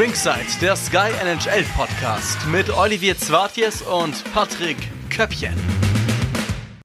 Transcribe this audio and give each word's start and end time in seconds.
Ringside, 0.00 0.46
der 0.62 0.76
Sky 0.76 1.10
NHL 1.20 1.62
Podcast 1.76 2.48
mit 2.50 2.74
Olivier 2.74 3.18
Zwartjes 3.18 3.82
und 3.82 4.24
Patrick 4.32 4.78
Köppchen. 5.10 5.52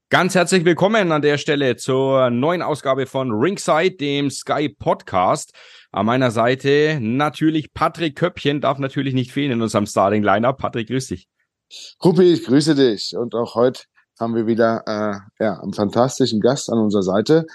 Ganz 0.10 0.36
herzlich 0.36 0.66
willkommen 0.66 1.14
an 1.14 1.22
der 1.22 1.38
Stelle 1.38 1.78
zur 1.78 2.30
neuen 2.30 2.62
Ausgabe 2.62 3.06
von 3.06 3.32
Ringside, 3.32 3.96
dem 3.96 4.30
Sky 4.30 4.68
Podcast. 4.68 5.54
An 5.94 6.08
meiner 6.08 6.30
Seite 6.30 7.00
natürlich 7.00 7.74
Patrick 7.74 8.18
Köppchen, 8.18 8.60
darf 8.60 8.80
natürlich 8.80 9.14
nicht 9.14 9.32
fehlen 9.32 9.54
in 9.54 9.62
unserem 9.62 9.86
Starting 9.86 10.22
Lineup. 10.22 10.58
Patrick, 10.58 10.90
grüß 10.90 11.08
dich. 11.08 11.30
Ruppi, 12.04 12.34
ich 12.34 12.44
grüße 12.44 12.76
dich. 12.76 13.16
Und 13.16 13.34
auch 13.34 13.56
heute 13.56 13.84
haben 14.20 14.36
wir 14.36 14.46
wieder 14.46 14.84
äh, 14.88 15.42
ja, 15.42 15.62
einen 15.62 15.72
fantastischen 15.72 16.42
Gast 16.42 16.70
an 16.70 16.80
unserer 16.80 17.04
Seite. 17.04 17.46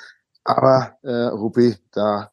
Aber 0.42 0.96
äh, 1.02 1.11
Ruppi, 1.11 1.77
da 1.93 2.31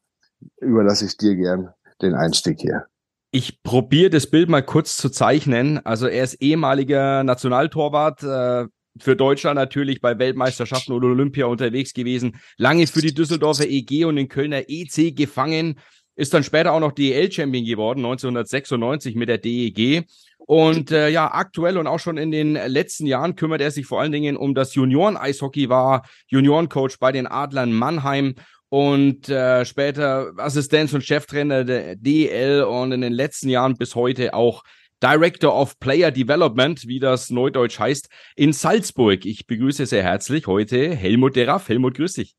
überlasse 0.62 1.04
ich 1.04 1.18
dir 1.18 1.36
gern 1.36 1.74
den 2.00 2.14
Einstieg 2.14 2.58
hier. 2.62 2.86
Ich 3.30 3.62
probiere 3.62 4.10
das 4.10 4.30
Bild 4.30 4.48
mal 4.48 4.62
kurz 4.62 4.96
zu 4.96 5.10
zeichnen. 5.10 5.84
Also 5.84 6.06
er 6.06 6.24
ist 6.24 6.40
ehemaliger 6.40 7.24
Nationaltorwart, 7.24 8.22
äh, 8.22 8.66
für 9.00 9.16
Deutschland 9.16 9.56
natürlich 9.56 10.00
bei 10.00 10.18
Weltmeisterschaften 10.18 10.92
oder 10.92 11.08
Olympia 11.08 11.46
unterwegs 11.46 11.92
gewesen, 11.92 12.40
lange 12.56 12.86
für 12.86 13.00
die 13.00 13.14
Düsseldorfer 13.14 13.68
EG 13.68 14.04
und 14.04 14.16
den 14.16 14.28
Kölner 14.28 14.62
EC 14.68 15.14
gefangen, 15.14 15.78
ist 16.16 16.34
dann 16.34 16.42
später 16.42 16.72
auch 16.72 16.80
noch 16.80 16.92
DEL-Champion 16.92 17.64
geworden, 17.64 18.00
1996 18.00 19.14
mit 19.14 19.28
der 19.28 19.38
DEG. 19.38 20.04
Und 20.38 20.90
äh, 20.90 21.10
ja, 21.10 21.30
aktuell 21.32 21.76
und 21.78 21.86
auch 21.86 22.00
schon 22.00 22.16
in 22.16 22.30
den 22.30 22.54
letzten 22.54 23.06
Jahren 23.06 23.36
kümmert 23.36 23.60
er 23.60 23.70
sich 23.70 23.86
vor 23.86 24.00
allen 24.00 24.12
Dingen 24.12 24.36
um 24.36 24.54
das 24.54 24.74
Junioren-Eishockey, 24.74 25.68
war 25.68 26.08
Juniorencoach 26.28 26.98
bei 26.98 27.12
den 27.12 27.26
Adlern 27.26 27.72
Mannheim 27.72 28.34
und 28.68 29.28
äh, 29.28 29.64
später 29.64 30.32
Assistenz 30.36 30.92
und 30.92 31.04
Cheftrainer 31.04 31.64
der 31.64 31.96
DEL 31.96 32.62
und 32.62 32.92
in 32.92 33.00
den 33.00 33.12
letzten 33.12 33.48
Jahren 33.48 33.76
bis 33.76 33.94
heute 33.94 34.34
auch 34.34 34.62
Director 35.02 35.54
of 35.54 35.78
Player 35.78 36.10
Development, 36.10 36.86
wie 36.86 36.98
das 36.98 37.30
neudeutsch 37.30 37.78
heißt, 37.78 38.08
in 38.36 38.52
Salzburg. 38.52 39.24
Ich 39.24 39.46
begrüße 39.46 39.86
sehr 39.86 40.02
herzlich 40.02 40.46
heute 40.46 40.94
Helmut 40.94 41.36
Deraff. 41.36 41.68
Helmut, 41.68 41.94
grüß 41.94 42.14
dich. 42.14 42.34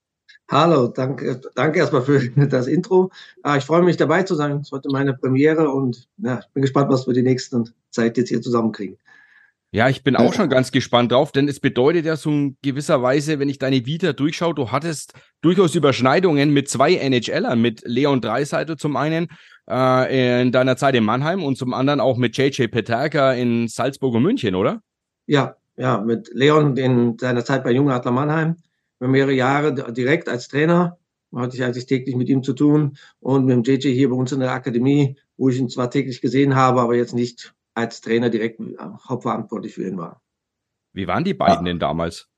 Hallo, 0.50 0.88
danke, 0.88 1.40
danke 1.56 1.80
erstmal 1.80 2.02
für 2.02 2.28
das 2.48 2.68
Intro. 2.68 3.12
Ah, 3.44 3.58
ich 3.58 3.64
freue 3.64 3.84
mich 3.84 3.98
dabei 3.98 4.23
zu 4.23 4.36
sein. 4.36 4.58
Es 4.58 4.68
ist 4.68 4.72
heute 4.72 4.90
meine 4.90 5.14
Premiere 5.14 5.70
und 5.70 6.08
ja, 6.18 6.40
ich 6.40 6.53
bin 6.53 6.62
gespannt, 6.62 6.92
was 6.92 7.08
wir 7.08 7.14
die 7.14 7.22
nächsten 7.22 7.72
Zeit 7.92 8.18
jetzt 8.18 8.30
hier 8.30 8.42
zusammenkriegen. 8.42 8.98
Ja, 9.72 9.88
ich 9.88 10.03
bin 10.03 10.16
auch 10.16 10.34
schon 10.34 10.50
ganz 10.50 10.72
gespannt 10.72 11.12
drauf, 11.12 11.31
denn 11.31 11.48
es 11.48 11.59
bedeutet 11.59 12.06
ja 12.06 12.16
so 12.16 12.31
in 12.31 12.58
gewisser 12.64 13.03
Weise, 13.03 13.38
wenn 13.38 13.50
ich 13.50 13.59
deine 13.59 13.86
Vita 13.86 14.14
durchschaue, 14.14 14.56
du 14.56 14.72
hattest 14.72 15.14
durchaus 15.42 15.75
Überschneidungen 15.75 16.52
mit 16.52 16.70
zwei 16.70 16.95
NHLern, 16.95 17.62
mit 17.62 17.84
Leon 17.86 18.20
Dreiseitel 18.20 18.78
zum 18.78 18.95
einen 18.95 19.28
äh, 19.70 20.42
in 20.42 20.52
deiner 20.52 20.75
Zeit 20.75 20.95
in 20.95 21.03
Mannheim 21.03 21.44
und 21.44 21.56
zum 21.56 21.75
anderen 21.75 22.00
auch 22.00 22.17
mit 22.17 22.36
JJ 22.36 22.67
Peterka 22.67 23.34
in 23.34 23.67
Salzburg 23.67 24.16
und 24.16 24.23
München, 24.23 24.56
oder? 24.56 24.81
Ja, 25.28 25.56
ja, 25.78 26.00
mit 26.02 26.31
Leon 26.34 26.75
in 26.75 27.20
seiner 27.20 27.45
Zeit 27.45 27.64
bei 27.64 27.72
Junge 27.72 27.94
Adler 27.94 28.12
Mannheim, 28.12 28.56
mehrere 29.00 29.34
Jahre 29.34 29.94
direkt 29.94 30.30
als 30.30 30.47
Trainer, 30.47 30.97
hatte 31.36 31.56
ich 31.56 31.64
eigentlich 31.64 31.86
täglich 31.86 32.16
mit 32.16 32.28
ihm 32.28 32.42
zu 32.42 32.53
tun 32.53 32.97
und 33.20 33.45
mit 33.45 33.56
dem 33.56 33.64
JJ 33.64 33.94
hier 33.94 34.09
bei 34.09 34.16
uns 34.16 34.31
in 34.31 34.40
der 34.40 34.52
Akademie, 34.52 35.16
wo 35.38 35.50
ich 35.50 35.59
ihn 35.59 35.70
zwar 35.70 35.92
täglich 35.92 36.22
gesehen 36.22 36.56
habe, 36.56 36.81
aber 36.81 36.95
jetzt 36.95 37.14
nicht 37.14 37.53
als 37.73 38.02
Trainer 38.02 38.30
direkt 38.30 38.59
hauptverantwortlich 39.08 39.73
für 39.73 39.88
ihn 39.88 39.98
war. 39.98 40.22
Wie 40.94 41.08
waren 41.08 41.23
die 41.23 41.34
beiden 41.34 41.66
ja. 41.66 41.72
denn 41.72 41.80
damals? 41.80 42.30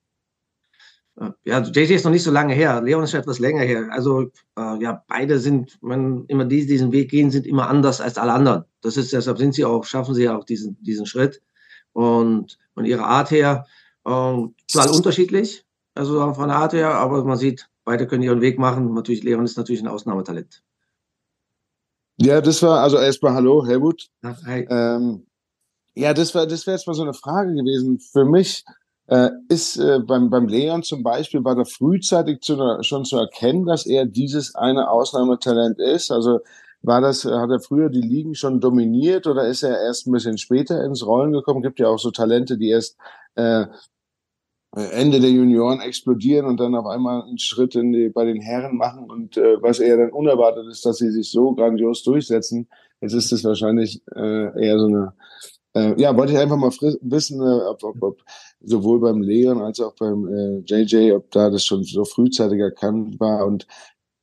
Ja, 1.44 1.60
JJ 1.60 1.94
ist 1.94 2.06
noch 2.06 2.12
nicht 2.12 2.24
so 2.24 2.32
lange 2.32 2.54
her. 2.54 2.82
Leon 2.82 3.04
ist 3.04 3.12
schon 3.12 3.20
etwas 3.20 3.40
länger 3.40 3.62
her. 3.64 3.90
Also 3.92 4.32
äh, 4.58 4.82
ja, 4.82 5.04
beide 5.08 5.40
sind, 5.40 5.78
man 5.82 6.26
immer 6.28 6.46
die, 6.46 6.66
diesen 6.66 6.92
Weg 6.92 7.12
gehen, 7.12 7.32
sind 7.32 7.46
immer 7.46 7.70
anders 7.70 8.02
als 8.02 8.18
alle 8.18 8.34
anderen. 8.34 8.64
Das 8.82 8.98
ist 8.98 9.12
deshalb 9.14 9.38
sind 9.38 9.54
sie 9.54 9.66
auch, 9.66 9.84
schaffen 9.86 10.16
sie 10.16 10.30
auch 10.30 10.46
diesen 10.46 10.81
diesen 10.81 11.06
Schritt 11.06 11.42
und 11.92 12.58
von 12.74 12.86
ihrer 12.86 13.06
Art 13.06 13.30
her 13.30 13.66
äh, 14.06 14.09
total 14.09 14.90
unterschiedlich. 14.92 15.66
Also 15.94 16.34
von 16.34 16.48
der 16.48 16.58
Art 16.58 16.74
her, 16.74 16.96
aber 16.96 17.24
man 17.25 17.38
sieht, 17.38 17.69
beide 17.84 18.08
können 18.08 18.24
ihren 18.24 18.42
Weg 18.42 18.58
machen. 18.58 18.94
Natürlich 18.94 19.24
Leon 19.24 19.44
ist 19.44 19.58
natürlich 19.58 19.81
ein 19.81 19.90
Ausnahmetalent. 19.90 20.63
Ja, 22.22 22.40
das 22.40 22.62
war 22.62 22.82
also 22.82 22.98
erstmal 22.98 23.34
Hallo, 23.34 23.66
Helmut. 23.66 24.08
Ach, 24.22 24.38
hi. 24.46 24.68
Ähm, 24.70 25.26
ja, 25.96 26.14
das 26.14 26.36
war 26.36 26.46
das 26.46 26.68
wäre 26.68 26.78
jetzt 26.78 26.86
mal 26.88 26.94
so 26.94 27.02
eine 27.02 27.14
Frage 27.14 27.54
gewesen 27.54 28.00
für 28.00 28.26
mich 28.26 28.64
äh, 29.08 29.32
ist 29.50 29.78
äh, 29.78 30.00
beim, 30.00 30.30
beim 30.30 30.48
Leon 30.48 30.84
zum 30.84 31.04
Beispiel, 31.04 31.44
war 31.44 31.56
da 31.56 31.66
frühzeitig 31.66 32.42
zu, 32.42 32.58
schon 32.81 33.04
zu 33.04 33.18
erkennen, 33.18 33.66
dass 33.66 33.86
er 33.86 34.06
dieses 34.06 34.56
eine 34.56 34.90
Ausnahmetalent 34.90 35.80
ist? 35.80 36.12
Also 36.12 36.40
war 36.81 37.02
das, 37.02 37.26
hat 37.26 37.50
er 37.50 37.60
früher 37.60 37.90
die 37.90 38.02
Ligen 38.02 38.36
schon 38.36 38.62
dominiert 38.62 39.28
oder 39.28 39.48
ist 39.48 39.64
er 39.64 39.81
erst 39.81 40.08
ein 40.08 40.14
bisschen 40.14 40.38
später 40.38 40.84
ins 40.86 41.06
Rollen 41.06 41.34
gekommen? 41.34 41.62
Gibt 41.62 41.80
ja 41.80 41.88
auch 41.88 42.00
so 42.00 42.12
Talente, 42.12 42.58
die 42.58 42.70
erst 42.70 42.98
äh, 43.36 43.66
Ende 44.74 45.20
der 45.20 45.32
Junioren 45.32 45.82
explodieren 45.82 46.46
und 46.46 46.59
dann 46.59 46.76
auf 46.76 46.86
einmal 46.86 47.24
einen 47.24 47.38
Schritt 47.38 47.76
in 47.76 47.92
die, 47.92 48.09
bei 48.09 48.24
den 48.24 48.40
Herren 48.40 48.78
machen 48.78 49.12
und 49.12 49.36
äh, 49.36 49.62
was 49.62 49.80
eher 49.80 49.98
dann 49.98 50.12
unerwartet 50.12 50.66
ist, 50.68 50.86
dass 50.86 50.98
sie 50.98 51.12
sich 51.12 51.30
so 51.30 51.54
grandios 51.54 52.04
durchsetzen. 52.04 52.70
Jetzt 53.02 53.14
ist 53.14 53.31
es 53.34 53.44
wahrscheinlich 53.44 54.02
äh, 54.16 54.66
eher 54.66 54.80
so 54.80 54.86
eine 54.86 55.14
äh, 55.74 56.00
ja, 56.02 56.16
wollte 56.16 56.34
ich 56.34 56.40
einfach 56.40 56.58
mal 56.58 56.72
wissen, 57.02 57.42
äh, 57.42 57.66
ob, 57.66 57.84
ob, 57.84 58.04
ob 58.04 58.24
sowohl 58.60 59.00
beim 59.00 59.22
Leon 59.22 59.62
als 59.62 59.80
auch 59.80 59.94
beim 59.96 60.28
äh, 60.28 60.60
JJ, 60.66 61.14
ob 61.14 61.31
da 61.31 61.50
das 61.50 61.66
schon 61.66 61.84
so 61.84 62.04
frühzeitig 62.04 62.60
erkannt 62.60 63.20
war 63.20 63.46
und 63.46 63.68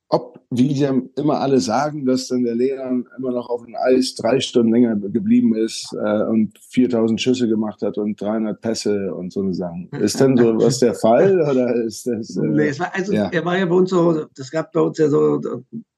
ob, 0.09 0.39
wie 0.49 0.69
die 0.69 0.87
immer 1.15 1.39
alle 1.39 1.59
sagen, 1.59 2.05
dass 2.05 2.27
dann 2.27 2.43
der 2.43 2.55
Leon 2.55 3.07
immer 3.17 3.31
noch 3.31 3.49
auf 3.49 3.63
dem 3.63 3.75
Eis 3.75 4.15
drei 4.15 4.39
Stunden 4.39 4.71
länger 4.71 4.95
geblieben 4.95 5.55
ist 5.55 5.93
äh, 5.93 6.23
und 6.23 6.57
4000 6.69 7.21
Schüsse 7.21 7.47
gemacht 7.47 7.81
hat 7.81 7.97
und 7.97 8.19
300 8.19 8.59
Pässe 8.59 9.13
und 9.13 9.31
so 9.31 9.41
eine 9.41 9.53
Sachen. 9.53 9.87
Ist 9.99 10.19
denn 10.19 10.35
so 10.35 10.57
was 10.57 10.79
der 10.79 10.95
Fall 10.95 11.39
oder 11.41 11.75
ist 11.75 12.07
das? 12.07 12.35
Äh, 12.35 12.41
nee, 12.41 12.67
es 12.69 12.79
war, 12.79 12.93
also 12.93 13.13
ja. 13.13 13.29
er 13.31 13.45
war 13.45 13.57
ja 13.57 13.65
bei 13.65 13.75
uns 13.75 13.91
so, 13.91 14.25
das 14.35 14.49
gab 14.49 14.71
bei 14.71 14.81
uns 14.81 14.97
ja 14.97 15.09
so 15.09 15.39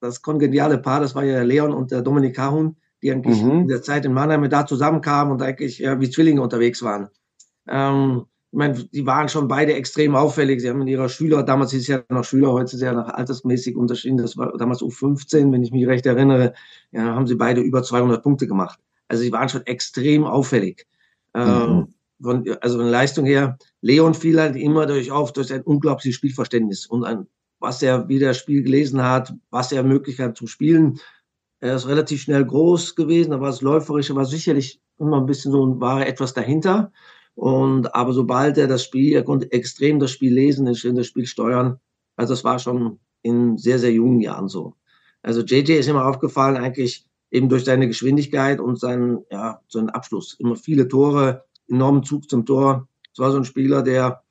das 0.00 0.20
kongeniale 0.20 0.78
Paar, 0.78 1.00
das 1.00 1.14
war 1.14 1.24
ja 1.24 1.36
der 1.36 1.44
Leon 1.44 1.72
und 1.72 1.90
der 1.90 2.02
Dominik 2.02 2.36
Kahun 2.36 2.76
die 3.02 3.10
eigentlich 3.10 3.42
mhm. 3.42 3.62
in 3.62 3.68
der 3.68 3.82
Zeit 3.82 4.04
in 4.04 4.12
Mannheim 4.12 4.48
da 4.48 4.64
zusammenkamen 4.64 5.32
und 5.32 5.42
eigentlich 5.42 5.78
ja, 5.78 6.00
wie 6.00 6.08
Zwillinge 6.08 6.40
unterwegs 6.40 6.82
waren. 6.82 7.08
Ähm, 7.68 8.26
ich 8.52 8.58
meine, 8.58 8.84
die 8.92 9.06
waren 9.06 9.30
schon 9.30 9.48
beide 9.48 9.72
extrem 9.72 10.14
auffällig. 10.14 10.60
Sie 10.60 10.68
haben 10.68 10.82
in 10.82 10.86
ihrer 10.86 11.08
Schüler, 11.08 11.42
damals 11.42 11.70
hieß 11.70 11.80
es 11.80 11.86
ja 11.88 12.02
noch 12.10 12.24
Schüler, 12.24 12.52
heute 12.52 12.76
ist 12.76 12.82
ja 12.82 12.92
noch 12.92 13.08
altersmäßig 13.08 13.76
unterschieden. 13.76 14.18
Das 14.18 14.36
war 14.36 14.56
damals 14.58 14.82
U15, 14.82 15.50
wenn 15.52 15.62
ich 15.62 15.72
mich 15.72 15.86
recht 15.86 16.04
erinnere. 16.04 16.52
Ja, 16.90 17.14
haben 17.14 17.26
sie 17.26 17.34
beide 17.34 17.62
über 17.62 17.82
200 17.82 18.22
Punkte 18.22 18.46
gemacht. 18.46 18.78
Also 19.08 19.22
sie 19.22 19.32
waren 19.32 19.48
schon 19.48 19.64
extrem 19.64 20.24
auffällig. 20.24 20.86
Ähm, 21.34 21.76
mhm. 21.76 21.88
von, 22.22 22.44
also 22.60 22.78
von 22.78 22.88
Leistung 22.88 23.24
her, 23.24 23.56
Leon 23.80 24.12
fiel 24.12 24.38
halt 24.38 24.54
immer 24.56 24.84
durch 24.84 25.10
auf, 25.10 25.32
durch 25.32 25.50
ein 25.50 25.62
unglaubliches 25.62 26.14
Spielverständnis 26.14 26.84
und 26.84 27.04
ein, 27.04 27.26
was 27.58 27.82
er, 27.82 28.06
wie 28.08 28.18
das 28.18 28.36
Spiel 28.36 28.62
gelesen 28.62 29.02
hat, 29.02 29.32
was 29.50 29.72
er 29.72 29.82
Möglichkeit 29.82 30.36
zum 30.36 30.46
Spielen 30.46 31.00
er 31.62 31.76
ist 31.76 31.86
relativ 31.86 32.22
schnell 32.22 32.44
groß 32.44 32.96
gewesen, 32.96 33.32
aber 33.32 33.46
das 33.46 33.60
Läuferische 33.60 34.16
war 34.16 34.24
sicherlich 34.24 34.80
immer 34.98 35.20
ein 35.20 35.26
bisschen 35.26 35.52
so, 35.52 35.80
war 35.80 36.04
etwas 36.04 36.34
dahinter. 36.34 36.90
Und, 37.34 37.94
aber 37.94 38.12
sobald 38.12 38.58
er 38.58 38.66
das 38.66 38.84
Spiel, 38.84 39.14
er 39.14 39.24
konnte 39.24 39.50
extrem 39.52 39.98
das 39.98 40.10
Spiel 40.10 40.34
lesen, 40.34 40.66
das 40.66 41.06
Spiel 41.06 41.26
steuern. 41.26 41.78
Also 42.16 42.34
das 42.34 42.44
war 42.44 42.58
schon 42.58 42.98
in 43.22 43.56
sehr, 43.56 43.78
sehr 43.78 43.92
jungen 43.92 44.20
Jahren 44.20 44.48
so. 44.48 44.74
Also 45.22 45.42
JJ 45.42 45.72
ist 45.72 45.88
immer 45.88 46.06
aufgefallen, 46.06 46.56
eigentlich 46.56 47.06
eben 47.30 47.48
durch 47.48 47.64
seine 47.64 47.88
Geschwindigkeit 47.88 48.60
und 48.60 48.78
seinen, 48.78 49.24
ja, 49.30 49.60
seinen 49.68 49.90
Abschluss. 49.90 50.34
Immer 50.38 50.56
viele 50.56 50.88
Tore, 50.88 51.44
enormen 51.68 52.02
Zug 52.02 52.28
zum 52.28 52.44
Tor. 52.44 52.88
Es 53.12 53.18
war 53.18 53.30
so 53.30 53.38
ein 53.38 53.44
Spieler, 53.44 53.82
der 53.82 54.22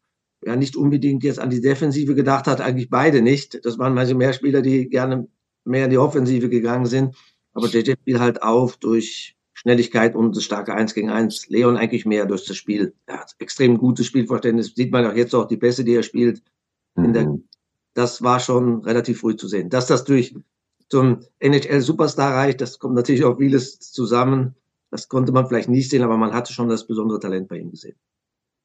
ja 0.44 0.56
nicht 0.56 0.76
unbedingt 0.76 1.24
jetzt 1.24 1.40
an 1.40 1.50
die 1.50 1.62
Defensive 1.62 2.16
gedacht 2.16 2.48
hat, 2.48 2.62
eigentlich 2.62 2.90
beide 2.90 3.22
nicht. 3.22 3.64
Das 3.66 3.80
waren 3.80 3.94
manche 3.94 4.16
mehr 4.16 4.34
Spieler, 4.34 4.62
die 4.62 4.90
gerne 4.90 5.28
mehr 5.64 5.86
in 5.86 5.92
die 5.92 5.98
Offensive 5.98 6.50
gegangen 6.50 6.86
sind. 6.86 7.16
Aber 7.54 7.68
JJ 7.68 7.94
fiel 8.04 8.20
halt 8.20 8.44
auf 8.44 8.78
durch 8.78 9.36
Schnelligkeit 9.54 10.16
und 10.16 10.36
das 10.36 10.44
starke 10.44 10.74
Eins 10.74 10.94
gegen 10.94 11.10
Eins. 11.10 11.48
Leon 11.48 11.78
eigentlich 11.78 12.06
mehr 12.06 12.26
durch 12.26 12.46
das 12.46 12.58
Spiel. 12.58 12.94
Er 13.06 13.20
hat 13.20 13.36
extrem 13.40 13.78
gutes 13.78 14.06
Spielverständnis. 14.06 14.74
Sieht 14.76 14.92
man 14.92 15.06
auch 15.06 15.14
jetzt 15.14 15.36
auch 15.36 15.48
die 15.48 15.58
Pässe, 15.58 15.84
die 15.84 15.96
er 15.96 16.04
spielt. 16.04 16.42
Mhm. 16.96 17.14
Der, 17.14 17.38
das 17.94 18.22
war 18.22 18.40
schon 18.40 18.82
relativ 18.84 19.20
früh 19.20 19.36
zu 19.36 19.48
sehen. 19.48 19.70
Dass 19.70 19.88
das 19.88 20.04
durch 20.04 20.36
zum 20.90 21.22
NHL-Superstar 21.40 22.34
reicht, 22.34 22.62
das 22.62 22.80
kommt 22.80 22.96
natürlich 22.96 23.24
auch 23.24 23.38
vieles 23.38 23.80
zusammen. 23.80 24.56
Das 24.90 25.08
konnte 25.08 25.32
man 25.32 25.48
vielleicht 25.48 25.70
nicht 25.70 25.90
sehen, 25.90 26.04
aber 26.04 26.18
man 26.18 26.34
hatte 26.34 26.54
schon 26.54 26.68
das 26.68 26.86
besondere 26.86 27.20
Talent 27.20 27.48
bei 27.48 27.58
ihm 27.58 27.72
gesehen. 27.72 27.98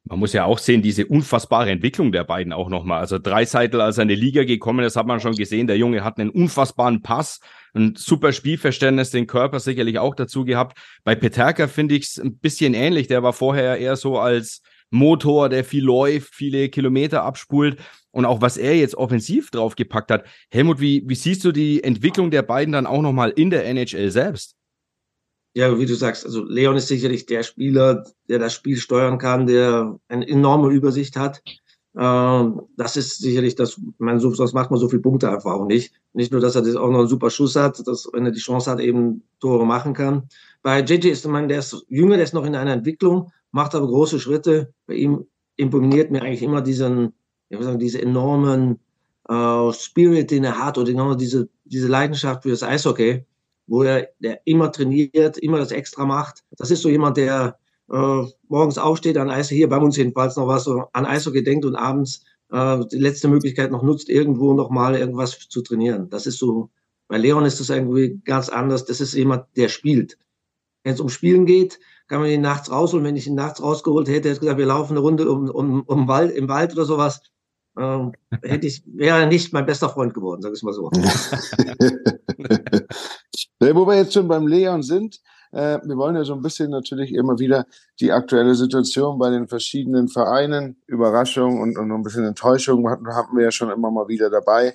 Man 0.08 0.20
muss 0.20 0.32
ja 0.32 0.44
auch 0.44 0.58
sehen, 0.58 0.82
diese 0.82 1.04
unfassbare 1.04 1.68
Entwicklung 1.68 2.12
der 2.12 2.22
beiden 2.22 2.52
auch 2.52 2.68
nochmal. 2.68 3.00
Also 3.00 3.18
Dreiseitel, 3.18 3.80
als 3.80 3.98
in 3.98 4.06
die 4.06 4.14
Liga 4.14 4.44
gekommen 4.44 4.84
ist, 4.84 4.94
hat 4.94 5.06
man 5.06 5.18
schon 5.18 5.34
gesehen, 5.34 5.66
der 5.66 5.78
Junge 5.78 6.04
hat 6.04 6.20
einen 6.20 6.30
unfassbaren 6.30 7.02
Pass, 7.02 7.40
ein 7.74 7.94
super 7.96 8.32
Spielverständnis, 8.32 9.10
den 9.10 9.26
Körper 9.26 9.58
sicherlich 9.58 9.98
auch 9.98 10.14
dazu 10.14 10.44
gehabt. 10.44 10.78
Bei 11.02 11.16
Peterka 11.16 11.66
finde 11.66 11.96
ich 11.96 12.04
es 12.04 12.18
ein 12.20 12.38
bisschen 12.38 12.72
ähnlich. 12.74 13.08
Der 13.08 13.24
war 13.24 13.32
vorher 13.32 13.78
eher 13.78 13.96
so 13.96 14.20
als 14.20 14.62
Motor, 14.90 15.48
der 15.48 15.64
viel 15.64 15.82
läuft, 15.82 16.36
viele 16.36 16.68
Kilometer 16.68 17.24
abspult 17.24 17.78
und 18.12 18.26
auch 18.26 18.40
was 18.40 18.56
er 18.56 18.76
jetzt 18.76 18.94
offensiv 18.94 19.50
draufgepackt 19.50 20.12
hat. 20.12 20.24
Helmut, 20.52 20.80
wie, 20.80 21.02
wie 21.06 21.16
siehst 21.16 21.44
du 21.44 21.50
die 21.50 21.82
Entwicklung 21.82 22.30
der 22.30 22.42
beiden 22.42 22.70
dann 22.70 22.86
auch 22.86 23.02
nochmal 23.02 23.30
in 23.30 23.50
der 23.50 23.66
NHL 23.66 24.12
selbst? 24.12 24.54
Ja, 25.56 25.78
wie 25.78 25.86
du 25.86 25.94
sagst, 25.94 26.26
also 26.26 26.44
Leon 26.44 26.76
ist 26.76 26.88
sicherlich 26.88 27.24
der 27.24 27.42
Spieler, 27.42 28.04
der 28.28 28.38
das 28.38 28.52
Spiel 28.52 28.76
steuern 28.76 29.16
kann, 29.16 29.46
der 29.46 29.98
eine 30.06 30.28
enorme 30.28 30.68
Übersicht 30.68 31.16
hat. 31.16 31.42
Ähm, 31.98 32.60
das 32.76 32.98
ist 32.98 33.20
sicherlich 33.20 33.54
das, 33.54 33.80
man, 33.96 34.20
so, 34.20 34.34
sonst 34.34 34.52
macht 34.52 34.70
man 34.70 34.78
so 34.78 34.86
viele 34.90 35.00
Punkte 35.00 35.30
einfach 35.30 35.52
auch 35.52 35.64
nicht. 35.64 35.94
Nicht 36.12 36.30
nur, 36.30 36.42
dass 36.42 36.56
er 36.56 36.60
das 36.60 36.76
auch 36.76 36.90
noch 36.90 36.98
einen 36.98 37.08
super 37.08 37.30
Schuss 37.30 37.56
hat, 37.56 37.82
dass, 37.88 38.06
wenn 38.12 38.26
er 38.26 38.32
die 38.32 38.38
Chance 38.38 38.70
hat, 38.70 38.80
eben 38.80 39.22
Tore 39.40 39.64
machen 39.64 39.94
kann. 39.94 40.28
Bei 40.60 40.82
JJ 40.82 41.08
ist 41.08 41.26
man, 41.26 41.48
der 41.48 41.60
ist 41.60 41.86
jünger, 41.88 42.16
der 42.16 42.24
ist 42.24 42.34
noch 42.34 42.44
in 42.44 42.54
einer 42.54 42.74
Entwicklung, 42.74 43.32
macht 43.50 43.74
aber 43.74 43.86
große 43.86 44.20
Schritte. 44.20 44.74
Bei 44.86 44.92
ihm 44.92 45.24
imponiert 45.56 46.10
mir 46.10 46.20
eigentlich 46.20 46.42
immer 46.42 46.60
diesen, 46.60 47.14
ich 47.48 47.58
sagen, 47.62 47.78
diese 47.78 48.02
enormen 48.02 48.78
äh, 49.26 49.72
Spirit, 49.72 50.30
den 50.30 50.44
er 50.44 50.62
hat 50.62 50.76
oder 50.76 50.92
genau 50.92 51.14
diese, 51.14 51.48
diese 51.64 51.88
Leidenschaft 51.88 52.42
für 52.42 52.50
das 52.50 52.62
Eishockey 52.62 53.24
wo 53.66 53.82
er 53.82 54.08
der 54.20 54.40
immer 54.44 54.72
trainiert, 54.72 55.38
immer 55.38 55.58
das 55.58 55.72
extra 55.72 56.04
macht. 56.04 56.44
Das 56.56 56.70
ist 56.70 56.82
so 56.82 56.88
jemand, 56.88 57.16
der 57.16 57.58
äh, 57.90 58.22
morgens 58.48 58.78
aufsteht, 58.78 59.16
an 59.16 59.30
Eishockey, 59.30 59.56
hier 59.56 59.68
bei 59.68 59.78
uns 59.78 59.96
jedenfalls 59.96 60.36
noch 60.36 60.48
was, 60.48 60.64
so 60.64 60.84
an 60.92 61.06
Eishockey 61.06 61.42
denkt 61.42 61.64
und 61.64 61.76
abends 61.76 62.24
äh, 62.50 62.84
die 62.90 62.98
letzte 62.98 63.28
Möglichkeit 63.28 63.70
noch 63.70 63.82
nutzt, 63.82 64.08
irgendwo 64.08 64.54
noch 64.54 64.70
mal 64.70 64.96
irgendwas 64.96 65.38
zu 65.48 65.62
trainieren. 65.62 66.08
Das 66.10 66.26
ist 66.26 66.38
so, 66.38 66.70
bei 67.08 67.18
Leon 67.18 67.44
ist 67.44 67.60
das 67.60 67.70
irgendwie 67.70 68.20
ganz 68.24 68.48
anders. 68.48 68.84
Das 68.84 69.00
ist 69.00 69.14
jemand, 69.14 69.46
der 69.56 69.68
spielt. 69.68 70.18
Wenn 70.82 70.94
es 70.94 71.00
um 71.00 71.08
Spielen 71.08 71.46
geht, 71.46 71.78
kann 72.08 72.20
man 72.20 72.30
ihn 72.30 72.40
nachts 72.40 72.70
rausholen. 72.70 73.04
Wenn 73.04 73.16
ich 73.16 73.26
ihn 73.26 73.34
nachts 73.34 73.62
rausgeholt 73.62 74.08
hätte, 74.08 74.28
hätte 74.28 74.40
gesagt, 74.40 74.58
wir 74.58 74.66
laufen 74.66 74.92
eine 74.92 75.00
Runde 75.00 75.30
um, 75.30 75.50
um, 75.50 75.82
um 75.82 76.08
Wald, 76.08 76.34
im 76.34 76.48
Wald 76.48 76.72
oder 76.72 76.84
sowas. 76.84 77.22
Ähm, 77.78 78.12
hätte 78.42 78.66
ich, 78.66 78.82
wäre 78.86 79.26
nicht 79.26 79.52
mein 79.52 79.66
bester 79.66 79.88
Freund 79.88 80.14
geworden, 80.14 80.40
sag 80.42 80.52
ich 80.54 80.62
mal 80.62 80.72
so. 80.72 80.90
Wo 83.58 83.86
wir 83.86 83.96
jetzt 83.96 84.12
schon 84.12 84.28
beim 84.28 84.46
Leon 84.46 84.82
sind, 84.82 85.20
äh, 85.52 85.78
wir 85.82 85.96
wollen 85.96 86.16
ja 86.16 86.24
so 86.24 86.34
ein 86.34 86.42
bisschen 86.42 86.70
natürlich 86.70 87.12
immer 87.14 87.38
wieder 87.38 87.66
die 88.00 88.12
aktuelle 88.12 88.54
Situation 88.54 89.18
bei 89.18 89.30
den 89.30 89.48
verschiedenen 89.48 90.08
Vereinen, 90.08 90.76
Überraschung 90.86 91.60
und, 91.60 91.78
und 91.78 91.90
ein 91.90 92.02
bisschen 92.02 92.24
Enttäuschung 92.24 92.88
hatten, 92.90 93.06
hatten 93.14 93.36
wir 93.36 93.44
ja 93.44 93.50
schon 93.50 93.70
immer 93.70 93.90
mal 93.90 94.08
wieder 94.08 94.28
dabei. 94.28 94.74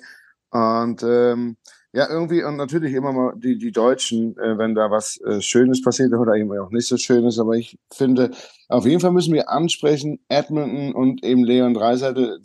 Und 0.50 1.02
ähm, 1.02 1.56
ja, 1.94 2.08
irgendwie 2.08 2.42
und 2.42 2.56
natürlich 2.56 2.94
immer 2.94 3.12
mal 3.12 3.34
die, 3.36 3.58
die 3.58 3.70
Deutschen, 3.70 4.36
äh, 4.38 4.56
wenn 4.56 4.74
da 4.74 4.90
was 4.90 5.20
äh, 5.20 5.42
Schönes 5.42 5.82
passiert 5.82 6.12
oder 6.14 6.34
eben 6.34 6.50
auch 6.58 6.70
nicht 6.70 6.88
so 6.88 6.96
Schönes. 6.96 7.38
Aber 7.38 7.52
ich 7.54 7.78
finde, 7.92 8.30
auf 8.68 8.86
jeden 8.86 9.00
Fall 9.00 9.12
müssen 9.12 9.34
wir 9.34 9.50
ansprechen, 9.50 10.18
Edmonton 10.28 10.94
und 10.94 11.22
eben 11.22 11.44
Leon 11.44 11.74
Dreiseitel, 11.74 12.40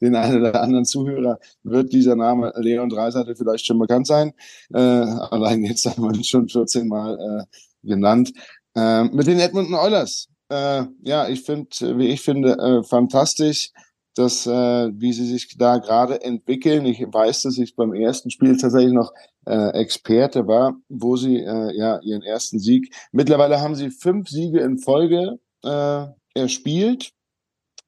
den 0.00 0.16
einen 0.16 0.40
oder 0.40 0.62
anderen 0.62 0.84
Zuhörer 0.84 1.38
wird 1.62 1.92
dieser 1.92 2.16
Name 2.16 2.52
Leon 2.56 2.88
Dreiseitel 2.88 3.34
vielleicht 3.36 3.66
schon 3.66 3.78
bekannt 3.78 4.06
sein. 4.06 4.32
Äh, 4.72 4.78
allein 4.78 5.64
jetzt 5.64 5.86
haben 5.86 6.02
wir 6.02 6.14
ihn 6.14 6.24
schon 6.24 6.48
14 6.48 6.88
Mal 6.88 7.18
äh, 7.18 7.86
genannt. 7.86 8.32
Äh, 8.74 9.04
mit 9.04 9.26
den 9.26 9.40
Edmonton 9.40 9.74
Oilers. 9.74 10.28
Äh, 10.50 10.84
ja, 11.02 11.28
ich 11.28 11.42
finde, 11.42 11.98
wie 11.98 12.08
ich 12.08 12.22
finde, 12.22 12.52
äh, 12.58 12.82
fantastisch, 12.82 13.70
dass 14.14 14.46
äh, 14.46 14.90
wie 14.92 15.12
sie 15.12 15.26
sich 15.26 15.56
da 15.56 15.78
gerade 15.78 16.22
entwickeln. 16.22 16.86
Ich 16.86 17.00
weiß, 17.00 17.42
dass 17.42 17.58
ich 17.58 17.76
beim 17.76 17.92
ersten 17.92 18.30
Spiel 18.30 18.56
tatsächlich 18.56 18.92
noch 18.92 19.12
äh, 19.46 19.70
Experte 19.80 20.46
war, 20.46 20.76
wo 20.88 21.16
sie 21.16 21.36
äh, 21.36 21.76
ja 21.76 22.00
ihren 22.00 22.22
ersten 22.22 22.58
Sieg. 22.58 22.94
Mittlerweile 23.12 23.60
haben 23.60 23.74
sie 23.74 23.90
fünf 23.90 24.28
Siege 24.28 24.60
in 24.60 24.78
Folge 24.78 25.38
äh, 25.64 26.06
erspielt. 26.34 27.12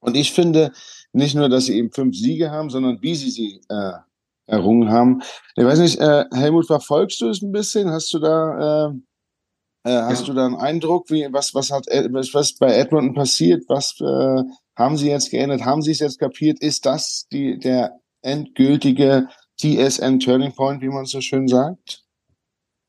Und 0.00 0.16
ich 0.16 0.32
finde, 0.32 0.72
nicht 1.12 1.34
nur, 1.34 1.48
dass 1.48 1.66
sie 1.66 1.76
eben 1.76 1.92
fünf 1.92 2.16
Siege 2.16 2.50
haben, 2.50 2.70
sondern 2.70 3.00
wie 3.02 3.14
sie 3.14 3.30
sie 3.30 3.60
äh, 3.68 3.92
errungen 4.46 4.90
haben. 4.90 5.22
Ich 5.56 5.64
weiß 5.64 5.78
nicht, 5.78 5.98
äh, 6.00 6.24
Helmut, 6.32 6.66
verfolgst 6.66 7.20
du 7.20 7.28
es 7.28 7.42
ein 7.42 7.52
bisschen? 7.52 7.90
Hast 7.90 8.12
du 8.12 8.18
da, 8.18 8.88
äh, 8.88 9.90
äh, 9.90 10.02
hast 10.02 10.22
ja. 10.22 10.26
du 10.26 10.32
da 10.34 10.46
einen 10.46 10.56
Eindruck, 10.56 11.10
wie, 11.10 11.28
was, 11.30 11.54
was 11.54 11.70
hat, 11.70 11.86
was 11.86 12.54
bei 12.58 12.74
Edmonton 12.74 13.14
passiert? 13.14 13.64
Was 13.68 13.94
äh, 14.00 14.42
haben 14.76 14.96
sie 14.96 15.08
jetzt 15.08 15.30
geändert? 15.30 15.64
Haben 15.64 15.82
sie 15.82 15.92
es 15.92 16.00
jetzt 16.00 16.18
kapiert? 16.18 16.60
Ist 16.60 16.86
das 16.86 17.26
die, 17.30 17.58
der 17.58 18.00
endgültige 18.22 19.28
TSN 19.58 20.20
Turning 20.20 20.52
Point, 20.52 20.82
wie 20.82 20.88
man 20.88 21.06
so 21.06 21.20
schön 21.20 21.46
sagt? 21.46 22.04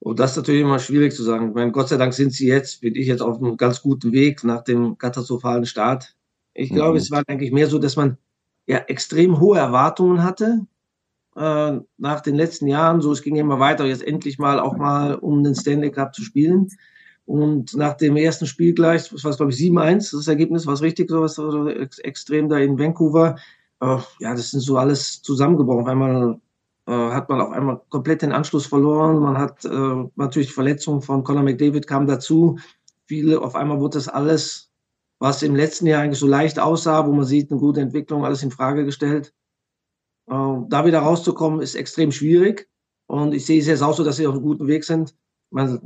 Und 0.03 0.13
oh, 0.13 0.15
das 0.15 0.31
ist 0.31 0.37
natürlich 0.37 0.61
immer 0.61 0.79
schwierig 0.79 1.13
zu 1.13 1.21
sagen. 1.21 1.49
Ich 1.49 1.53
meine, 1.53 1.71
Gott 1.71 1.89
sei 1.89 1.97
Dank 1.97 2.13
sind 2.15 2.33
sie 2.33 2.47
jetzt, 2.47 2.81
bin 2.81 2.95
ich 2.95 3.05
jetzt 3.05 3.21
auf 3.21 3.37
einem 3.37 3.55
ganz 3.55 3.83
guten 3.83 4.11
Weg 4.11 4.43
nach 4.43 4.63
dem 4.63 4.97
katastrophalen 4.97 5.67
Start 5.67 6.15
ich 6.53 6.69
glaube, 6.69 6.91
mhm. 6.91 6.97
es 6.97 7.11
war 7.11 7.23
eigentlich 7.27 7.51
mehr 7.51 7.67
so, 7.67 7.79
dass 7.79 7.95
man 7.95 8.17
ja 8.67 8.77
extrem 8.77 9.39
hohe 9.39 9.57
Erwartungen 9.57 10.23
hatte 10.23 10.65
äh, 11.35 11.79
nach 11.97 12.21
den 12.21 12.35
letzten 12.35 12.67
Jahren. 12.67 13.01
So, 13.01 13.11
es 13.11 13.21
ging 13.21 13.35
immer 13.35 13.59
weiter, 13.59 13.85
jetzt 13.85 14.05
endlich 14.05 14.39
mal 14.39 14.59
auch 14.59 14.77
mal 14.77 15.15
um 15.15 15.43
den 15.43 15.55
Stanley 15.55 15.91
Cup 15.91 16.13
zu 16.13 16.23
spielen. 16.23 16.69
Und 17.25 17.75
nach 17.75 17.93
dem 17.93 18.17
ersten 18.17 18.45
Spiel 18.45 18.73
gleich, 18.73 19.09
das 19.09 19.23
war 19.23 19.35
glaube 19.35 19.51
ich 19.51 19.57
7-1, 19.57 20.15
das 20.17 20.27
Ergebnis 20.27 20.65
war 20.65 20.73
es 20.73 20.81
richtig, 20.81 21.09
so 21.09 21.21
was 21.21 21.35
so 21.35 21.67
ex 21.69 21.99
extrem 21.99 22.49
da 22.49 22.57
in 22.57 22.77
Vancouver. 22.77 23.37
Äh, 23.79 23.97
ja, 24.19 24.35
das 24.35 24.51
sind 24.51 24.61
so 24.61 24.77
alles 24.77 25.21
zusammengebrochen. 25.21 25.83
Auf 25.83 25.87
einmal 25.87 26.39
äh, 26.87 26.91
hat 26.91 27.29
man 27.29 27.41
auf 27.41 27.51
einmal 27.51 27.81
komplett 27.89 28.21
den 28.21 28.31
Anschluss 28.31 28.65
verloren. 28.65 29.19
Man 29.19 29.37
hat 29.37 29.63
äh, 29.65 30.09
natürlich 30.15 30.53
Verletzungen 30.53 31.01
von 31.01 31.23
Conor 31.23 31.43
McDavid 31.43 31.87
kam 31.87 32.07
dazu. 32.07 32.57
Viele, 33.05 33.41
auf 33.41 33.55
einmal 33.55 33.79
wurde 33.79 33.97
das 33.97 34.07
alles 34.07 34.70
was 35.21 35.43
im 35.43 35.55
letzten 35.55 35.85
Jahr 35.85 36.01
eigentlich 36.01 36.17
so 36.17 36.25
leicht 36.25 36.57
aussah, 36.57 37.05
wo 37.05 37.11
man 37.13 37.25
sieht, 37.25 37.51
eine 37.51 37.59
gute 37.59 37.79
Entwicklung, 37.79 38.25
alles 38.25 38.41
in 38.41 38.49
Frage 38.49 38.85
gestellt. 38.85 39.35
Äh, 40.27 40.33
da 40.67 40.83
wieder 40.83 40.99
rauszukommen, 40.99 41.61
ist 41.61 41.75
extrem 41.75 42.11
schwierig. 42.11 42.67
Und 43.05 43.35
ich 43.35 43.45
sehe 43.45 43.59
es 43.59 43.67
jetzt 43.67 43.83
auch 43.83 43.95
so, 43.95 44.03
dass 44.03 44.17
sie 44.17 44.25
auf 44.25 44.33
einem 44.33 44.41
guten 44.41 44.65
Weg 44.65 44.83
sind. 44.83 45.15
Wir 45.51 45.79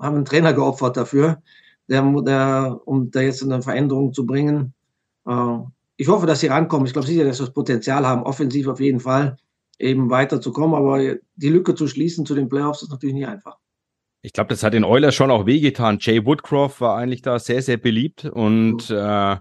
haben 0.00 0.16
einen 0.16 0.24
Trainer 0.24 0.54
geopfert 0.54 0.96
dafür, 0.96 1.40
der, 1.88 2.02
der, 2.22 2.80
um 2.84 3.12
da 3.12 3.20
jetzt 3.20 3.44
eine 3.44 3.62
Veränderung 3.62 4.12
zu 4.12 4.26
bringen. 4.26 4.74
Äh, 5.24 5.58
ich 5.96 6.08
hoffe, 6.08 6.26
dass 6.26 6.40
sie 6.40 6.48
rankommen. 6.48 6.86
Ich 6.86 6.92
glaube 6.92 7.06
sicher, 7.06 7.22
dass 7.24 7.36
sie 7.36 7.44
das 7.44 7.54
Potenzial 7.54 8.04
haben, 8.04 8.24
offensiv 8.24 8.66
auf 8.66 8.80
jeden 8.80 8.98
Fall 8.98 9.36
eben 9.78 10.10
weiterzukommen. 10.10 10.74
Aber 10.74 10.98
die 10.98 11.48
Lücke 11.48 11.76
zu 11.76 11.86
schließen 11.86 12.26
zu 12.26 12.34
den 12.34 12.48
Playoffs 12.48 12.82
ist 12.82 12.90
natürlich 12.90 13.14
nicht 13.14 13.28
einfach. 13.28 13.56
Ich 14.22 14.32
glaube, 14.32 14.48
das 14.48 14.62
hat 14.62 14.74
den 14.74 14.84
Oilers 14.84 15.14
schon 15.14 15.30
auch 15.30 15.46
wehgetan. 15.46 15.98
Jay 16.00 16.24
Woodcroft 16.24 16.80
war 16.80 16.96
eigentlich 16.96 17.22
da 17.22 17.38
sehr, 17.38 17.62
sehr 17.62 17.78
beliebt 17.78 18.26
und 18.26 18.90
äh, 18.90 19.36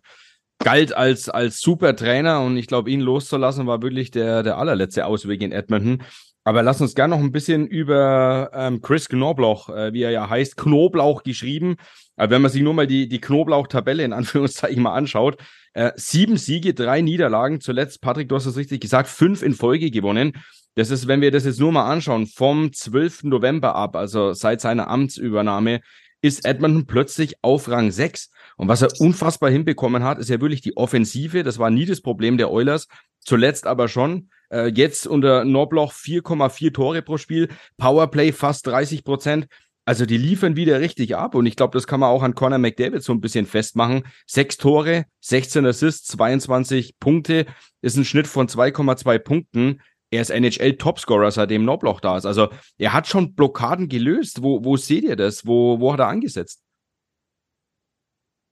galt 0.60 0.94
als, 0.94 1.30
als 1.30 1.60
super 1.60 1.96
Trainer 1.96 2.42
und 2.42 2.58
ich 2.58 2.68
glaube, 2.68 2.90
ihn 2.90 3.02
loszulassen 3.02 3.68
war 3.68 3.82
wirklich 3.82 4.12
der, 4.12 4.44
der 4.44 4.58
allerletzte 4.58 5.06
Ausweg 5.06 5.42
in 5.42 5.52
Edmonton. 5.52 6.04
Aber 6.46 6.64
lass 6.64 6.82
uns 6.82 6.96
gerne 6.96 7.16
noch 7.16 7.24
ein 7.24 7.32
bisschen 7.32 7.68
über 7.68 8.50
ähm, 8.54 8.82
Chris 8.82 9.10
Knoblauch, 9.10 9.70
äh, 9.70 9.94
wie 9.94 10.04
er 10.04 10.12
ja 10.12 10.30
heißt, 10.30 10.56
Knoblauch 10.56 11.24
geschrieben. 11.24 11.76
Aber 12.16 12.32
wenn 12.32 12.42
man 12.42 12.52
sich 12.52 12.62
nur 12.62 12.74
mal 12.74 12.88
die, 12.88 13.08
die 13.08 13.20
Knoblauch-Tabelle 13.20 14.04
in 14.04 14.14
Anführungszeichen 14.14 14.82
mal 14.82 14.94
anschaut, 14.94 15.38
äh, 15.74 15.92
sieben 15.96 16.38
Siege, 16.38 16.74
drei 16.74 17.02
Niederlagen, 17.02 17.62
zuletzt, 17.62 18.02
Patrick, 18.02 18.30
du 18.30 18.36
hast 18.36 18.46
es 18.46 18.58
richtig 18.58 18.82
gesagt, 18.82 19.10
fünf 19.10 19.44
in 19.44 19.54
Folge 19.54 19.92
gewonnen. 19.92 20.34
Das 20.76 20.92
ist, 20.92 21.08
wenn 21.08 21.22
wir 21.22 21.32
das 21.32 21.46
jetzt 21.46 21.60
nur 21.60 21.72
mal 21.72 21.92
anschauen, 21.92 22.28
vom 22.28 22.72
12. 22.72 23.24
November 23.24 23.76
ab, 23.76 23.96
also 23.96 24.34
seit 24.34 24.62
seiner 24.62 24.88
Amtsübernahme, 24.90 25.82
ist 26.22 26.46
Edmonton 26.46 26.86
plötzlich 26.86 27.36
auf 27.42 27.70
Rang 27.70 27.92
6. 27.92 28.30
Und 28.58 28.68
was 28.68 28.82
er 28.82 28.92
unfassbar 29.00 29.50
hinbekommen 29.50 30.04
hat, 30.04 30.20
ist 30.20 30.30
ja 30.30 30.42
wirklich 30.42 30.62
die 30.62 30.76
Offensive. 30.76 31.44
Das 31.44 31.60
war 31.60 31.70
nie 31.70 31.86
das 31.86 32.02
Problem 32.02 32.38
der 32.38 32.52
Oilers. 32.52 32.88
Zuletzt 33.22 33.68
aber 33.68 33.88
schon. 33.88 34.30
Äh, 34.50 34.68
jetzt 34.68 35.08
unter 35.08 35.46
Nobloch 35.46 35.94
4,4 35.94 36.74
Tore 36.74 37.02
pro 37.02 37.18
Spiel. 37.18 37.50
Powerplay 37.78 38.32
fast 38.32 38.68
30 38.68 39.04
Prozent. 39.04 39.48
Also 39.86 40.06
die 40.06 40.18
liefern 40.18 40.56
wieder 40.56 40.82
richtig 40.82 41.16
ab. 41.16 41.36
Und 41.36 41.46
ich 41.46 41.56
glaube, 41.56 41.76
das 41.76 41.88
kann 41.88 42.02
man 42.02 42.10
auch 42.10 42.22
an 42.22 42.36
Conor 42.36 42.60
McDavid 42.60 43.02
so 43.02 43.14
ein 43.14 43.22
bisschen 43.22 43.46
festmachen. 43.46 44.04
Sechs 44.28 44.58
Tore, 44.58 45.06
16 45.22 45.66
Assists, 45.66 46.10
22 46.10 47.00
Punkte. 47.00 47.46
Ist 47.82 47.98
ein 47.98 48.06
Schnitt 48.06 48.28
von 48.28 48.48
2,2 48.48 49.20
Punkten 49.20 49.82
er 50.12 50.22
ist 50.22 50.32
NHL-Topscorer, 50.32 51.32
seitdem 51.32 51.66
Nobloch 51.66 52.00
da 52.00 52.18
ist. 52.18 52.26
Also 52.26 52.48
er 52.78 52.94
hat 52.94 53.08
schon 53.08 53.36
Blockaden 53.36 53.90
gelöst. 53.90 54.42
Wo, 54.42 54.64
wo 54.64 54.76
seht 54.76 55.04
ihr 55.04 55.16
das? 55.16 55.46
Wo, 55.46 55.80
wo 55.80 55.94
hat 55.94 56.00
er 56.00 56.08
angesetzt? 56.08 56.62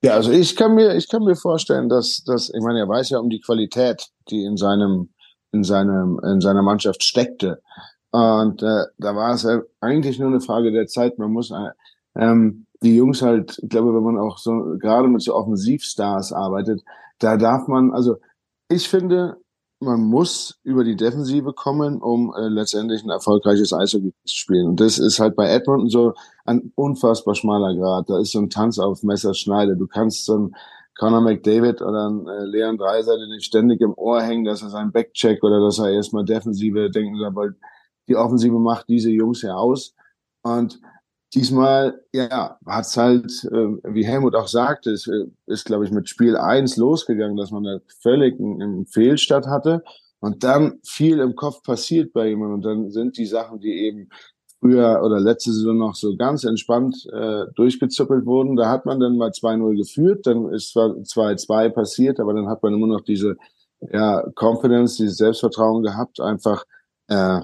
Ja, 0.04 0.14
also 0.14 0.32
ich 0.32 0.56
kann 0.56 0.76
mir, 0.76 0.96
ich 0.96 1.10
kann 1.10 1.24
mir 1.24 1.36
vorstellen, 1.36 1.90
dass, 1.90 2.24
dass, 2.24 2.50
ich 2.54 2.62
meine, 2.62 2.80
er 2.80 2.88
weiß 2.88 3.10
ja 3.10 3.18
um 3.18 3.30
die 3.30 3.42
Qualität, 3.42 4.08
die 4.30 4.44
in 4.44 4.56
seinem, 4.56 5.10
in 5.52 5.64
seinem, 5.64 6.20
in 6.24 6.40
seiner 6.40 6.62
Mannschaft 6.62 7.04
steckte. 7.04 7.62
Und 8.12 8.62
äh, 8.62 8.84
da 9.00 9.16
war 9.16 9.34
es 9.34 9.48
eigentlich 9.82 10.20
nur 10.20 10.30
eine 10.30 10.40
Frage 10.40 10.72
der 10.72 10.86
Zeit. 10.86 11.18
Man 11.18 11.32
muss 11.32 11.50
äh, 11.50 11.72
ähm, 12.16 12.68
die 12.84 12.96
Jungs 12.96 13.24
halt, 13.24 13.60
ich 13.62 13.70
glaube, 13.70 13.96
wenn 13.96 14.04
man 14.04 14.20
auch 14.20 14.38
so 14.38 14.76
gerade 14.80 15.08
mit 15.08 15.24
so 15.24 15.34
Offensivstars 15.34 16.32
arbeitet, 16.32 16.82
da 17.18 17.38
darf 17.38 17.68
man, 17.68 17.92
also 17.92 18.18
ich 18.70 18.88
finde, 18.88 19.38
man 19.80 20.02
muss 20.02 20.60
über 20.64 20.84
die 20.84 20.96
Defensive 20.96 21.54
kommen, 21.54 22.02
um 22.02 22.34
äh, 22.36 22.48
letztendlich 22.48 23.04
ein 23.04 23.10
erfolgreiches 23.10 23.74
Eishockey 23.74 24.14
zu 24.26 24.36
spielen. 24.36 24.68
Und 24.68 24.80
das 24.80 24.98
ist 24.98 25.20
halt 25.20 25.36
bei 25.36 25.48
Edmonton 25.50 25.90
so 25.90 26.14
ein 26.46 26.72
unfassbar 26.76 27.36
schmaler 27.36 27.76
Grad. 27.76 28.10
Da 28.10 28.20
ist 28.20 28.32
so 28.32 28.40
ein 28.40 28.50
Tanz 28.50 28.80
auf 28.80 29.04
Messerschneide. 29.04 29.78
Du 29.78 29.88
kannst 29.88 30.26
so 30.26 30.38
ein 30.38 30.56
Conor 30.98 31.22
McDavid 31.22 31.82
oder 31.82 32.10
ein 32.10 32.28
äh, 32.28 32.46
Leon 32.46 32.78
Dreiser 32.78 33.18
nicht 33.28 33.46
ständig 33.46 33.82
im 33.82 33.94
Ohr 33.96 34.22
hängen, 34.22 34.46
dass 34.46 34.64
er 34.64 34.70
seinen 34.70 34.92
Backcheck 34.92 35.44
oder 35.44 35.60
dass 35.60 35.78
er 35.78 35.92
erstmal 35.92 36.26
Defensive 36.26 36.90
denken 36.90 37.18
soll, 37.18 37.36
weil 37.36 37.56
die 38.08 38.16
Offensive 38.16 38.58
macht 38.58 38.90
diese 38.90 39.12
Jungs 39.12 39.44
ja 39.44 39.56
aus. 39.56 39.94
Und 40.42 40.80
diesmal, 41.34 42.02
ja, 42.14 42.58
hat 42.66 42.86
es 42.86 42.98
halt, 42.98 43.26
äh, 43.46 43.94
wie 43.94 44.06
Helmut 44.06 44.36
auch 44.36 44.48
sagte, 44.48 44.92
es 44.92 45.08
äh, 45.08 45.26
ist, 45.46 45.66
glaube 45.66 45.86
ich, 45.86 45.92
mit 45.92 46.10
Spiel 46.10 46.38
1 46.38 46.78
losgegangen, 46.78 47.38
dass 47.38 47.52
man 47.52 47.64
da 47.64 47.80
völlig 48.02 48.40
einen 48.40 48.86
Fehlstart 48.86 49.48
hatte. 49.48 49.84
Und 50.20 50.44
dann 50.44 50.80
viel 50.84 51.20
im 51.20 51.36
Kopf 51.36 51.62
passiert 51.64 52.14
bei 52.14 52.32
ihm. 52.32 52.42
Und 52.42 52.64
dann 52.64 52.90
sind 52.92 53.18
die 53.18 53.26
Sachen, 53.26 53.60
die 53.60 53.74
eben 53.86 54.10
früher 54.60 55.02
oder 55.04 55.20
letzte 55.20 55.54
Saison 55.54 55.78
noch 55.78 55.96
so 55.96 56.16
ganz 56.16 56.44
entspannt 56.44 57.08
äh, 57.14 57.46
durchgezuppelt 57.56 58.26
wurden. 58.26 58.56
Da 58.56 58.70
hat 58.70 58.86
man 58.86 59.00
dann 59.00 59.18
mal 59.18 59.30
2-0 59.30 59.78
geführt, 59.78 60.26
dann 60.26 60.52
ist 60.52 60.72
zwar 60.72 60.90
2-2 60.90 61.70
passiert, 61.70 62.20
aber 62.20 62.34
dann 62.34 62.48
hat 62.48 62.64
man 62.64 62.74
immer 62.74 62.88
noch 62.88 63.02
diese 63.02 63.38
ja, 63.92 64.24
Confidence, 64.36 64.98
dieses 64.98 65.18
Selbstvertrauen 65.18 65.84
gehabt, 65.84 66.20
einfach 66.20 66.66
äh, 67.08 67.42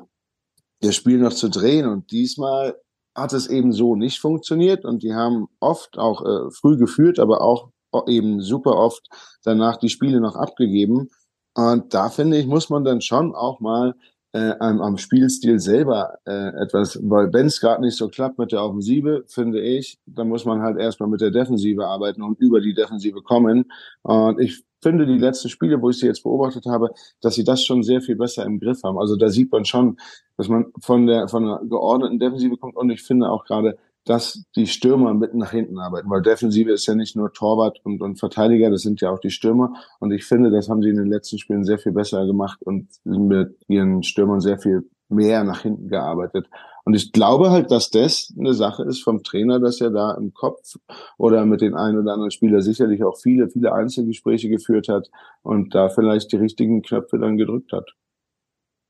das 0.81 0.95
Spiel 0.95 1.19
noch 1.19 1.33
zu 1.33 1.49
drehen. 1.49 1.87
Und 1.87 2.11
diesmal 2.11 2.75
hat 3.15 3.33
es 3.33 3.47
eben 3.47 3.73
so 3.73 3.95
nicht 3.95 4.19
funktioniert 4.19 4.85
und 4.85 5.03
die 5.03 5.13
haben 5.13 5.47
oft 5.59 5.97
auch 5.97 6.25
äh, 6.25 6.51
früh 6.51 6.77
geführt, 6.77 7.19
aber 7.19 7.41
auch 7.41 7.69
eben 8.07 8.41
super 8.41 8.75
oft 8.75 9.07
danach 9.43 9.77
die 9.77 9.89
Spiele 9.89 10.19
noch 10.19 10.35
abgegeben. 10.35 11.09
Und 11.53 11.93
da 11.93 12.09
finde 12.09 12.37
ich, 12.37 12.47
muss 12.47 12.69
man 12.69 12.83
dann 12.83 13.01
schon 13.01 13.35
auch 13.35 13.59
mal 13.59 13.93
äh, 14.33 14.55
am, 14.59 14.81
am 14.81 14.97
Spielstil 14.97 15.59
selber 15.59 16.17
äh, 16.25 16.49
etwas, 16.63 16.99
weil 17.03 17.31
wenn 17.33 17.45
es 17.45 17.61
gerade 17.61 17.81
nicht 17.81 17.95
so 17.95 18.09
klappt 18.09 18.39
mit 18.39 18.51
der 18.51 18.63
Offensive, 18.63 19.23
finde 19.27 19.61
ich, 19.61 19.99
dann 20.05 20.27
muss 20.27 20.43
man 20.43 20.61
halt 20.61 20.77
erstmal 20.77 21.09
mit 21.09 21.21
der 21.21 21.31
Defensive 21.31 21.85
arbeiten 21.85 22.23
und 22.23 22.39
über 22.39 22.59
die 22.59 22.73
Defensive 22.73 23.21
kommen. 23.21 23.71
Und 24.01 24.39
ich 24.39 24.63
finde 24.81 25.05
die 25.05 25.19
letzten 25.19 25.49
Spiele, 25.49 25.81
wo 25.81 25.91
ich 25.91 25.99
sie 25.99 26.07
jetzt 26.07 26.23
beobachtet 26.23 26.65
habe, 26.65 26.89
dass 27.21 27.35
sie 27.35 27.43
das 27.43 27.63
schon 27.63 27.83
sehr 27.83 28.01
viel 28.01 28.15
besser 28.15 28.43
im 28.43 28.59
Griff 28.59 28.81
haben. 28.83 28.97
Also 28.97 29.15
da 29.15 29.29
sieht 29.29 29.51
man 29.51 29.65
schon, 29.65 29.97
dass 30.35 30.49
man 30.49 30.65
von 30.81 31.05
der 31.05 31.27
von 31.27 31.43
einer 31.43 31.61
geordneten 31.63 32.19
Defensive 32.19 32.57
kommt 32.57 32.75
und 32.75 32.89
ich 32.89 33.03
finde 33.03 33.29
auch 33.29 33.45
gerade 33.45 33.77
dass 34.05 34.43
die 34.55 34.67
Stürmer 34.67 35.13
mit 35.13 35.33
nach 35.33 35.51
hinten 35.51 35.79
arbeiten, 35.79 36.09
weil 36.09 36.21
Defensive 36.21 36.71
ist 36.71 36.85
ja 36.85 36.95
nicht 36.95 37.15
nur 37.15 37.31
Torwart 37.31 37.79
und, 37.83 38.01
und 38.01 38.19
Verteidiger, 38.19 38.69
das 38.69 38.81
sind 38.81 39.01
ja 39.01 39.11
auch 39.11 39.19
die 39.19 39.29
Stürmer. 39.29 39.73
Und 39.99 40.11
ich 40.11 40.25
finde, 40.25 40.51
das 40.51 40.69
haben 40.69 40.81
sie 40.81 40.89
in 40.89 40.97
den 40.97 41.07
letzten 41.09 41.39
Spielen 41.39 41.63
sehr 41.63 41.79
viel 41.79 41.93
besser 41.93 42.25
gemacht 42.25 42.61
und 42.61 42.91
sind 43.03 43.27
mit 43.27 43.55
ihren 43.67 44.03
Stürmern 44.03 44.41
sehr 44.41 44.59
viel 44.59 44.89
mehr 45.09 45.43
nach 45.43 45.61
hinten 45.61 45.87
gearbeitet. 45.87 46.47
Und 46.85 46.95
ich 46.95 47.13
glaube 47.13 47.51
halt, 47.51 47.71
dass 47.71 47.91
das 47.91 48.33
eine 48.37 48.53
Sache 48.53 48.83
ist 48.83 49.03
vom 49.03 49.23
Trainer, 49.23 49.59
dass 49.59 49.79
er 49.79 49.89
da 49.89 50.13
im 50.15 50.33
Kopf 50.33 50.75
oder 51.17 51.45
mit 51.45 51.61
den 51.61 51.75
einen 51.75 51.99
oder 51.99 52.13
anderen 52.13 52.31
Spieler 52.31 52.61
sicherlich 52.61 53.03
auch 53.03 53.17
viele, 53.17 53.49
viele 53.49 53.73
Einzelgespräche 53.73 54.49
geführt 54.49 54.89
hat 54.89 55.09
und 55.43 55.73
da 55.73 55.87
vielleicht 55.89 56.31
die 56.33 56.37
richtigen 56.37 56.81
Knöpfe 56.81 57.19
dann 57.19 57.37
gedrückt 57.37 57.71
hat. 57.71 57.89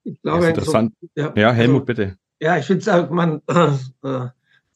Ich 0.03 0.21
glaube, 0.21 0.47
interessant. 0.47 0.93
So, 1.01 1.07
ja, 1.15 1.33
ja, 1.35 1.51
Helmut, 1.51 1.81
also, 1.81 1.85
bitte. 1.85 2.17
Ja, 2.41 2.57
ich 2.57 2.65
finde, 2.65 3.09
man, 3.11 3.41
äh, 4.03 4.27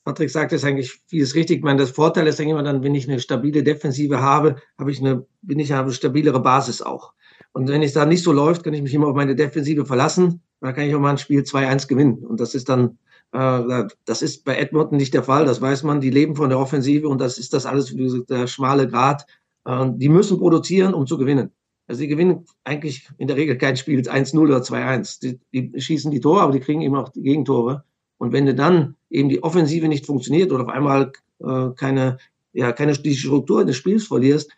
Patrick 0.07 0.29
sagt 0.29 0.53
es 0.53 0.63
eigentlich 0.63 1.01
vieles 1.07 1.35
richtig. 1.35 1.57
Ich 1.57 1.63
meine, 1.65 1.81
das 1.81 1.91
Vorteil 1.91 2.27
ist 2.27 2.39
eigentlich 2.39 2.51
immer 2.51 2.63
dann, 2.63 2.81
wenn 2.81 2.95
ich 2.95 3.09
eine 3.09 3.19
stabile 3.19 3.61
Defensive 3.61 4.21
habe, 4.21 4.55
habe 4.79 4.89
ich 4.89 5.01
eine, 5.01 5.25
bin 5.41 5.59
ich 5.59 5.73
eine 5.73 5.91
stabilere 5.91 6.41
Basis 6.41 6.81
auch. 6.81 7.11
Und 7.51 7.67
wenn 7.67 7.81
es 7.83 7.91
da 7.91 8.05
nicht 8.05 8.23
so 8.23 8.31
läuft, 8.31 8.63
kann 8.63 8.73
ich 8.73 8.81
mich 8.81 8.93
immer 8.93 9.07
auf 9.07 9.17
meine 9.17 9.35
Defensive 9.35 9.85
verlassen. 9.85 10.41
Dann 10.61 10.73
kann 10.73 10.85
ich 10.85 10.95
auch 10.95 11.01
mal 11.01 11.09
ein 11.09 11.17
Spiel 11.17 11.41
2-1 11.41 11.89
gewinnen. 11.89 12.19
Und 12.25 12.39
das 12.39 12.55
ist 12.55 12.69
dann, 12.69 12.99
äh, 13.33 13.83
das 14.05 14.21
ist 14.21 14.45
bei 14.45 14.55
Edmonton 14.55 14.95
nicht 14.95 15.13
der 15.13 15.23
Fall. 15.23 15.43
Das 15.43 15.59
weiß 15.59 15.83
man. 15.83 15.99
Die 15.99 16.09
leben 16.09 16.37
von 16.37 16.47
der 16.47 16.59
Offensive 16.59 17.09
und 17.09 17.19
das 17.19 17.37
ist 17.37 17.53
das 17.53 17.65
alles, 17.65 17.93
der 18.29 18.47
schmale 18.47 18.87
Grat. 18.87 19.25
Äh, 19.65 19.87
die 19.95 20.07
müssen 20.07 20.37
produzieren, 20.37 20.93
um 20.93 21.05
zu 21.05 21.17
gewinnen. 21.17 21.51
Also 21.85 21.99
die 21.99 22.07
gewinnen 22.07 22.45
eigentlich 22.63 23.09
in 23.17 23.27
der 23.27 23.35
Regel 23.35 23.57
kein 23.57 23.75
Spiel 23.75 23.99
1-0 23.99 24.39
oder 24.39 24.59
2-1. 24.59 25.19
Die, 25.19 25.39
die 25.51 25.81
schießen 25.81 26.11
die 26.11 26.21
Tore, 26.21 26.43
aber 26.43 26.53
die 26.53 26.61
kriegen 26.61 26.81
immer 26.81 27.01
auch 27.01 27.09
die 27.09 27.23
Gegentore. 27.23 27.83
Und 28.17 28.31
wenn 28.33 28.55
dann 28.55 28.95
eben 29.09 29.29
die 29.29 29.43
Offensive 29.43 29.87
nicht 29.87 30.05
funktioniert 30.05 30.51
oder 30.51 30.63
auf 30.63 30.69
einmal 30.69 31.11
äh, 31.39 31.69
keine, 31.75 32.17
ja, 32.53 32.71
keine 32.71 32.95
Struktur 32.95 33.65
des 33.65 33.75
Spiels 33.75 34.07
verlierst, 34.07 34.51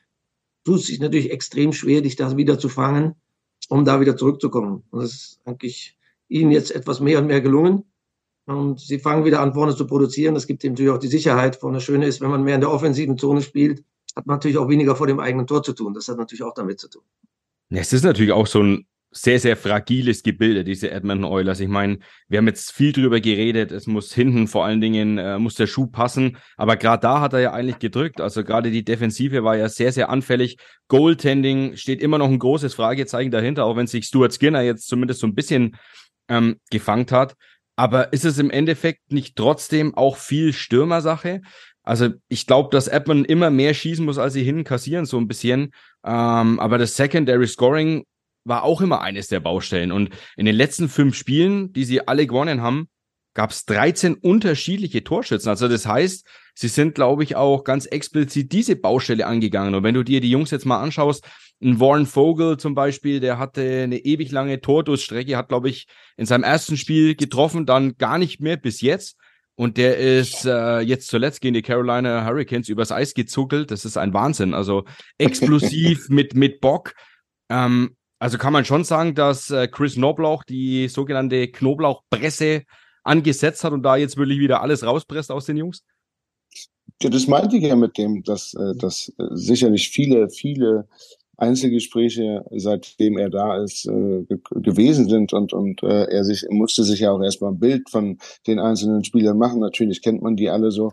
tut 0.64 0.80
es 0.80 0.88
sich 0.88 1.00
natürlich 1.00 1.32
extrem 1.32 1.74
schwer, 1.74 2.02
dich 2.02 2.16
da 2.16 2.36
wieder 2.38 2.60
zu 2.60 2.70
fangen, 2.70 3.16
um 3.70 3.86
da 3.86 4.00
wieder 4.00 4.16
zurückzukommen. 4.16 4.84
Und 4.92 5.04
das 5.04 5.12
ist 5.12 5.40
eigentlich 5.46 5.98
ihnen 6.28 6.52
jetzt 6.52 6.72
etwas 6.72 7.00
mehr 7.00 7.20
und 7.20 7.28
mehr 7.28 7.42
gelungen. 7.42 7.84
Und 8.46 8.80
sie 8.80 9.00
fangen 9.00 9.26
wieder 9.26 9.42
an, 9.42 9.54
vorne 9.54 9.76
zu 9.76 9.86
produzieren. 9.86 10.34
Das 10.34 10.48
gibt 10.48 10.64
ihm 10.64 10.72
natürlich 10.72 10.92
auch 10.92 11.00
die 11.00 11.08
Sicherheit. 11.08 11.56
Vorne 11.56 11.82
Schöne 11.82 12.08
ist, 12.08 12.20
wenn 12.22 12.32
man 12.32 12.44
mehr 12.44 12.56
in 12.56 12.62
der 12.62 12.72
offensiven 12.72 13.18
Zone 13.18 13.42
spielt, 13.42 13.84
hat 14.16 14.26
man 14.26 14.36
natürlich 14.36 14.58
auch 14.58 14.70
weniger 14.70 14.96
vor 14.96 15.08
dem 15.08 15.20
eigenen 15.20 15.46
Tor 15.46 15.62
zu 15.62 15.74
tun. 15.74 15.94
Das 15.94 16.08
hat 16.08 16.18
natürlich 16.18 16.44
auch 16.44 16.56
damit 16.56 16.80
zu 16.80 16.90
tun. 16.90 17.04
Es 17.70 17.94
ist 17.94 18.04
natürlich 18.04 18.32
auch 18.32 18.48
so 18.48 18.64
ein 18.64 18.88
sehr, 19.12 19.40
sehr 19.40 19.58
fragiles 19.58 20.22
Gebilde, 20.22 20.64
diese 20.64 20.92
Edmonton 20.92 21.26
Oilers. 21.26 21.60
Ich 21.60 21.68
meine, 21.68 22.00
wir 22.28 22.38
haben 22.38 22.48
jetzt 22.48 22.72
viel 22.72 22.92
drüber 22.92 23.20
geredet. 23.20 23.72
Es 23.72 23.88
muss 23.88 24.14
hinten 24.14 24.48
vor 24.48 24.66
allen 24.66 24.82
Dingen, 24.82 25.18
äh, 25.18 25.40
muss 25.40 25.56
der 25.56 25.68
Schuh 25.68 25.88
passen. 25.88 26.38
Aber 26.58 26.78
gerade 26.78 27.02
da 27.02 27.20
hat 27.20 27.34
er 27.34 27.40
ja 27.40 27.54
eigentlich 27.54 27.80
gedrückt. 27.80 28.22
Also 28.22 28.44
gerade 28.44 28.70
die 28.70 28.84
Defensive 28.84 29.44
war 29.44 29.58
ja 29.58 29.68
sehr, 29.68 29.92
sehr 29.92 30.10
anfällig. 30.10 30.58
Goaltending 30.90 31.76
steht 31.76 32.02
immer 32.02 32.20
noch 32.20 32.30
ein 32.30 32.40
großes 32.40 32.76
Fragezeichen 32.76 33.32
dahinter, 33.32 33.66
auch 33.66 33.76
wenn 33.76 33.88
sich 33.88 34.06
Stuart 34.06 34.34
Skinner 34.34 34.62
jetzt 34.62 34.88
zumindest 34.88 35.22
so 35.22 35.28
ein 35.28 35.36
bisschen 35.36 35.76
ähm, 36.28 36.58
gefangen 36.70 37.08
hat. 37.10 37.36
Aber 37.76 38.14
ist 38.14 38.26
es 38.26 38.38
im 38.38 38.52
Endeffekt 38.52 39.12
nicht 39.12 39.36
trotzdem 39.36 39.96
auch 39.96 40.18
viel 40.18 40.54
Stürmersache? 40.54 41.42
Also 41.82 42.10
ich 42.28 42.46
glaube, 42.46 42.70
dass 42.72 42.88
Edmonton 42.88 43.26
immer 43.26 43.50
mehr 43.50 43.74
schießen 43.74 44.06
muss, 44.06 44.20
als 44.20 44.34
sie 44.34 44.44
hinten 44.44 44.66
kassieren, 44.66 45.06
so 45.06 45.18
ein 45.18 45.28
bisschen. 45.28 45.72
Ähm, 46.06 46.60
aber 46.60 46.78
das 46.78 46.96
Secondary 46.96 47.48
Scoring 47.48 48.04
war 48.44 48.64
auch 48.64 48.82
immer 48.82 49.02
eines 49.02 49.28
der 49.28 49.40
Baustellen. 49.40 49.92
Und 49.92 50.10
in 50.38 50.46
den 50.46 50.56
letzten 50.56 50.90
fünf 50.90 51.16
Spielen, 51.16 51.74
die 51.74 51.84
sie 51.84 52.08
alle 52.08 52.28
gewonnen 52.28 52.62
haben, 52.62 52.90
gab 53.34 53.52
es 53.52 53.66
13 53.66 54.16
unterschiedliche 54.16 55.04
Torschützen. 55.04 55.50
Also 55.50 55.68
das 55.68 55.86
heißt, 55.86 56.26
sie 56.56 56.68
sind, 56.68 56.96
glaube 56.96 57.24
ich, 57.24 57.36
auch 57.36 57.64
ganz 57.64 57.86
explizit 57.86 58.52
diese 58.52 58.76
Baustelle 58.76 59.26
angegangen. 59.26 59.76
Und 59.76 59.84
wenn 59.84 59.96
du 59.96 60.04
dir 60.04 60.20
die 60.20 60.32
Jungs 60.32 60.52
jetzt 60.52 60.66
mal 60.66 60.82
anschaust, 60.82 61.26
ein 61.62 61.80
Warren 61.80 62.06
Vogel 62.06 62.58
zum 62.58 62.74
Beispiel, 62.74 63.20
der 63.20 63.38
hatte 63.38 63.84
eine 63.84 63.98
ewig 64.00 64.32
lange 64.32 64.62
Tordurststrecke, 64.62 65.38
hat, 65.38 65.50
glaube 65.50 65.70
ich, 65.70 65.88
in 66.18 66.26
seinem 66.26 66.44
ersten 66.44 66.78
Spiel 66.78 67.16
getroffen, 67.16 67.66
dann 67.66 67.98
gar 67.98 68.18
nicht 68.18 68.40
mehr 68.40 68.58
bis 68.58 68.82
jetzt. 68.82 69.18
Und 69.56 69.76
der 69.76 69.98
ist 69.98 70.46
äh, 70.46 70.80
jetzt 70.80 71.08
zuletzt 71.08 71.42
gegen 71.42 71.54
die 71.54 71.62
Carolina 71.62 72.26
Hurricanes 72.26 72.70
übers 72.70 72.94
Eis 72.94 73.14
gezuckelt. 73.14 73.72
Das 73.72 73.84
ist 73.84 73.98
ein 73.98 74.14
Wahnsinn. 74.14 74.54
Also 74.54 74.86
explosiv 75.18 76.08
mit, 76.08 76.34
mit 76.34 76.62
Bock. 76.62 76.94
Ähm, 77.50 77.96
also 78.20 78.38
kann 78.38 78.52
man 78.52 78.66
schon 78.66 78.84
sagen, 78.84 79.16
dass 79.16 79.50
äh, 79.50 79.70
Chris 79.70 79.96
Knoblauch 79.96 80.44
die 80.44 80.90
sogenannte 80.90 81.48
Knoblauchpresse 81.48 82.64
angesetzt 83.04 83.64
hat 83.64 83.72
und 83.72 83.82
da 83.82 83.96
jetzt 83.96 84.18
wirklich 84.18 84.40
wieder 84.40 84.62
alles 84.62 84.86
rauspresst 84.86 85.32
aus 85.32 85.46
den 85.46 85.56
Jungs? 85.56 85.84
Ja, 87.02 87.10
das 87.10 87.28
meinte 87.28 87.56
ich 87.56 87.64
ja 87.64 87.78
mit 87.78 87.98
dem, 87.98 88.24
dass, 88.24 88.54
äh, 88.56 88.76
dass 88.76 89.14
äh, 89.18 89.24
sicherlich 89.32 89.90
viele, 89.90 90.30
viele 90.30 90.90
Einzelgespräche, 91.38 92.44
seitdem 92.52 93.18
er 93.18 93.30
da 93.30 93.64
ist, 93.64 93.84
gewesen 93.84 95.08
sind 95.08 95.32
und, 95.32 95.54
und 95.54 95.82
er 95.84 96.26
sich 96.26 96.46
musste 96.50 96.84
sich 96.84 97.00
ja 97.00 97.12
auch 97.14 97.22
erstmal 97.22 97.54
ein 97.54 97.60
Bild 97.60 97.90
von 97.90 98.18
den 98.46 98.60
einzelnen 98.60 99.06
Spielern 99.06 99.38
machen. 99.38 99.62
Natürlich 99.62 100.02
kennt 100.02 100.22
man 100.22 100.36
die 100.36 100.50
alle 100.50 100.70
so 100.72 100.92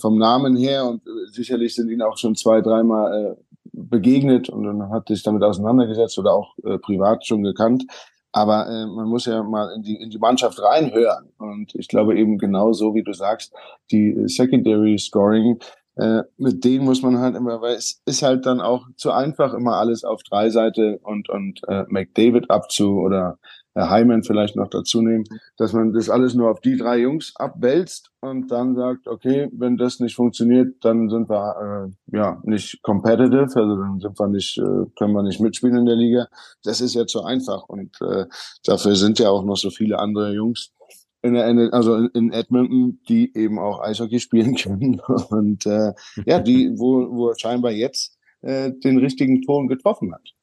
vom 0.00 0.16
Namen 0.16 0.56
her 0.56 0.86
und 0.86 1.02
sicherlich 1.32 1.74
sind 1.74 1.90
ihnen 1.90 2.02
auch 2.02 2.18
schon 2.18 2.36
zwei, 2.36 2.60
dreimal 2.60 3.36
begegnet 3.76 4.48
und 4.48 4.64
dann 4.64 4.90
hat 4.90 5.08
sich 5.08 5.22
damit 5.22 5.42
auseinandergesetzt 5.42 6.18
oder 6.18 6.32
auch 6.32 6.56
äh, 6.64 6.78
privat 6.78 7.26
schon 7.26 7.42
gekannt. 7.42 7.84
Aber 8.32 8.66
äh, 8.66 8.86
man 8.86 9.08
muss 9.08 9.26
ja 9.26 9.42
mal 9.42 9.72
in 9.76 9.82
die, 9.82 9.94
in 9.96 10.10
die 10.10 10.18
Mannschaft 10.18 10.60
reinhören. 10.60 11.28
Und 11.38 11.74
ich 11.74 11.86
glaube 11.86 12.18
eben 12.18 12.36
genau 12.38 12.72
so, 12.72 12.94
wie 12.94 13.04
du 13.04 13.12
sagst, 13.12 13.52
die 13.92 14.26
Secondary 14.26 14.98
Scoring, 14.98 15.60
äh, 15.96 16.22
mit 16.36 16.64
denen 16.64 16.84
muss 16.84 17.02
man 17.02 17.18
halt 17.18 17.36
immer, 17.36 17.60
weil 17.60 17.76
es 17.76 18.02
ist 18.06 18.22
halt 18.22 18.44
dann 18.46 18.60
auch 18.60 18.88
zu 18.96 19.12
einfach, 19.12 19.54
immer 19.54 19.76
alles 19.76 20.02
auf 20.02 20.24
drei 20.24 20.50
Seite 20.50 20.98
und, 21.04 21.28
und 21.28 21.60
äh, 21.68 21.84
McDavid 21.88 22.50
abzu 22.50 22.98
oder 22.98 23.38
Herr 23.74 23.90
Heimann 23.90 24.22
vielleicht 24.22 24.54
noch 24.54 24.68
dazu 24.68 25.02
nehmen, 25.02 25.24
dass 25.56 25.72
man 25.72 25.92
das 25.92 26.08
alles 26.08 26.34
nur 26.34 26.50
auf 26.50 26.60
die 26.60 26.76
drei 26.76 26.98
Jungs 26.98 27.34
abwälzt 27.36 28.10
und 28.20 28.50
dann 28.50 28.76
sagt, 28.76 29.08
okay, 29.08 29.48
wenn 29.52 29.76
das 29.76 29.98
nicht 29.98 30.14
funktioniert, 30.14 30.76
dann 30.84 31.08
sind 31.08 31.28
wir 31.28 31.90
äh, 32.10 32.16
ja 32.16 32.40
nicht 32.44 32.82
competitive, 32.82 33.42
also 33.42 33.76
dann 33.76 33.98
sind 33.98 34.18
wir 34.18 34.28
nicht, 34.28 34.58
äh, 34.58 34.86
können 34.96 35.12
wir 35.12 35.22
nicht 35.24 35.40
mitspielen 35.40 35.78
in 35.78 35.86
der 35.86 35.96
Liga. 35.96 36.28
Das 36.62 36.80
ist 36.80 36.94
ja 36.94 37.04
zu 37.06 37.24
einfach 37.24 37.64
und 37.64 38.00
äh, 38.00 38.26
dafür 38.64 38.94
sind 38.94 39.18
ja 39.18 39.30
auch 39.30 39.44
noch 39.44 39.56
so 39.56 39.70
viele 39.70 39.98
andere 39.98 40.32
Jungs 40.32 40.72
in 41.22 41.34
der, 41.34 41.72
also 41.72 41.96
in 41.96 42.32
Edmonton, 42.32 43.00
die 43.08 43.36
eben 43.36 43.58
auch 43.58 43.80
Eishockey 43.80 44.20
spielen 44.20 44.54
können 44.54 45.00
und 45.30 45.66
äh, 45.66 45.92
ja, 46.26 46.38
die, 46.38 46.70
wo, 46.76 47.10
wo 47.10 47.34
scheinbar 47.34 47.72
jetzt 47.72 48.16
äh, 48.42 48.70
den 48.72 48.98
richtigen 48.98 49.42
Ton 49.42 49.66
getroffen 49.66 50.14
hat 50.14 50.34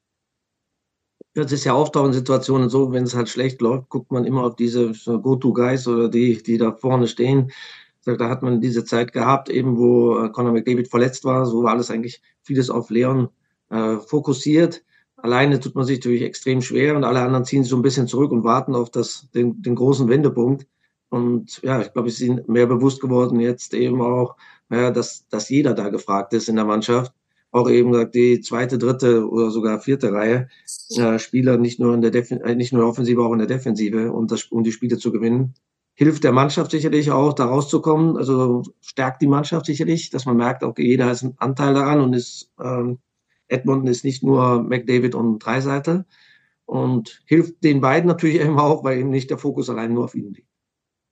das 1.33 1.51
ist 1.51 1.63
ja 1.63 1.75
oft 1.75 1.95
auch 1.95 2.05
in 2.05 2.13
Situationen 2.13 2.69
so, 2.69 2.91
wenn 2.91 3.03
es 3.03 3.15
halt 3.15 3.29
schlecht 3.29 3.61
läuft, 3.61 3.89
guckt 3.89 4.11
man 4.11 4.25
immer 4.25 4.43
auf 4.43 4.55
diese 4.55 4.91
Go-To-Guys 5.05 5.88
oder 5.88 6.09
die, 6.09 6.41
die 6.43 6.57
da 6.57 6.73
vorne 6.73 7.07
stehen. 7.07 7.51
Da 8.03 8.29
hat 8.29 8.41
man 8.41 8.61
diese 8.61 8.83
Zeit 8.83 9.13
gehabt, 9.13 9.50
eben 9.50 9.77
wo 9.77 10.17
äh, 10.17 10.29
Conor 10.29 10.53
McDavid 10.53 10.89
verletzt 10.89 11.23
war, 11.23 11.45
so 11.45 11.63
war 11.63 11.73
alles 11.73 11.91
eigentlich 11.91 12.21
vieles 12.41 12.69
auf 12.69 12.89
Leon 12.89 13.29
äh, 13.69 13.97
fokussiert. 13.97 14.83
Alleine 15.17 15.59
tut 15.59 15.75
man 15.75 15.85
sich 15.85 16.00
natürlich 16.00 16.23
extrem 16.23 16.61
schwer 16.61 16.95
und 16.95 17.03
alle 17.03 17.21
anderen 17.21 17.45
ziehen 17.45 17.63
sich 17.63 17.69
so 17.69 17.75
ein 17.75 17.83
bisschen 17.83 18.07
zurück 18.07 18.31
und 18.31 18.43
warten 18.43 18.75
auf 18.75 18.89
das, 18.89 19.29
den, 19.35 19.61
den 19.61 19.75
großen 19.75 20.09
Wendepunkt. 20.09 20.67
Und 21.09 21.61
ja, 21.61 21.79
ich 21.81 21.93
glaube, 21.93 22.07
es 22.07 22.15
ist 22.15 22.21
ihnen 22.21 22.43
mehr 22.47 22.65
bewusst 22.65 23.01
geworden 23.01 23.39
jetzt 23.39 23.73
eben 23.75 24.01
auch, 24.01 24.35
ja, 24.69 24.89
dass, 24.89 25.27
dass 25.27 25.50
jeder 25.50 25.73
da 25.73 25.89
gefragt 25.89 26.33
ist 26.33 26.50
in 26.50 26.55
der 26.55 26.65
Mannschaft. 26.65 27.13
Auch 27.51 27.70
eben 27.70 27.91
gesagt, 27.91 28.15
die 28.15 28.39
zweite, 28.39 28.77
dritte 28.77 29.29
oder 29.29 29.51
sogar 29.51 29.79
vierte 29.81 30.13
Reihe 30.13 30.48
äh, 30.98 31.20
Spieler 31.20 31.58
nicht 31.58 31.79
nur 31.79 31.93
in 31.93 32.01
der 32.01 32.12
Defen 32.12 32.39
äh, 32.41 32.55
nicht 32.55 32.72
nur 32.72 32.81
in 32.81 32.86
der 32.86 32.89
Offensive, 32.91 33.22
auch 33.22 33.34
in 33.34 33.39
der 33.39 33.48
Defensive, 33.48 34.12
um, 34.12 34.27
das, 34.27 34.46
um 34.46 34.63
die 34.63 34.72
Spiele 34.72 34.98
zu 34.98 35.12
gewinnen. 35.12 35.53
Hilft 35.93 36.24
der 36.24 36.31
Mannschaft 36.31 36.72
sicherlich 36.72 37.12
auch, 37.12 37.34
da 37.34 37.46
rauszukommen. 37.46 38.15
Also 38.15 38.63
stärkt 38.79 39.22
die 39.22 39.27
Mannschaft 39.27 39.65
sicherlich, 39.65 40.10
dass 40.10 40.25
man 40.25 40.38
merkt, 40.38 40.63
okay, 40.63 40.88
jeder 40.88 41.08
hat 41.08 41.22
einen 41.22 41.34
Anteil 41.38 41.74
daran 41.74 42.00
und 42.00 42.13
ist 42.13 42.50
ähm, 42.60 43.00
Edmonton 43.50 43.88
ist 43.88 44.05
nicht 44.05 44.24
nur 44.24 44.63
McDavid 44.63 45.13
und 45.13 45.39
Dreiseite 45.39 46.05
und 46.65 47.22
hilft 47.25 47.63
den 47.63 47.81
beiden 47.81 48.08
natürlich 48.08 48.39
eben 48.39 48.58
auch, 48.58 48.84
weil 48.84 49.00
eben 49.00 49.10
nicht 49.10 49.29
der 49.29 49.38
Fokus 49.38 49.70
allein 49.70 49.93
nur 49.93 50.05
auf 50.05 50.15
ihnen 50.15 50.34
liegt. 50.34 50.48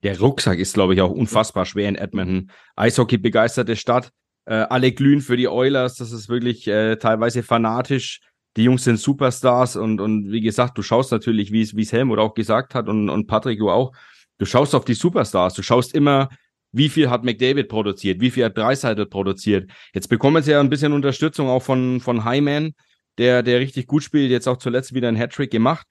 Der 0.04 0.18
Rucksack 0.18 0.58
ist, 0.58 0.74
glaube 0.74 0.94
ich, 0.94 1.02
auch 1.02 1.12
unfassbar 1.12 1.66
schwer 1.66 1.90
in 1.90 1.96
Edmonton. 1.96 2.52
Eishockey 2.78 3.18
begeisterte 3.18 3.76
Stadt. 3.76 4.14
Äh, 4.46 4.66
alle 4.70 4.92
glühen 4.92 5.22
für 5.22 5.38
die 5.38 5.48
Oilers. 5.48 5.96
Das 5.96 6.12
ist 6.12 6.30
wirklich 6.30 6.68
äh, 6.68 6.96
teilweise 6.98 7.44
fanatisch. 7.44 8.22
Die 8.58 8.64
Jungs 8.64 8.84
sind 8.84 9.00
Superstars 9.00 9.76
und, 9.76 10.02
und 10.02 10.32
wie 10.32 10.42
gesagt, 10.42 10.78
du 10.78 10.82
schaust 10.82 11.12
natürlich, 11.12 11.52
wie 11.52 11.62
es 11.62 11.92
Helmut 11.94 12.20
auch 12.20 12.34
gesagt 12.34 12.76
hat 12.76 12.88
und, 12.90 13.10
und 13.10 13.28
Patrick, 13.28 13.60
du 13.60 13.70
auch. 13.70 13.94
Du 14.38 14.46
schaust 14.46 14.74
auf 14.74 14.86
die 14.86 14.94
Superstars. 14.94 15.54
Du 15.54 15.62
schaust 15.62 15.94
immer, 15.94 16.30
wie 16.72 16.90
viel 16.90 17.10
hat 17.10 17.24
McDavid 17.24 17.68
produziert, 17.68 18.22
wie 18.22 18.32
viel 18.32 18.46
hat 18.46 18.58
Dreiseitel 18.58 19.06
produziert. 19.06 19.70
Jetzt 19.94 20.08
bekommen 20.08 20.44
sie 20.44 20.52
ja 20.52 20.60
ein 20.60 20.70
bisschen 20.70 20.94
Unterstützung 20.94 21.48
auch 21.48 21.62
von, 21.62 22.00
von 22.00 22.26
Hyman, 22.26 22.74
der, 23.18 23.44
der 23.44 23.60
richtig 23.60 23.88
gut 23.88 24.04
spielt, 24.04 24.32
jetzt 24.32 24.48
auch 24.48 24.58
zuletzt 24.58 24.94
wieder 24.94 25.08
einen 25.08 25.18
Hattrick 25.18 25.52
gemacht. 25.52 25.86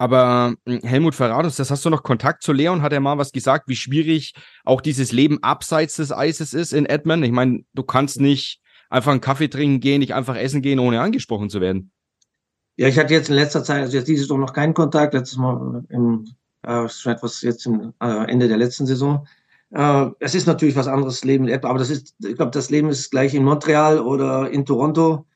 Aber 0.00 0.54
hm, 0.66 0.80
Helmut 0.80 1.14
Ferratus, 1.14 1.56
das 1.56 1.70
hast 1.70 1.84
du 1.84 1.90
noch 1.90 2.02
Kontakt 2.02 2.42
zu 2.42 2.54
Leon? 2.54 2.80
Hat 2.80 2.94
er 2.94 3.00
mal 3.00 3.18
was 3.18 3.32
gesagt, 3.32 3.68
wie 3.68 3.76
schwierig 3.76 4.32
auch 4.64 4.80
dieses 4.80 5.12
Leben 5.12 5.42
abseits 5.42 5.96
des 5.96 6.10
Eises 6.10 6.54
ist 6.54 6.72
in 6.72 6.86
Edmond? 6.86 7.22
Ich 7.22 7.32
meine, 7.32 7.64
du 7.74 7.82
kannst 7.82 8.18
nicht 8.18 8.62
einfach 8.88 9.12
einen 9.12 9.20
Kaffee 9.20 9.48
trinken 9.48 9.80
gehen, 9.80 9.98
nicht 9.98 10.14
einfach 10.14 10.36
essen 10.36 10.62
gehen, 10.62 10.78
ohne 10.78 11.02
angesprochen 11.02 11.50
zu 11.50 11.60
werden. 11.60 11.92
Ja, 12.78 12.88
ich 12.88 12.98
hatte 12.98 13.12
jetzt 13.12 13.28
in 13.28 13.34
letzter 13.34 13.62
Zeit, 13.62 13.82
also 13.82 13.98
jetzt 13.98 14.08
dieses 14.08 14.22
Saison 14.22 14.40
noch 14.40 14.54
keinen 14.54 14.72
Kontakt, 14.72 15.12
letztes 15.12 15.36
Mal 15.36 15.84
im, 15.90 16.24
äh, 16.62 16.88
schon 16.88 17.12
etwas 17.12 17.42
jetzt 17.42 17.66
im 17.66 17.92
äh, 18.00 18.24
Ende 18.30 18.48
der 18.48 18.56
letzten 18.56 18.86
Saison. 18.86 19.28
Äh, 19.68 20.06
es 20.18 20.34
ist 20.34 20.46
natürlich 20.46 20.76
was 20.76 20.88
anderes 20.88 21.24
Leben, 21.24 21.52
aber 21.62 21.78
das 21.78 21.90
ist, 21.90 22.14
ich 22.26 22.36
glaube, 22.36 22.52
das 22.52 22.70
Leben 22.70 22.88
ist 22.88 23.10
gleich 23.10 23.34
in 23.34 23.44
Montreal 23.44 24.00
oder 24.00 24.50
in 24.50 24.64
Toronto 24.64 25.26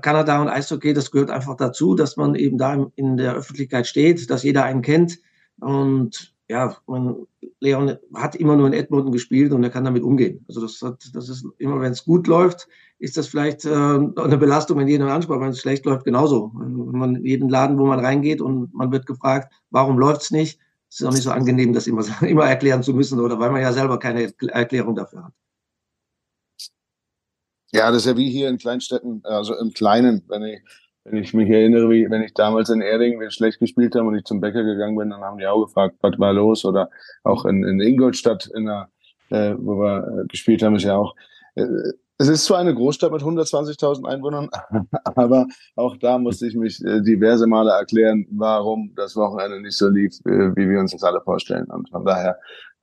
Kanada 0.00 0.42
und 0.42 0.48
Eishockey, 0.48 0.92
das 0.92 1.10
gehört 1.12 1.30
einfach 1.30 1.56
dazu, 1.56 1.94
dass 1.94 2.16
man 2.16 2.34
eben 2.34 2.58
da 2.58 2.90
in 2.96 3.16
der 3.16 3.34
Öffentlichkeit 3.34 3.86
steht, 3.86 4.28
dass 4.28 4.42
jeder 4.42 4.64
einen 4.64 4.82
kennt. 4.82 5.18
Und 5.60 6.34
ja, 6.48 6.76
man, 6.86 7.26
Leon 7.60 7.96
hat 8.14 8.34
immer 8.34 8.56
nur 8.56 8.66
in 8.66 8.72
Edmonton 8.72 9.12
gespielt 9.12 9.52
und 9.52 9.62
er 9.62 9.70
kann 9.70 9.84
damit 9.84 10.02
umgehen. 10.02 10.44
Also 10.48 10.62
das, 10.62 10.82
hat, 10.82 11.08
das 11.12 11.28
ist 11.28 11.46
immer, 11.58 11.80
wenn 11.80 11.92
es 11.92 12.04
gut 12.04 12.26
läuft, 12.26 12.66
ist 12.98 13.16
das 13.16 13.28
vielleicht 13.28 13.66
äh, 13.66 13.70
eine 13.70 14.38
Belastung, 14.38 14.78
wenn 14.78 14.88
jeder 14.88 15.12
anspricht, 15.12 15.40
wenn 15.40 15.50
es 15.50 15.60
schlecht 15.60 15.84
läuft, 15.84 16.04
genauso. 16.04 16.50
Wenn 16.54 16.98
man 16.98 17.16
in 17.16 17.24
jeden 17.24 17.48
Laden, 17.48 17.78
wo 17.78 17.86
man 17.86 18.00
reingeht 18.00 18.40
und 18.40 18.74
man 18.74 18.90
wird 18.90 19.06
gefragt, 19.06 19.52
warum 19.70 19.98
läuft 19.98 20.22
es 20.22 20.30
nicht, 20.32 20.58
ist 20.90 21.04
auch 21.04 21.12
nicht 21.12 21.22
so 21.22 21.30
angenehm, 21.30 21.72
das 21.72 21.86
immer, 21.86 22.02
immer 22.22 22.46
erklären 22.46 22.82
zu 22.82 22.94
müssen 22.94 23.20
oder 23.20 23.38
weil 23.38 23.50
man 23.50 23.60
ja 23.60 23.72
selber 23.72 23.98
keine 23.98 24.32
Erklärung 24.48 24.96
dafür 24.96 25.26
hat. 25.26 25.32
Ja, 27.72 27.90
das 27.90 27.98
ist 27.98 28.06
ja 28.06 28.16
wie 28.16 28.30
hier 28.30 28.48
in 28.48 28.58
Kleinstädten, 28.58 29.20
also 29.24 29.54
im 29.54 29.72
Kleinen, 29.72 30.22
wenn 30.28 30.42
ich, 30.42 30.60
wenn 31.04 31.16
ich 31.16 31.34
mich 31.34 31.50
erinnere, 31.50 31.90
wie 31.90 32.10
wenn 32.10 32.22
ich 32.22 32.32
damals 32.32 32.70
in 32.70 32.80
Erding, 32.80 33.20
wir 33.20 33.30
schlecht 33.30 33.58
gespielt 33.58 33.94
haben 33.94 34.06
und 34.06 34.16
ich 34.16 34.24
zum 34.24 34.40
Bäcker 34.40 34.64
gegangen 34.64 34.96
bin, 34.96 35.10
dann 35.10 35.20
haben 35.20 35.38
die 35.38 35.46
auch 35.46 35.66
gefragt, 35.66 35.96
was 36.00 36.18
war 36.18 36.32
los? 36.32 36.64
Oder 36.64 36.88
auch 37.24 37.44
in, 37.44 37.64
in 37.64 37.80
Ingolstadt, 37.80 38.48
in 38.54 38.66
der, 38.66 38.88
äh, 39.30 39.54
wo 39.58 39.80
wir 39.80 40.22
äh, 40.22 40.26
gespielt 40.28 40.62
haben, 40.62 40.76
ist 40.76 40.84
ja 40.84 40.96
auch, 40.96 41.14
äh, 41.56 41.66
es 42.20 42.28
ist 42.28 42.46
zwar 42.46 42.58
eine 42.58 42.74
Großstadt 42.74 43.12
mit 43.12 43.22
120.000 43.22 44.04
Einwohnern, 44.06 44.48
aber 45.04 45.46
auch 45.76 45.96
da 45.98 46.18
musste 46.18 46.48
ich 46.48 46.56
mich 46.56 46.82
äh, 46.84 47.00
diverse 47.00 47.46
Male 47.46 47.70
erklären, 47.70 48.26
warum 48.30 48.92
das 48.96 49.14
Wochenende 49.14 49.60
nicht 49.60 49.76
so 49.76 49.88
lief, 49.88 50.18
äh, 50.24 50.56
wie 50.56 50.68
wir 50.68 50.80
uns 50.80 50.92
das 50.92 51.04
alle 51.04 51.20
vorstellen. 51.20 51.66
Und 51.66 51.90
von 51.90 52.04
daher, 52.04 52.38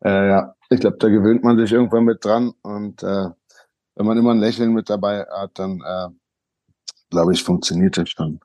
äh, 0.06 0.30
ja, 0.30 0.56
ich 0.70 0.80
glaube, 0.80 0.98
da 1.00 1.10
gewöhnt 1.10 1.44
man 1.44 1.58
sich 1.58 1.74
irgendwann 1.74 2.06
mit 2.06 2.24
dran 2.24 2.54
und 2.62 3.04
äh, 3.04 3.30
wenn 3.96 4.06
man 4.06 4.18
immer 4.18 4.32
ein 4.32 4.40
Lächeln 4.40 4.74
mit 4.74 4.90
dabei 4.90 5.26
hat, 5.26 5.52
dann 5.60 5.82
äh, 5.82 6.10
glaube 7.10 7.34
ich, 7.34 7.44
funktioniert 7.44 7.98
das 7.98 8.10
schon. 8.10 8.40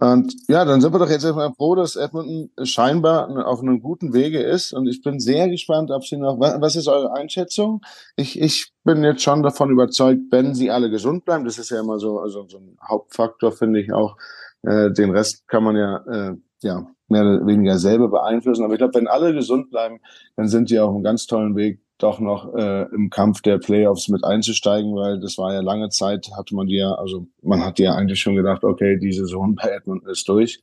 Und 0.00 0.34
ja, 0.48 0.64
dann 0.64 0.80
sind 0.80 0.92
wir 0.92 0.98
doch 0.98 1.08
jetzt 1.08 1.24
erstmal 1.24 1.52
froh, 1.54 1.76
dass 1.76 1.94
Edmonton 1.94 2.50
scheinbar 2.64 3.46
auf 3.46 3.60
einem 3.60 3.80
guten 3.80 4.12
Wege 4.12 4.40
ist. 4.42 4.72
Und 4.72 4.88
ich 4.88 5.02
bin 5.02 5.20
sehr 5.20 5.48
gespannt, 5.48 5.90
ob 5.92 6.04
sie 6.04 6.16
noch. 6.16 6.40
Was 6.40 6.74
ist 6.74 6.88
eure 6.88 7.12
Einschätzung? 7.14 7.80
Ich, 8.16 8.40
ich 8.40 8.72
bin 8.82 9.04
jetzt 9.04 9.22
schon 9.22 9.44
davon 9.44 9.70
überzeugt, 9.70 10.20
wenn 10.30 10.54
sie 10.54 10.70
alle 10.70 10.90
gesund 10.90 11.24
bleiben. 11.24 11.44
Das 11.44 11.58
ist 11.58 11.70
ja 11.70 11.80
immer 11.80 12.00
so, 12.00 12.18
also 12.18 12.46
so 12.48 12.58
ein 12.58 12.76
Hauptfaktor, 12.82 13.52
finde 13.52 13.80
ich 13.80 13.92
auch. 13.92 14.16
Äh, 14.62 14.90
den 14.90 15.10
Rest 15.10 15.46
kann 15.46 15.62
man 15.62 15.76
ja, 15.76 15.96
äh, 16.08 16.36
ja 16.62 16.86
mehr 17.06 17.22
oder 17.22 17.46
weniger 17.46 17.78
selber 17.78 18.08
beeinflussen. 18.08 18.64
Aber 18.64 18.74
ich 18.74 18.78
glaube, 18.78 18.94
wenn 18.94 19.06
alle 19.06 19.32
gesund 19.32 19.70
bleiben, 19.70 20.00
dann 20.36 20.48
sind 20.48 20.68
sie 20.68 20.80
auf 20.80 20.92
einem 20.92 21.04
ganz 21.04 21.26
tollen 21.26 21.54
Weg, 21.54 21.80
doch 22.04 22.20
noch 22.20 22.54
äh, 22.54 22.82
im 22.94 23.10
Kampf 23.10 23.40
der 23.40 23.58
Playoffs 23.58 24.08
mit 24.08 24.24
einzusteigen, 24.24 24.94
weil 24.94 25.18
das 25.18 25.38
war 25.38 25.54
ja 25.54 25.60
lange 25.60 25.88
Zeit, 25.88 26.30
hatte 26.36 26.54
man 26.54 26.68
ja, 26.68 26.92
also 26.92 27.26
man 27.42 27.64
hat 27.64 27.78
ja 27.78 27.94
eigentlich 27.94 28.20
schon 28.20 28.36
gedacht, 28.36 28.62
okay, 28.62 28.98
die 28.98 29.12
Saison 29.12 29.54
bei 29.54 29.70
Edmonton 29.70 30.10
ist 30.10 30.28
durch. 30.28 30.62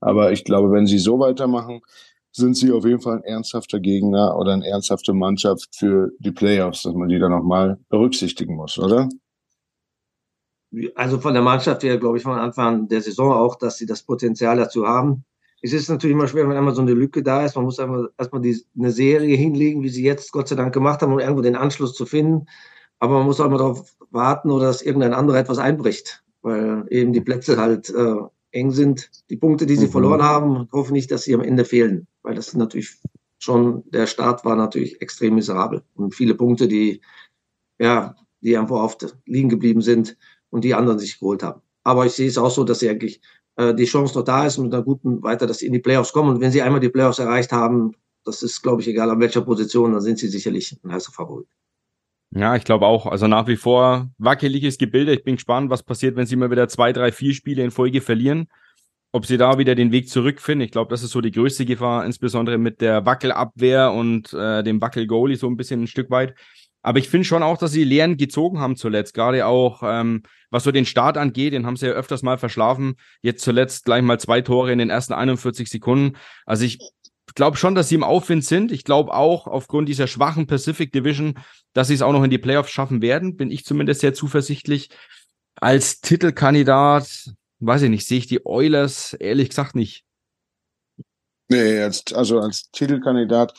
Aber 0.00 0.32
ich 0.32 0.44
glaube, 0.44 0.70
wenn 0.70 0.86
sie 0.86 0.98
so 0.98 1.18
weitermachen, 1.18 1.80
sind 2.30 2.56
sie 2.56 2.72
auf 2.72 2.84
jeden 2.84 3.00
Fall 3.00 3.16
ein 3.16 3.24
ernsthafter 3.24 3.80
Gegner 3.80 4.36
oder 4.36 4.52
eine 4.52 4.66
ernsthafte 4.66 5.12
Mannschaft 5.12 5.74
für 5.74 6.12
die 6.18 6.32
Playoffs, 6.32 6.82
dass 6.82 6.94
man 6.94 7.08
die 7.08 7.18
dann 7.18 7.32
nochmal 7.32 7.78
berücksichtigen 7.88 8.56
muss, 8.56 8.78
oder? 8.78 9.08
Also 10.94 11.18
von 11.18 11.34
der 11.34 11.42
Mannschaft 11.42 11.82
her 11.82 11.98
glaube 11.98 12.18
ich 12.18 12.22
von 12.22 12.38
Anfang 12.38 12.88
der 12.88 13.02
Saison 13.02 13.32
auch, 13.32 13.56
dass 13.56 13.76
sie 13.76 13.86
das 13.86 14.02
Potenzial 14.02 14.56
dazu 14.56 14.86
haben 14.86 15.24
es 15.62 15.72
ist 15.72 15.88
natürlich 15.88 16.14
immer 16.14 16.26
schwer, 16.26 16.48
wenn 16.48 16.56
einmal 16.56 16.74
so 16.74 16.82
eine 16.82 16.92
Lücke 16.92 17.22
da 17.22 17.44
ist. 17.44 17.54
Man 17.54 17.64
muss 17.64 17.78
einfach 17.78 18.08
erstmal 18.18 18.42
die, 18.42 18.60
eine 18.76 18.90
Serie 18.90 19.36
hinlegen, 19.36 19.82
wie 19.82 19.88
sie 19.88 20.02
jetzt 20.02 20.32
Gott 20.32 20.48
sei 20.48 20.56
Dank 20.56 20.74
gemacht 20.74 21.00
haben, 21.00 21.12
um 21.12 21.20
irgendwo 21.20 21.40
den 21.40 21.56
Anschluss 21.56 21.94
zu 21.94 22.04
finden. 22.04 22.46
Aber 22.98 23.18
man 23.18 23.26
muss 23.26 23.40
auch 23.40 23.46
immer 23.46 23.58
darauf 23.58 23.96
warten, 24.10 24.50
oder 24.50 24.66
dass 24.66 24.82
irgendein 24.82 25.14
anderer 25.14 25.38
etwas 25.38 25.58
einbricht, 25.58 26.24
weil 26.42 26.84
eben 26.90 27.12
die 27.12 27.20
Plätze 27.20 27.56
halt 27.58 27.90
äh, 27.90 28.16
eng 28.50 28.72
sind. 28.72 29.10
Die 29.30 29.36
Punkte, 29.36 29.66
die 29.66 29.76
sie 29.76 29.86
mhm. 29.86 29.92
verloren 29.92 30.22
haben, 30.22 30.68
hoffe 30.72 30.92
nicht, 30.92 31.10
dass 31.12 31.22
sie 31.22 31.34
am 31.34 31.40
Ende 31.40 31.64
fehlen, 31.64 32.08
weil 32.22 32.34
das 32.34 32.54
natürlich 32.54 32.98
schon, 33.38 33.84
der 33.90 34.06
Start 34.06 34.44
war 34.44 34.56
natürlich 34.56 35.00
extrem 35.00 35.36
miserabel. 35.36 35.82
Und 35.94 36.14
viele 36.14 36.34
Punkte, 36.34 36.66
die, 36.66 37.00
ja, 37.78 38.16
die 38.40 38.56
einfach 38.56 38.76
oft 38.76 39.16
liegen 39.26 39.48
geblieben 39.48 39.80
sind 39.80 40.16
und 40.50 40.64
die 40.64 40.74
anderen 40.74 40.98
sich 40.98 41.20
geholt 41.20 41.42
haben. 41.44 41.62
Aber 41.84 42.06
ich 42.06 42.12
sehe 42.12 42.28
es 42.28 42.38
auch 42.38 42.50
so, 42.50 42.64
dass 42.64 42.80
sie 42.80 42.88
eigentlich 42.88 43.20
äh, 43.56 43.74
die 43.74 43.84
Chance 43.84 44.18
noch 44.18 44.24
da 44.24 44.46
ist 44.46 44.58
mit 44.58 44.72
einer 44.72 44.82
guten 44.82 45.22
weiter, 45.22 45.46
dass 45.46 45.58
sie 45.58 45.66
in 45.66 45.72
die 45.72 45.80
Playoffs 45.80 46.12
kommen. 46.12 46.30
Und 46.30 46.40
wenn 46.40 46.50
sie 46.50 46.62
einmal 46.62 46.80
die 46.80 46.88
Playoffs 46.88 47.18
erreicht 47.18 47.52
haben, 47.52 47.92
das 48.24 48.42
ist, 48.42 48.62
glaube 48.62 48.82
ich, 48.82 48.88
egal 48.88 49.10
an 49.10 49.20
welcher 49.20 49.42
Position, 49.42 49.92
dann 49.92 50.00
sind 50.00 50.18
sie 50.18 50.28
sicherlich 50.28 50.78
ein 50.84 50.92
heißer 50.92 51.12
Favorit. 51.12 51.48
Ja, 52.34 52.56
ich 52.56 52.64
glaube 52.64 52.86
auch. 52.86 53.06
Also 53.06 53.26
nach 53.26 53.46
wie 53.46 53.56
vor 53.56 54.10
wackeliges 54.18 54.78
Gebilde. 54.78 55.12
Ich 55.12 55.24
bin 55.24 55.36
gespannt, 55.36 55.70
was 55.70 55.82
passiert, 55.82 56.16
wenn 56.16 56.26
sie 56.26 56.36
mal 56.36 56.50
wieder 56.50 56.68
zwei, 56.68 56.92
drei, 56.92 57.12
vier 57.12 57.34
Spiele 57.34 57.62
in 57.62 57.70
Folge 57.70 58.00
verlieren. 58.00 58.48
Ob 59.14 59.26
sie 59.26 59.36
da 59.36 59.58
wieder 59.58 59.74
den 59.74 59.92
Weg 59.92 60.08
zurückfinden. 60.08 60.64
Ich 60.64 60.70
glaube, 60.70 60.90
das 60.90 61.02
ist 61.02 61.10
so 61.10 61.20
die 61.20 61.32
größte 61.32 61.66
Gefahr, 61.66 62.06
insbesondere 62.06 62.56
mit 62.56 62.80
der 62.80 63.04
Wackelabwehr 63.04 63.92
und 63.92 64.32
äh, 64.32 64.62
dem 64.62 64.80
Wackelgoalie 64.80 65.36
so 65.36 65.46
ein 65.48 65.58
bisschen 65.58 65.82
ein 65.82 65.86
Stück 65.86 66.08
weit. 66.08 66.34
Aber 66.82 66.98
ich 66.98 67.08
finde 67.08 67.24
schon 67.24 67.42
auch, 67.42 67.58
dass 67.58 67.72
sie 67.72 67.84
Lehren 67.84 68.16
gezogen 68.16 68.58
haben 68.58 68.76
zuletzt. 68.76 69.14
Gerade 69.14 69.46
auch, 69.46 69.82
ähm, 69.84 70.22
was 70.50 70.64
so 70.64 70.72
den 70.72 70.84
Start 70.84 71.16
angeht, 71.16 71.52
den 71.52 71.64
haben 71.64 71.76
sie 71.76 71.86
ja 71.86 71.92
öfters 71.92 72.22
mal 72.22 72.38
verschlafen. 72.38 72.96
Jetzt 73.22 73.44
zuletzt 73.44 73.84
gleich 73.84 74.02
mal 74.02 74.18
zwei 74.18 74.40
Tore 74.40 74.72
in 74.72 74.78
den 74.78 74.90
ersten 74.90 75.12
41 75.12 75.70
Sekunden. 75.70 76.16
Also 76.44 76.64
ich 76.64 76.78
glaube 77.34 77.56
schon, 77.56 77.74
dass 77.74 77.88
sie 77.88 77.94
im 77.94 78.04
Aufwind 78.04 78.44
sind. 78.44 78.72
Ich 78.72 78.84
glaube 78.84 79.14
auch 79.14 79.46
aufgrund 79.46 79.88
dieser 79.88 80.06
schwachen 80.06 80.46
Pacific 80.46 80.92
Division, 80.92 81.38
dass 81.72 81.88
sie 81.88 81.94
es 81.94 82.02
auch 82.02 82.12
noch 82.12 82.24
in 82.24 82.30
die 82.30 82.38
Playoffs 82.38 82.70
schaffen 82.70 83.00
werden. 83.00 83.36
Bin 83.36 83.50
ich 83.50 83.64
zumindest 83.64 84.00
sehr 84.00 84.14
zuversichtlich. 84.14 84.90
Als 85.54 86.00
Titelkandidat, 86.00 87.30
weiß 87.60 87.82
ich 87.82 87.90
nicht, 87.90 88.06
sehe 88.06 88.18
ich 88.18 88.26
die 88.26 88.44
Oilers 88.44 89.12
ehrlich 89.14 89.50
gesagt 89.50 89.76
nicht. 89.76 90.04
Nee, 91.48 91.76
jetzt, 91.76 92.14
also 92.14 92.40
als 92.40 92.70
Titelkandidat 92.70 93.54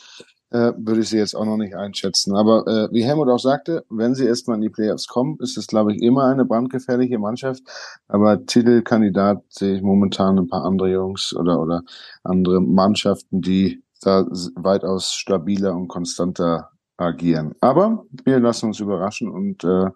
äh, 0.54 0.72
würde 0.76 1.00
ich 1.00 1.08
sie 1.08 1.18
jetzt 1.18 1.34
auch 1.34 1.44
noch 1.44 1.56
nicht 1.56 1.74
einschätzen. 1.74 2.36
Aber 2.36 2.64
äh, 2.68 2.88
wie 2.92 3.02
Helmut 3.02 3.28
auch 3.28 3.40
sagte, 3.40 3.84
wenn 3.90 4.14
sie 4.14 4.24
erstmal 4.24 4.56
in 4.56 4.62
die 4.62 4.70
Playoffs 4.70 5.08
kommen, 5.08 5.36
ist 5.40 5.58
es, 5.58 5.66
glaube 5.66 5.92
ich, 5.92 6.00
immer 6.00 6.26
eine 6.26 6.44
brandgefährliche 6.44 7.18
Mannschaft. 7.18 7.64
Aber 8.06 8.46
Titelkandidat 8.46 9.42
sehe 9.48 9.74
ich 9.74 9.82
momentan 9.82 10.38
ein 10.38 10.46
paar 10.46 10.64
andere 10.64 10.92
Jungs 10.92 11.34
oder, 11.34 11.60
oder 11.60 11.82
andere 12.22 12.60
Mannschaften, 12.60 13.42
die 13.42 13.82
da 14.00 14.26
weitaus 14.54 15.12
stabiler 15.12 15.74
und 15.74 15.88
konstanter 15.88 16.70
agieren. 16.98 17.54
Aber 17.60 18.04
wir 18.24 18.38
lassen 18.38 18.66
uns 18.66 18.78
überraschen 18.78 19.28
und 19.28 19.64
äh, 19.64 19.90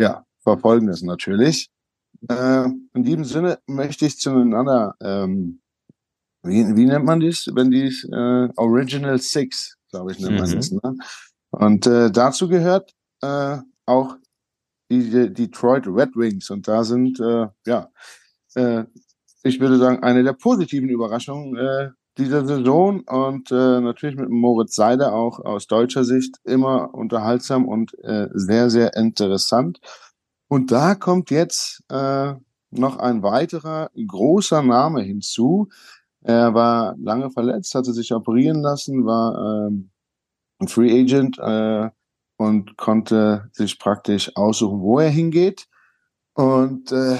ja, 0.00 0.24
verfolgen 0.40 0.88
es 0.88 1.02
natürlich. 1.02 1.68
Äh, 2.30 2.68
in 2.94 3.02
diesem 3.02 3.24
Sinne 3.24 3.58
möchte 3.66 4.06
ich 4.06 4.18
zueinander 4.18 4.94
ähm, 5.02 5.60
wie, 6.44 6.76
wie 6.76 6.86
nennt 6.86 7.04
man 7.04 7.20
das, 7.20 7.48
wenn 7.52 7.70
die 7.70 7.86
äh, 7.86 8.48
Original 8.56 9.18
Six 9.18 9.76
glaube 9.94 10.12
ich, 10.12 10.18
nennt 10.18 10.40
man 10.40 10.50
mhm. 10.50 10.54
das. 10.56 10.72
Ne? 10.72 10.96
Und 11.50 11.86
äh, 11.86 12.10
dazu 12.10 12.48
gehört 12.48 12.92
äh, 13.22 13.58
auch 13.86 14.16
die, 14.90 15.08
die 15.08 15.32
Detroit 15.32 15.86
Red 15.86 16.16
Wings. 16.16 16.50
Und 16.50 16.66
da 16.66 16.82
sind, 16.82 17.20
äh, 17.20 17.46
ja, 17.64 17.90
äh, 18.56 18.84
ich 19.44 19.60
würde 19.60 19.78
sagen, 19.78 20.02
eine 20.02 20.24
der 20.24 20.32
positiven 20.32 20.88
Überraschungen 20.88 21.56
äh, 21.56 21.90
dieser 22.18 22.44
Saison 22.44 23.00
und 23.00 23.50
äh, 23.52 23.80
natürlich 23.80 24.16
mit 24.16 24.30
Moritz 24.30 24.74
Seider 24.74 25.14
auch 25.14 25.38
aus 25.40 25.66
deutscher 25.66 26.04
Sicht 26.04 26.36
immer 26.44 26.92
unterhaltsam 26.94 27.66
und 27.68 27.96
äh, 28.02 28.28
sehr, 28.32 28.70
sehr 28.70 28.96
interessant. 28.96 29.80
Und 30.48 30.72
da 30.72 30.94
kommt 30.94 31.30
jetzt 31.30 31.82
äh, 31.88 32.34
noch 32.70 32.98
ein 32.98 33.22
weiterer 33.22 33.90
großer 33.94 34.62
Name 34.62 35.02
hinzu. 35.02 35.68
Er 36.24 36.54
war 36.54 36.96
lange 36.98 37.30
verletzt, 37.30 37.74
hatte 37.74 37.92
sich 37.92 38.12
operieren 38.12 38.62
lassen, 38.62 39.04
war 39.04 39.68
ähm, 39.68 39.90
ein 40.58 40.68
Free 40.68 41.00
Agent 41.00 41.38
äh, 41.38 41.90
und 42.38 42.76
konnte 42.78 43.50
sich 43.52 43.78
praktisch 43.78 44.34
aussuchen, 44.34 44.80
wo 44.80 44.98
er 44.98 45.10
hingeht. 45.10 45.68
Und 46.32 46.90
äh, 46.92 47.18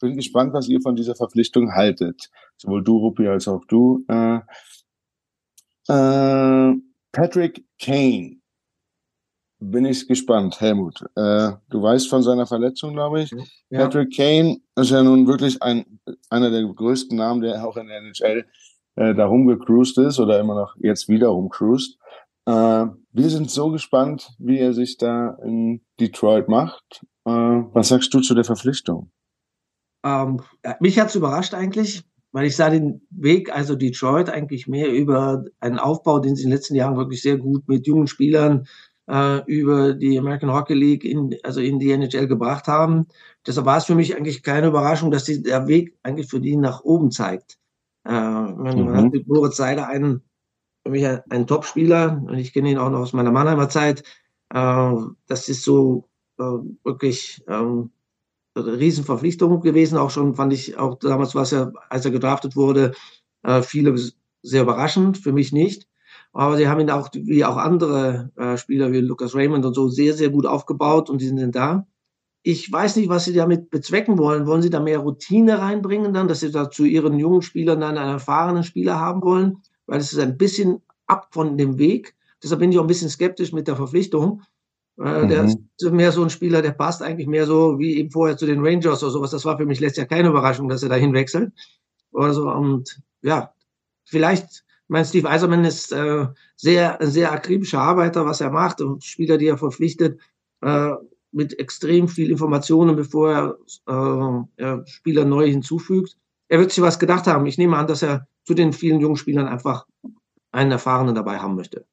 bin 0.00 0.16
gespannt, 0.16 0.52
was 0.54 0.68
ihr 0.68 0.80
von 0.80 0.96
dieser 0.96 1.14
Verpflichtung 1.14 1.72
haltet. 1.74 2.30
Sowohl 2.56 2.82
du, 2.82 2.96
Ruppi, 2.96 3.28
als 3.28 3.48
auch 3.48 3.64
du. 3.66 4.04
Äh, 4.08 4.40
äh, 5.88 6.74
Patrick 7.12 7.66
Kane. 7.78 8.37
Bin 9.60 9.84
ich 9.84 10.06
gespannt, 10.06 10.60
Helmut. 10.60 11.02
Äh, 11.16 11.52
du 11.68 11.82
weißt 11.82 12.08
von 12.08 12.22
seiner 12.22 12.46
Verletzung, 12.46 12.92
glaube 12.92 13.22
ich. 13.22 13.32
Ja. 13.70 13.80
Patrick 13.80 14.16
Kane 14.16 14.58
ist 14.76 14.90
ja 14.90 15.02
nun 15.02 15.26
wirklich 15.26 15.60
ein, 15.62 15.98
einer 16.30 16.50
der 16.50 16.62
größten 16.62 17.16
Namen, 17.16 17.40
der 17.40 17.66
auch 17.66 17.76
in 17.76 17.88
der 17.88 17.98
NHL 17.98 18.46
äh, 18.94 19.14
da 19.14 19.26
rumgecruised 19.26 19.98
ist 19.98 20.20
oder 20.20 20.38
immer 20.38 20.54
noch 20.54 20.76
jetzt 20.78 21.08
wieder 21.08 21.28
rumcruised. 21.28 21.98
Äh, 22.46 22.86
wir 23.12 23.30
sind 23.30 23.50
so 23.50 23.70
gespannt, 23.70 24.30
wie 24.38 24.58
er 24.58 24.72
sich 24.72 24.96
da 24.96 25.36
in 25.44 25.82
Detroit 25.98 26.48
macht. 26.48 27.04
Äh, 27.24 27.30
was 27.30 27.88
sagst 27.88 28.14
du 28.14 28.20
zu 28.20 28.34
der 28.34 28.44
Verpflichtung? 28.44 29.10
Ähm, 30.04 30.40
mich 30.80 30.98
hat 30.98 31.08
es 31.08 31.16
überrascht 31.16 31.54
eigentlich, 31.54 32.04
weil 32.32 32.46
ich 32.46 32.56
sah 32.56 32.70
den 32.70 33.06
Weg, 33.10 33.52
also 33.54 33.74
Detroit, 33.74 34.30
eigentlich 34.30 34.68
mehr 34.68 34.92
über 34.92 35.44
einen 35.60 35.78
Aufbau, 35.78 36.20
den 36.20 36.36
sie 36.36 36.44
in 36.44 36.50
den 36.50 36.56
letzten 36.56 36.74
Jahren 36.74 36.96
wirklich 36.96 37.22
sehr 37.22 37.36
gut 37.36 37.66
mit 37.68 37.86
jungen 37.86 38.06
Spielern 38.06 38.66
äh, 39.08 39.42
über 39.46 39.94
die 39.94 40.18
American 40.18 40.52
Hockey 40.52 40.74
League, 40.74 41.04
in, 41.04 41.36
also 41.42 41.60
in 41.60 41.78
die 41.78 41.90
NHL 41.90 42.26
gebracht 42.26 42.68
haben. 42.68 43.06
Deshalb 43.46 43.66
war 43.66 43.78
es 43.78 43.84
für 43.84 43.94
mich 43.94 44.16
eigentlich 44.16 44.42
keine 44.42 44.68
Überraschung, 44.68 45.10
dass 45.10 45.24
die, 45.24 45.42
der 45.42 45.66
Weg 45.66 45.96
eigentlich 46.02 46.28
für 46.28 46.40
die 46.40 46.56
nach 46.56 46.82
oben 46.82 47.10
zeigt. 47.10 47.58
Äh, 48.04 48.12
man, 48.12 48.84
mhm. 48.84 48.96
hat 48.96 49.12
mit 49.12 49.26
Moritz 49.26 49.56
Seider 49.56 49.88
einen 49.88 50.22
für 50.84 50.92
mich 50.92 51.06
ein, 51.06 51.20
ein 51.30 51.46
Top-Spieler 51.46 52.22
und 52.26 52.38
ich 52.38 52.52
kenne 52.52 52.70
ihn 52.70 52.78
auch 52.78 52.90
noch 52.90 53.00
aus 53.00 53.12
meiner 53.12 53.32
Mannheimer 53.32 53.68
Zeit. 53.68 54.02
Äh, 54.52 54.94
das 55.26 55.48
ist 55.48 55.62
so 55.62 56.08
äh, 56.38 56.44
wirklich 56.84 57.42
ähm, 57.48 57.90
eine 58.54 58.78
Riesenverpflichtung 58.78 59.60
gewesen. 59.60 59.98
Auch 59.98 60.10
schon 60.10 60.34
fand 60.34 60.52
ich 60.52 60.76
auch 60.76 60.98
damals, 60.98 61.34
was 61.34 61.52
er, 61.52 61.72
als 61.88 62.04
er 62.04 62.10
gedraftet 62.10 62.56
wurde, 62.56 62.92
äh, 63.42 63.62
viele 63.62 63.96
sehr 64.42 64.62
überraschend, 64.62 65.18
für 65.18 65.32
mich 65.32 65.52
nicht. 65.52 65.87
Aber 66.32 66.56
sie 66.56 66.68
haben 66.68 66.80
ihn 66.80 66.90
auch, 66.90 67.08
wie 67.12 67.44
auch 67.44 67.56
andere 67.56 68.30
äh, 68.36 68.56
Spieler 68.56 68.92
wie 68.92 69.00
Lucas 69.00 69.34
Raymond 69.34 69.64
und 69.64 69.74
so, 69.74 69.88
sehr, 69.88 70.14
sehr 70.14 70.30
gut 70.30 70.46
aufgebaut 70.46 71.10
und 71.10 71.20
die 71.20 71.28
sind 71.28 71.54
da. 71.54 71.86
Ich 72.42 72.70
weiß 72.70 72.96
nicht, 72.96 73.08
was 73.08 73.24
sie 73.24 73.34
damit 73.34 73.70
bezwecken 73.70 74.18
wollen. 74.18 74.46
Wollen 74.46 74.62
sie 74.62 74.70
da 74.70 74.80
mehr 74.80 75.00
Routine 75.00 75.58
reinbringen 75.58 76.14
dann, 76.14 76.28
dass 76.28 76.40
sie 76.40 76.50
da 76.50 76.70
zu 76.70 76.84
ihren 76.84 77.18
jungen 77.18 77.42
Spielern 77.42 77.80
dann 77.80 77.98
einen 77.98 78.12
erfahrenen 78.12 78.62
Spieler 78.62 79.00
haben 79.00 79.22
wollen? 79.22 79.62
weil 79.88 79.98
es 79.98 80.12
ist 80.12 80.20
ein 80.20 80.36
bisschen 80.36 80.82
ab 81.06 81.28
von 81.32 81.56
dem 81.56 81.78
Weg. 81.78 82.14
Deshalb 82.42 82.60
bin 82.60 82.70
ich 82.70 82.78
auch 82.78 82.84
ein 82.84 82.88
bisschen 82.88 83.08
skeptisch 83.08 83.52
mit 83.52 83.66
der 83.66 83.74
Verpflichtung. 83.74 84.42
Äh, 84.98 85.24
mhm. 85.24 85.28
Der 85.28 85.44
ist 85.44 85.58
mehr 85.90 86.12
so 86.12 86.22
ein 86.22 86.30
Spieler, 86.30 86.62
der 86.62 86.72
passt 86.72 87.02
eigentlich 87.02 87.26
mehr 87.26 87.46
so 87.46 87.78
wie 87.78 87.96
eben 87.96 88.10
vorher 88.10 88.36
zu 88.36 88.46
den 88.46 88.64
Rangers 88.64 89.02
oder 89.02 89.10
sowas. 89.10 89.30
Das 89.30 89.44
war 89.44 89.56
für 89.56 89.66
mich 89.66 89.80
letztes 89.80 89.98
Jahr 89.98 90.06
keine 90.06 90.28
Überraschung, 90.28 90.68
dass 90.68 90.82
er 90.82 90.90
dahin 90.90 91.14
wechselt. 91.14 91.52
Oder 92.12 92.34
so. 92.34 92.48
Und 92.48 93.00
ja, 93.22 93.52
vielleicht, 94.04 94.64
mein 94.88 95.04
Steve 95.04 95.28
Eiserman 95.28 95.64
ist 95.64 95.92
äh, 95.92 96.26
sehr, 96.56 97.00
ein 97.00 97.10
sehr 97.10 97.30
akribischer 97.30 97.80
Arbeiter, 97.80 98.26
was 98.26 98.40
er 98.40 98.50
macht 98.50 98.80
und 98.80 99.04
Spieler, 99.04 99.38
die 99.38 99.46
er 99.46 99.58
verpflichtet, 99.58 100.18
äh, 100.62 100.92
mit 101.30 101.58
extrem 101.58 102.08
viel 102.08 102.30
Informationen, 102.30 102.96
bevor 102.96 103.58
er 103.86 104.44
äh, 104.56 104.86
Spieler 104.86 105.24
neu 105.24 105.48
hinzufügt. 105.48 106.16
Er 106.48 106.58
wird 106.58 106.72
sich 106.72 106.82
was 106.82 106.98
gedacht 106.98 107.26
haben. 107.26 107.46
Ich 107.46 107.58
nehme 107.58 107.76
an, 107.76 107.86
dass 107.86 108.02
er 108.02 108.26
zu 108.44 108.54
den 108.54 108.72
vielen 108.72 109.00
jungen 109.00 109.16
Spielern 109.16 109.46
einfach 109.46 109.86
einen 110.50 110.72
Erfahrenen 110.72 111.14
dabei 111.14 111.38
haben 111.38 111.54
möchte. 111.54 111.84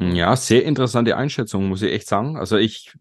Ja, 0.00 0.34
sehr 0.36 0.64
interessante 0.64 1.16
Einschätzung, 1.16 1.68
muss 1.68 1.82
ich 1.82 1.92
echt 1.92 2.08
sagen. 2.08 2.36
Also 2.36 2.56
ich, 2.56 2.92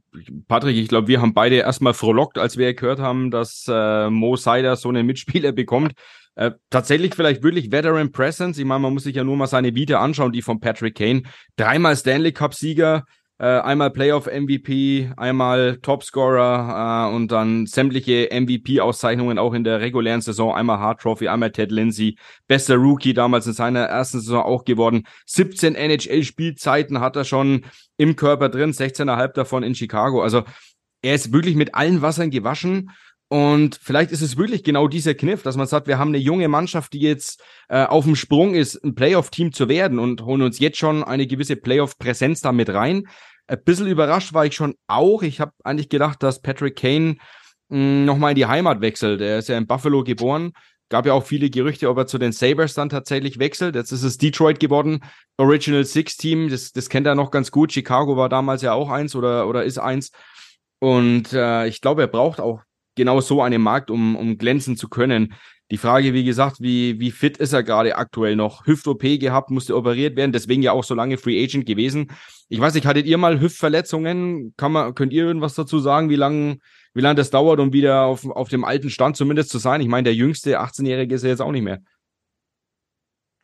Patrick, 0.47 0.77
ich 0.77 0.87
glaube, 0.87 1.07
wir 1.07 1.19
haben 1.19 1.33
beide 1.33 1.57
erstmal 1.57 1.93
frohlockt, 1.93 2.37
als 2.37 2.57
wir 2.57 2.73
gehört 2.73 2.99
haben, 2.99 3.31
dass 3.31 3.65
äh, 3.67 4.09
Mo 4.09 4.35
Seider 4.35 4.75
so 4.75 4.89
einen 4.89 5.05
Mitspieler 5.05 5.51
bekommt. 5.51 5.93
Äh, 6.35 6.51
tatsächlich 6.69 7.15
vielleicht 7.15 7.43
wirklich 7.43 7.71
Veteran 7.71 8.11
Presence. 8.11 8.57
Ich 8.57 8.65
meine, 8.65 8.81
man 8.81 8.93
muss 8.93 9.03
sich 9.03 9.15
ja 9.15 9.23
nur 9.23 9.37
mal 9.37 9.47
seine 9.47 9.73
Vita 9.73 10.01
anschauen, 10.01 10.33
die 10.33 10.41
von 10.41 10.59
Patrick 10.59 10.95
Kane. 10.95 11.23
Dreimal 11.55 11.95
Stanley 11.95 12.33
Cup 12.33 12.53
Sieger, 12.53 13.05
äh, 13.37 13.45
einmal 13.45 13.91
Playoff 13.91 14.27
MVP, 14.27 15.11
einmal 15.15 15.77
Topscorer 15.77 17.09
äh, 17.09 17.15
und 17.15 17.31
dann 17.31 17.65
sämtliche 17.67 18.29
MVP-Auszeichnungen 18.31 19.39
auch 19.39 19.53
in 19.53 19.63
der 19.63 19.79
regulären 19.79 20.21
Saison. 20.21 20.53
Einmal 20.53 20.79
Hard 20.79 21.01
Trophy, 21.01 21.29
einmal 21.29 21.51
Ted 21.51 21.71
Lindsay, 21.71 22.17
bester 22.47 22.75
Rookie 22.75 23.13
damals 23.13 23.47
in 23.47 23.53
seiner 23.53 23.85
ersten 23.85 24.19
Saison 24.19 24.43
auch 24.43 24.65
geworden. 24.65 25.03
17 25.25 25.75
NHL-Spielzeiten 25.75 26.99
hat 26.99 27.15
er 27.15 27.23
schon 27.23 27.65
im 27.97 28.17
Körper 28.17 28.49
drin, 28.49 28.71
16,5 28.71 29.33
davon 29.33 29.63
in 29.63 29.75
Chicago. 29.75 30.21
Also 30.21 30.43
er 31.01 31.15
ist 31.15 31.31
wirklich 31.31 31.55
mit 31.55 31.75
allen 31.75 32.01
Wassern 32.01 32.31
gewaschen 32.31 32.89
und 33.27 33.79
vielleicht 33.81 34.11
ist 34.11 34.21
es 34.21 34.37
wirklich 34.37 34.63
genau 34.63 34.87
dieser 34.87 35.15
Kniff, 35.15 35.41
dass 35.41 35.57
man 35.57 35.65
sagt, 35.65 35.87
wir 35.87 35.97
haben 35.97 36.09
eine 36.09 36.19
junge 36.19 36.47
Mannschaft, 36.47 36.93
die 36.93 36.99
jetzt 36.99 37.41
äh, 37.69 37.83
auf 37.83 38.05
dem 38.05 38.15
Sprung 38.15 38.53
ist, 38.53 38.83
ein 38.83 38.93
Playoff-Team 38.93 39.51
zu 39.51 39.67
werden 39.67 39.97
und 39.97 40.21
holen 40.21 40.43
uns 40.43 40.59
jetzt 40.59 40.77
schon 40.77 41.03
eine 41.03 41.25
gewisse 41.25 41.55
Playoff-Präsenz 41.55 42.41
damit 42.41 42.69
rein. 42.69 43.07
Ein 43.47 43.63
bisschen 43.63 43.87
überrascht 43.87 44.33
war 44.33 44.45
ich 44.45 44.55
schon 44.55 44.75
auch. 44.87 45.23
Ich 45.23 45.39
habe 45.39 45.53
eigentlich 45.63 45.89
gedacht, 45.89 46.21
dass 46.21 46.41
Patrick 46.41 46.75
Kane 46.75 47.17
hm, 47.69 48.05
nochmal 48.05 48.31
in 48.31 48.35
die 48.35 48.45
Heimat 48.45 48.81
wechselt. 48.81 49.21
Er 49.21 49.39
ist 49.39 49.49
ja 49.49 49.57
in 49.57 49.67
Buffalo 49.67 50.03
geboren. 50.03 50.51
Gab 50.89 51.07
ja 51.07 51.13
auch 51.13 51.25
viele 51.25 51.49
Gerüchte, 51.49 51.89
ob 51.89 51.97
er 51.97 52.05
zu 52.05 52.19
den 52.19 52.31
Sabres 52.31 52.75
dann 52.75 52.89
tatsächlich 52.89 53.39
wechselt. 53.39 53.75
Jetzt 53.75 53.91
ist 53.91 54.03
es 54.03 54.19
Detroit 54.19 54.59
geworden. 54.59 54.99
Original 55.37 55.83
Six 55.83 56.17
Team, 56.17 56.49
das, 56.49 56.73
das 56.73 56.89
kennt 56.89 57.07
er 57.07 57.15
noch 57.15 57.31
ganz 57.31 57.49
gut. 57.49 57.73
Chicago 57.73 58.17
war 58.17 58.29
damals 58.29 58.61
ja 58.61 58.73
auch 58.73 58.91
eins 58.91 59.15
oder, 59.15 59.47
oder 59.47 59.63
ist 59.63 59.79
eins. 59.79 60.11
Und 60.79 61.33
äh, 61.33 61.65
ich 61.65 61.81
glaube, 61.81 62.01
er 62.01 62.07
braucht 62.07 62.39
auch 62.39 62.61
genau 62.95 63.21
so 63.21 63.41
einen 63.41 63.61
Markt, 63.61 63.91
um, 63.91 64.15
um 64.15 64.37
glänzen 64.37 64.77
zu 64.77 64.89
können. 64.89 65.33
Die 65.71 65.77
Frage, 65.77 66.13
wie 66.13 66.23
gesagt, 66.23 66.57
wie, 66.59 66.99
wie 66.99 67.11
fit 67.11 67.37
ist 67.37 67.53
er 67.53 67.63
gerade 67.63 67.95
aktuell 67.95 68.35
noch? 68.35 68.67
Hüft-OP 68.67 69.01
gehabt, 69.19 69.49
musste 69.49 69.75
operiert 69.75 70.15
werden, 70.15 70.31
deswegen 70.31 70.61
ja 70.61 70.71
auch 70.71 70.83
so 70.83 70.93
lange 70.93 71.17
Free 71.17 71.43
Agent 71.43 71.65
gewesen. 71.65 72.11
Ich 72.49 72.59
weiß 72.59 72.75
nicht, 72.75 72.85
hattet 72.85 73.07
ihr 73.07 73.17
mal 73.17 73.39
Hüftverletzungen? 73.39 74.53
Kann 74.57 74.71
man, 74.71 74.93
könnt 74.93 75.11
ihr 75.11 75.25
irgendwas 75.25 75.55
dazu 75.55 75.79
sagen, 75.79 76.09
wie 76.09 76.15
lange 76.15 76.59
wie 76.95 77.01
lang 77.01 77.15
das 77.15 77.29
dauert, 77.29 77.59
um 77.59 77.73
wieder 77.73 78.05
auf, 78.05 78.25
auf 78.25 78.49
dem 78.49 78.63
alten 78.63 78.89
Stand 78.89 79.17
zumindest 79.17 79.49
zu 79.49 79.59
sein? 79.59 79.81
Ich 79.81 79.87
meine, 79.87 80.05
der 80.05 80.15
jüngste 80.15 80.61
18-Jährige 80.61 81.13
ist 81.13 81.23
er 81.23 81.29
jetzt 81.29 81.41
auch 81.41 81.51
nicht 81.51 81.63
mehr. 81.63 81.81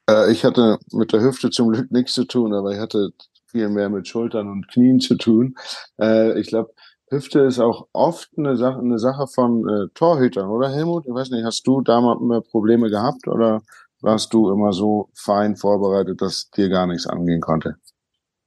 Äh, 0.10 0.32
ich 0.32 0.46
hatte 0.46 0.80
mit 0.92 1.12
der 1.12 1.22
Hüfte 1.22 1.50
zum 1.50 1.70
Glück 1.70 1.92
nichts 1.92 2.14
zu 2.14 2.24
tun, 2.24 2.54
aber 2.54 2.72
ich 2.72 2.80
hatte 2.80 3.12
viel 3.46 3.68
mehr 3.68 3.90
mit 3.90 4.08
Schultern 4.08 4.50
und 4.50 4.70
Knien 4.70 5.02
zu 5.02 5.16
tun. 5.16 5.56
Äh, 6.00 6.40
ich 6.40 6.48
glaube, 6.48 6.74
Hüfte 7.12 7.42
ist 7.42 7.60
auch 7.60 7.88
oft 7.92 8.30
eine 8.38 8.56
Sache, 8.56 8.80
eine 8.80 8.98
Sache 8.98 9.28
von 9.28 9.68
äh, 9.68 9.88
Torhütern, 9.94 10.50
oder 10.50 10.70
Helmut? 10.70 11.06
Ich 11.06 11.14
weiß 11.14 11.30
nicht, 11.32 11.44
hast 11.44 11.68
du 11.68 11.82
da 11.82 12.00
mal 12.00 12.42
Probleme 12.42 12.90
gehabt 12.90 13.28
oder 13.28 13.62
warst 14.00 14.34
du 14.34 14.50
immer 14.50 14.72
so 14.72 15.10
fein 15.14 15.58
vorbereitet, 15.58 16.22
dass 16.22 16.50
dir 16.52 16.70
gar 16.70 16.88
nichts 16.88 17.06
angehen 17.06 17.42
konnte? 17.42 17.76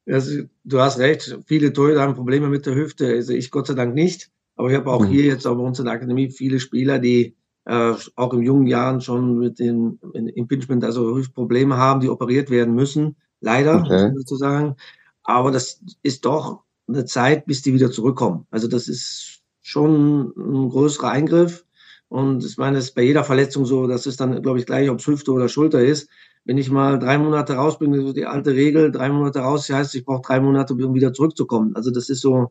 Also, 0.07 0.43
du 0.65 0.81
hast 0.81 0.99
recht, 0.99 1.39
viele 1.47 1.73
Torhüter 1.73 2.01
haben 2.01 2.15
Probleme 2.15 2.49
mit 2.49 2.65
der 2.65 2.75
Hüfte. 2.75 3.07
Also 3.07 3.35
ich 3.35 3.51
Gott 3.51 3.67
sei 3.67 3.75
Dank 3.75 3.95
nicht. 3.95 4.31
Aber 4.57 4.71
ich 4.71 4.77
habe 4.77 4.91
auch 4.91 5.03
mhm. 5.03 5.09
hier 5.09 5.25
jetzt 5.25 5.47
auch 5.47 5.57
bei 5.57 5.63
uns 5.63 5.79
in 5.79 5.85
der 5.85 5.95
Akademie 5.95 6.31
viele 6.31 6.59
Spieler, 6.59 6.99
die 6.99 7.37
äh, 7.67 7.95
auch 8.17 8.33
in 8.33 8.43
jungen 8.43 8.67
Jahren 8.67 9.01
schon 9.01 9.39
mit 9.39 9.59
dem 9.59 9.99
Impingement, 10.13 10.85
also 10.85 11.17
Hüftprobleme 11.17 11.77
haben, 11.77 12.01
die 12.01 12.09
operiert 12.09 12.51
werden 12.51 12.75
müssen. 12.75 13.17
Leider, 13.41 13.81
okay. 13.81 14.11
sozusagen. 14.15 14.77
Aber 15.23 15.51
das 15.51 15.81
ist 16.03 16.25
doch 16.25 16.64
eine 16.89 17.05
Zeit, 17.05 17.47
bis 17.47 17.63
die 17.63 17.75
wieder 17.75 17.91
zurückkommen. 17.91 18.47
Also 18.51 18.69
das 18.69 18.89
ist 18.89 19.43
schon 19.63 20.33
ein 20.37 20.69
größerer 20.69 21.11
Eingriff. 21.11 21.65
Und 22.09 22.45
ich 22.45 22.59
meine, 22.59 22.79
es 22.79 22.87
ist 22.87 22.95
bei 22.95 23.03
jeder 23.03 23.25
Verletzung 23.25 23.65
so, 23.65 23.87
das 23.87 24.07
ist 24.07 24.21
dann, 24.21 24.41
glaube 24.43 24.59
ich, 24.59 24.67
gleich, 24.67 24.89
ob 24.91 24.99
es 25.01 25.07
Hüfte 25.07 25.33
oder 25.33 25.49
Schulter 25.49 25.81
ist. 25.83 26.09
Wenn 26.45 26.59
ich 26.59 26.71
mal 26.71 26.99
drei 26.99 27.19
Monate 27.19 27.55
raus 27.55 27.79
bin, 27.79 27.95
so 27.95 28.13
die 28.13 28.27
alte 28.27 28.53
Regel, 28.53 28.93
drei 28.93 29.09
Monate 29.09 29.41
raus, 29.41 29.67
das 29.67 29.77
heißt, 29.77 29.95
ich 29.95 30.05
brauche 30.05 30.23
drei 30.23 30.41
Monate, 30.41 30.75
um 30.75 30.95
wieder 30.95 31.13
zurückzukommen. 31.13 31.75
Also 31.75 31.91
das 31.91 32.11
ist 32.11 32.21
so, 32.21 32.51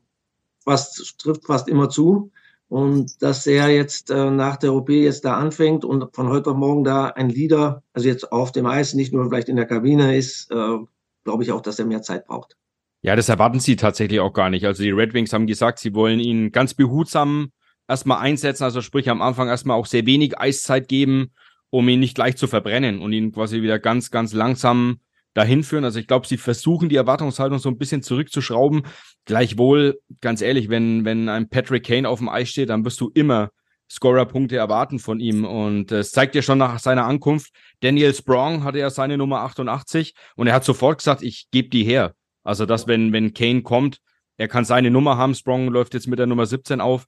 fast, 0.63 1.19
trifft 1.19 1.45
fast 1.45 1.67
immer 1.67 1.89
zu. 1.89 2.31
Und 2.69 3.21
dass 3.21 3.45
er 3.45 3.69
jetzt 3.69 4.09
äh, 4.09 4.31
nach 4.31 4.57
der 4.57 4.73
OP 4.73 4.89
jetzt 4.89 5.25
da 5.25 5.37
anfängt 5.37 5.85
und 5.85 6.15
von 6.15 6.29
heute 6.29 6.51
auf 6.51 6.57
morgen 6.57 6.83
da 6.83 7.07
ein 7.07 7.29
Leader, 7.29 7.83
also 7.93 8.07
jetzt 8.07 8.31
auf 8.31 8.51
dem 8.51 8.65
Eis, 8.65 8.95
nicht 8.95 9.13
nur 9.13 9.25
vielleicht 9.25 9.49
in 9.49 9.57
der 9.57 9.67
Kabine 9.67 10.17
ist, 10.17 10.49
äh, 10.49 10.77
glaube 11.23 11.43
ich 11.43 11.51
auch, 11.51 11.61
dass 11.61 11.77
er 11.77 11.85
mehr 11.85 12.01
Zeit 12.01 12.25
braucht. 12.25 12.57
Ja, 13.05 13.17
das 13.17 13.27
erwarten 13.27 13.59
sie 13.59 13.75
tatsächlich 13.75 14.21
auch 14.21 14.31
gar 14.31 14.49
nicht. 14.49 14.65
Also 14.65 14.81
die 14.81 14.91
Red 14.91 15.13
Wings 15.13 15.33
haben 15.33 15.45
gesagt, 15.45 15.79
sie 15.79 15.93
wollen 15.93 16.21
ihn 16.21 16.53
ganz 16.53 16.73
behutsam 16.73 17.51
erstmal 17.85 18.19
einsetzen, 18.19 18.63
also 18.63 18.81
sprich 18.81 19.09
am 19.09 19.21
Anfang 19.21 19.49
erstmal 19.49 19.77
auch 19.77 19.87
sehr 19.87 20.05
wenig 20.05 20.39
Eiszeit 20.39 20.87
geben, 20.87 21.31
um 21.69 21.89
ihn 21.89 21.99
nicht 21.99 22.15
gleich 22.15 22.37
zu 22.37 22.47
verbrennen 22.47 23.01
und 23.01 23.11
ihn 23.11 23.33
quasi 23.33 23.61
wieder 23.61 23.77
ganz, 23.77 24.09
ganz 24.09 24.31
langsam 24.31 24.99
dahin 25.33 25.63
führen. 25.63 25.83
Also 25.83 25.99
ich 25.99 26.07
glaube, 26.07 26.27
sie 26.27 26.37
versuchen 26.37 26.87
die 26.87 26.95
Erwartungshaltung 26.95 27.59
so 27.59 27.67
ein 27.67 27.77
bisschen 27.77 28.03
zurückzuschrauben. 28.03 28.83
Gleichwohl, 29.25 29.99
ganz 30.21 30.41
ehrlich, 30.41 30.69
wenn, 30.69 31.03
wenn 31.03 31.27
ein 31.27 31.49
Patrick 31.49 31.85
Kane 31.85 32.07
auf 32.07 32.19
dem 32.19 32.29
Eis 32.29 32.49
steht, 32.49 32.69
dann 32.69 32.85
wirst 32.85 33.01
du 33.01 33.11
immer 33.13 33.49
Scorer-Punkte 33.91 34.55
erwarten 34.55 34.99
von 34.99 35.19
ihm. 35.19 35.43
Und 35.43 35.91
es 35.91 36.11
zeigt 36.11 36.35
ja 36.35 36.41
schon 36.41 36.57
nach 36.57 36.79
seiner 36.79 37.05
Ankunft. 37.05 37.51
Daniel 37.81 38.13
Sprong 38.13 38.63
hatte 38.63 38.79
ja 38.79 38.89
seine 38.89 39.17
Nummer 39.17 39.41
88 39.41 40.13
und 40.37 40.47
er 40.47 40.53
hat 40.53 40.63
sofort 40.63 40.99
gesagt, 40.99 41.21
ich 41.21 41.47
gebe 41.51 41.67
die 41.67 41.83
her. 41.83 42.15
Also, 42.43 42.65
dass 42.65 42.87
wenn, 42.87 43.13
wenn 43.13 43.33
Kane 43.33 43.61
kommt, 43.61 43.99
er 44.37 44.47
kann 44.47 44.65
seine 44.65 44.91
Nummer 44.91 45.17
haben. 45.17 45.35
Sprong 45.35 45.67
läuft 45.69 45.93
jetzt 45.93 46.07
mit 46.07 46.19
der 46.19 46.27
Nummer 46.27 46.45
17 46.45 46.81
auf. 46.81 47.05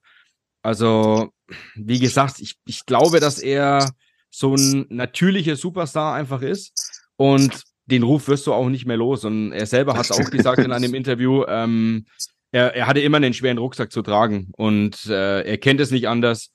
Also, 0.61 1.31
wie 1.75 1.99
gesagt, 1.99 2.39
ich, 2.39 2.55
ich 2.65 2.85
glaube, 2.85 3.19
dass 3.19 3.39
er 3.39 3.91
so 4.29 4.55
ein 4.55 4.85
natürlicher 4.89 5.55
Superstar 5.55 6.15
einfach 6.15 6.41
ist. 6.41 7.03
Und 7.17 7.63
den 7.85 8.03
Ruf 8.03 8.27
wirst 8.27 8.47
du 8.47 8.53
auch 8.53 8.69
nicht 8.69 8.85
mehr 8.85 8.97
los. 8.97 9.25
Und 9.25 9.51
er 9.51 9.65
selber 9.65 9.95
hat 9.95 10.11
auch 10.11 10.29
gesagt 10.29 10.59
in 10.59 10.71
einem 10.71 10.93
Interview, 10.95 11.43
ähm, 11.47 12.05
er, 12.51 12.75
er 12.75 12.87
hatte 12.87 13.01
immer 13.01 13.17
einen 13.17 13.33
schweren 13.33 13.57
Rucksack 13.57 13.91
zu 13.91 14.01
tragen 14.01 14.51
und 14.55 15.05
äh, 15.07 15.41
er 15.41 15.57
kennt 15.57 15.81
es 15.81 15.91
nicht 15.91 16.07
anders. 16.07 16.51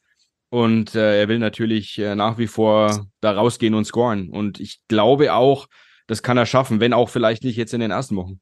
Und 0.48 0.94
äh, 0.96 1.20
er 1.20 1.28
will 1.28 1.38
natürlich 1.38 1.98
äh, 1.98 2.16
nach 2.16 2.38
wie 2.38 2.48
vor 2.48 3.06
da 3.20 3.32
rausgehen 3.32 3.74
und 3.74 3.84
scoren. 3.84 4.30
Und 4.30 4.58
ich 4.58 4.80
glaube 4.88 5.32
auch, 5.32 5.68
das 6.08 6.22
kann 6.22 6.36
er 6.36 6.46
schaffen, 6.46 6.80
wenn 6.80 6.92
auch 6.92 7.08
vielleicht 7.08 7.44
nicht 7.44 7.56
jetzt 7.56 7.72
in 7.72 7.80
den 7.80 7.92
ersten 7.92 8.16
Wochen. 8.16 8.40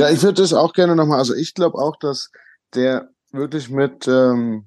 Ja, 0.00 0.08
ich 0.08 0.22
würde 0.22 0.40
das 0.40 0.54
auch 0.54 0.72
gerne 0.72 0.96
nochmal, 0.96 1.18
also 1.18 1.34
ich 1.34 1.52
glaube 1.52 1.76
auch, 1.76 1.94
dass 1.96 2.32
der 2.74 3.10
wirklich 3.32 3.68
mit 3.68 4.08
ähm, 4.08 4.64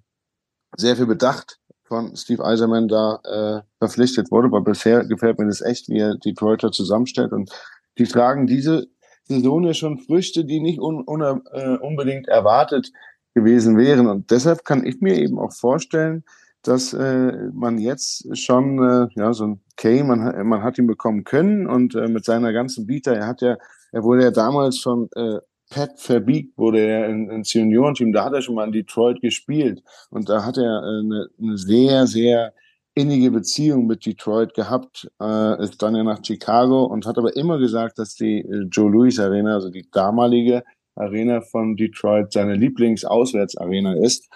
sehr 0.77 0.95
viel 0.95 1.07
Bedacht 1.07 1.59
von 1.85 2.15
Steve 2.15 2.45
Eiserman 2.45 2.87
da 2.87 3.19
äh, 3.23 3.61
verpflichtet 3.79 4.29
wurde, 4.29 4.51
weil 4.51 4.61
bisher 4.61 5.03
gefällt 5.05 5.39
mir 5.39 5.47
das 5.47 5.61
echt, 5.61 5.89
wie 5.89 5.97
er 5.97 6.17
Detroiter 6.17 6.71
zusammenstellt 6.71 7.31
und 7.31 7.49
die 7.97 8.03
tragen 8.03 8.45
diese 8.45 8.85
Saison 9.23 9.63
ja 9.63 9.73
schon 9.73 9.97
Früchte, 9.97 10.45
die 10.45 10.59
nicht 10.59 10.79
un, 10.79 11.03
un, 11.07 11.23
uh, 11.23 11.77
unbedingt 11.81 12.27
erwartet 12.27 12.91
gewesen 13.33 13.75
wären. 13.75 14.05
Und 14.05 14.29
deshalb 14.29 14.63
kann 14.63 14.85
ich 14.85 15.01
mir 15.01 15.17
eben 15.17 15.39
auch 15.39 15.51
vorstellen, 15.51 16.25
dass 16.61 16.93
äh, 16.93 17.49
man 17.53 17.79
jetzt 17.79 18.37
schon, 18.37 18.77
äh, 18.77 19.07
ja, 19.15 19.33
so 19.33 19.47
ein 19.47 19.61
Kay, 19.77 20.03
man, 20.03 20.47
man 20.47 20.61
hat 20.61 20.77
ihn 20.77 20.85
bekommen 20.85 21.23
können 21.23 21.65
und 21.65 21.95
äh, 21.95 22.07
mit 22.07 22.23
seiner 22.23 22.53
ganzen 22.53 22.85
Bieter, 22.85 23.15
er 23.15 23.25
hat 23.25 23.41
ja, 23.41 23.57
er 23.93 24.03
wurde 24.03 24.23
ja 24.23 24.31
damals 24.31 24.79
von 24.79 25.07
äh, 25.15 25.37
Pat 25.69 25.99
Verbeek, 25.99 26.51
wurde 26.57 26.79
er 26.79 27.09
in, 27.09 27.29
ins 27.29 27.53
Juniorenteam, 27.53 28.11
da 28.11 28.25
hat 28.25 28.33
er 28.33 28.41
schon 28.41 28.55
mal 28.55 28.65
in 28.65 28.71
Detroit 28.71 29.21
gespielt. 29.21 29.83
Und 30.09 30.29
da 30.29 30.43
hat 30.43 30.57
er 30.57 30.81
äh, 30.83 30.99
eine, 30.99 31.27
eine 31.39 31.57
sehr, 31.57 32.05
sehr 32.07 32.53
innige 32.95 33.31
Beziehung 33.31 33.87
mit 33.87 34.05
Detroit 34.05 34.53
gehabt, 34.55 35.09
äh, 35.21 35.63
ist 35.63 35.81
dann 35.81 35.95
ja 35.95 36.03
nach 36.03 36.23
Chicago 36.23 36.83
und 36.85 37.05
hat 37.05 37.17
aber 37.17 37.35
immer 37.35 37.57
gesagt, 37.59 37.97
dass 37.99 38.15
die 38.15 38.39
äh, 38.39 38.67
Joe 38.71 38.91
Louis 38.91 39.19
Arena, 39.19 39.53
also 39.55 39.69
die 39.69 39.87
damalige 39.91 40.63
Arena 40.95 41.41
von 41.41 41.75
Detroit 41.75 42.31
seine 42.31 42.55
Lieblingsauswärtsarena 42.55 43.95
ist. 43.95 44.29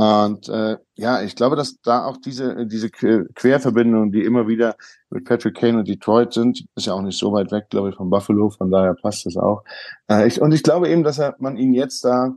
Und 0.00 0.48
äh, 0.48 0.78
ja, 0.94 1.20
ich 1.20 1.36
glaube, 1.36 1.56
dass 1.56 1.78
da 1.82 2.06
auch 2.06 2.16
diese 2.16 2.64
diese 2.64 2.88
Querverbindungen, 2.88 4.10
die 4.12 4.24
immer 4.24 4.48
wieder 4.48 4.76
mit 5.10 5.26
Patrick 5.26 5.58
Kane 5.58 5.80
und 5.80 5.88
Detroit 5.88 6.32
sind, 6.32 6.64
ist 6.74 6.86
ja 6.86 6.94
auch 6.94 7.02
nicht 7.02 7.18
so 7.18 7.34
weit 7.34 7.52
weg, 7.52 7.66
glaube 7.68 7.90
ich, 7.90 7.96
von 7.96 8.08
Buffalo. 8.08 8.48
Von 8.48 8.70
daher 8.70 8.94
passt 8.94 9.26
das 9.26 9.36
auch. 9.36 9.62
Äh, 10.08 10.26
ich, 10.26 10.40
und 10.40 10.52
ich 10.52 10.62
glaube 10.62 10.88
eben, 10.88 11.04
dass 11.04 11.18
er, 11.18 11.36
man 11.38 11.58
ihn 11.58 11.74
jetzt 11.74 12.02
da 12.02 12.34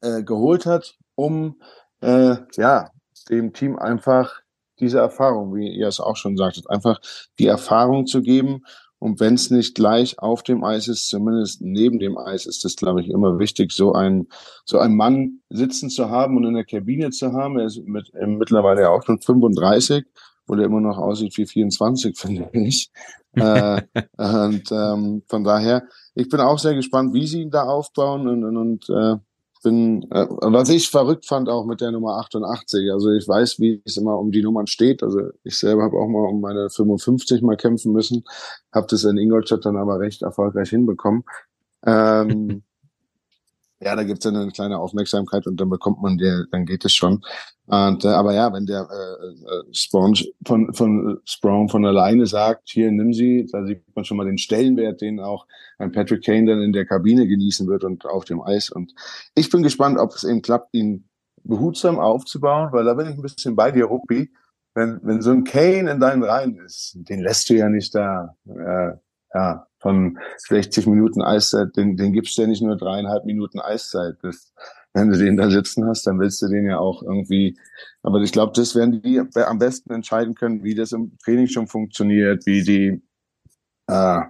äh, 0.00 0.24
geholt 0.24 0.66
hat, 0.66 0.96
um 1.14 1.60
äh, 2.00 2.38
ja 2.56 2.90
dem 3.30 3.52
Team 3.52 3.78
einfach 3.78 4.40
diese 4.80 4.98
Erfahrung, 4.98 5.54
wie 5.54 5.68
ihr 5.68 5.86
es 5.86 6.00
auch 6.00 6.16
schon 6.16 6.36
sagtet, 6.36 6.68
einfach 6.68 7.00
die 7.38 7.46
Erfahrung 7.46 8.08
zu 8.08 8.20
geben, 8.20 8.64
und 9.04 9.20
wenn 9.20 9.34
es 9.34 9.50
nicht 9.50 9.74
gleich 9.74 10.18
auf 10.18 10.42
dem 10.42 10.64
Eis 10.64 10.88
ist, 10.88 11.10
zumindest 11.10 11.60
neben 11.60 11.98
dem 11.98 12.16
Eis, 12.16 12.46
ist 12.46 12.64
es, 12.64 12.74
glaube 12.74 13.02
ich, 13.02 13.10
immer 13.10 13.38
wichtig, 13.38 13.70
so 13.70 13.92
ein 13.92 14.28
so 14.64 14.78
ein 14.78 14.94
Mann 14.94 15.40
sitzen 15.50 15.90
zu 15.90 16.08
haben 16.08 16.38
und 16.38 16.44
in 16.44 16.54
der 16.54 16.64
Kabine 16.64 17.10
zu 17.10 17.34
haben. 17.34 17.58
Er 17.58 17.66
ist 17.66 17.82
mit, 17.84 18.14
äh, 18.14 18.26
mittlerweile 18.26 18.80
ja 18.80 18.88
auch 18.88 19.02
schon 19.04 19.20
35, 19.20 20.06
wo 20.46 20.54
der 20.54 20.64
immer 20.64 20.80
noch 20.80 20.96
aussieht 20.96 21.36
wie 21.36 21.44
24, 21.44 22.16
finde 22.18 22.48
ich. 22.54 22.90
äh, 23.34 23.82
und 24.16 24.72
ähm, 24.72 25.22
von 25.28 25.44
daher, 25.44 25.86
ich 26.14 26.30
bin 26.30 26.40
auch 26.40 26.58
sehr 26.58 26.74
gespannt, 26.74 27.12
wie 27.12 27.26
sie 27.26 27.42
ihn 27.42 27.50
da 27.50 27.64
aufbauen 27.64 28.26
und, 28.26 28.42
und, 28.42 28.56
und 28.56 28.88
äh, 28.88 29.16
bin, 29.64 30.08
äh, 30.12 30.26
was 30.28 30.68
ich 30.68 30.88
verrückt 30.90 31.26
fand 31.26 31.48
auch 31.48 31.66
mit 31.66 31.80
der 31.80 31.90
Nummer 31.90 32.18
88, 32.18 32.92
also 32.92 33.10
ich 33.10 33.26
weiß, 33.26 33.58
wie 33.58 33.82
es 33.84 33.96
immer 33.96 34.16
um 34.18 34.30
die 34.30 34.42
Nummern 34.42 34.68
steht. 34.68 35.02
Also 35.02 35.30
ich 35.42 35.58
selber 35.58 35.82
habe 35.82 35.96
auch 35.96 36.06
mal 36.06 36.28
um 36.28 36.40
meine 36.40 36.70
55 36.70 37.42
mal 37.42 37.56
kämpfen 37.56 37.92
müssen, 37.92 38.24
habe 38.72 38.86
das 38.88 39.02
in 39.02 39.18
Ingolstadt 39.18 39.64
dann 39.64 39.76
aber 39.76 39.98
recht 39.98 40.22
erfolgreich 40.22 40.70
hinbekommen. 40.70 41.24
Ähm, 41.84 42.62
ja, 43.84 43.94
da 43.94 44.02
gibt's 44.02 44.24
dann 44.24 44.36
eine 44.36 44.50
kleine 44.50 44.78
Aufmerksamkeit 44.78 45.46
und 45.46 45.60
dann 45.60 45.68
bekommt 45.68 46.00
man 46.00 46.16
der, 46.16 46.46
dann 46.50 46.64
geht 46.64 46.84
es 46.84 46.94
schon. 46.94 47.22
Und, 47.66 48.04
äh, 48.04 48.08
aber 48.08 48.34
ja, 48.34 48.52
wenn 48.52 48.66
der 48.66 48.88
äh, 48.90 49.26
äh, 49.26 49.74
Sprong 49.74 50.16
von, 50.46 50.72
von 50.72 51.20
Sprong 51.24 51.68
von 51.68 51.84
alleine 51.84 52.26
sagt, 52.26 52.70
hier 52.70 52.90
nimm 52.90 53.12
sie, 53.12 53.46
da 53.52 53.64
sieht 53.66 53.82
man 53.94 54.04
schon 54.04 54.16
mal 54.16 54.26
den 54.26 54.38
Stellenwert, 54.38 55.02
den 55.02 55.20
auch 55.20 55.46
ein 55.78 55.92
Patrick 55.92 56.24
Kane 56.24 56.46
dann 56.46 56.62
in 56.62 56.72
der 56.72 56.86
Kabine 56.86 57.26
genießen 57.26 57.66
wird 57.68 57.84
und 57.84 58.06
auf 58.06 58.24
dem 58.24 58.40
Eis. 58.40 58.70
Und 58.70 58.94
ich 59.34 59.50
bin 59.50 59.62
gespannt, 59.62 59.98
ob 59.98 60.14
es 60.14 60.24
eben 60.24 60.40
klappt, 60.40 60.74
ihn 60.74 61.08
behutsam 61.42 61.98
aufzubauen, 61.98 62.70
weil 62.72 62.84
da 62.84 62.94
bin 62.94 63.06
ich 63.08 63.16
ein 63.16 63.22
bisschen 63.22 63.54
bei 63.54 63.70
dir, 63.70 63.84
Ruppi. 63.84 64.32
Wenn, 64.74 64.98
wenn 65.02 65.22
so 65.22 65.30
ein 65.30 65.44
Kane 65.44 65.90
in 65.90 66.00
deinen 66.00 66.24
Reihen 66.24 66.58
ist, 66.58 66.96
den 66.96 67.20
lässt 67.20 67.48
du 67.48 67.54
ja 67.54 67.68
nicht 67.68 67.94
da 67.94 68.34
äh, 68.46 68.96
ja, 69.34 69.66
von 69.84 70.18
60 70.38 70.86
Minuten 70.86 71.20
Eiszeit, 71.20 71.76
den, 71.76 71.98
den 71.98 72.14
gibst 72.14 72.38
du 72.38 72.42
ja 72.42 72.48
nicht 72.48 72.62
nur 72.62 72.74
dreieinhalb 72.74 73.26
Minuten 73.26 73.60
Eiszeit. 73.60 74.16
Das, 74.22 74.54
wenn 74.94 75.10
du 75.10 75.18
den 75.18 75.36
da 75.36 75.50
sitzen 75.50 75.86
hast, 75.86 76.06
dann 76.06 76.18
willst 76.18 76.40
du 76.40 76.48
den 76.48 76.64
ja 76.64 76.78
auch 76.78 77.02
irgendwie. 77.02 77.58
Aber 78.02 78.18
ich 78.22 78.32
glaube, 78.32 78.52
das 78.56 78.74
werden 78.74 79.02
die 79.02 79.20
am 79.20 79.58
besten 79.58 79.92
entscheiden 79.92 80.34
können, 80.34 80.64
wie 80.64 80.74
das 80.74 80.92
im 80.92 81.18
Training 81.22 81.48
schon 81.48 81.66
funktioniert, 81.66 82.46
wie 82.46 82.62
die, 82.62 83.02
äh, 83.88 84.20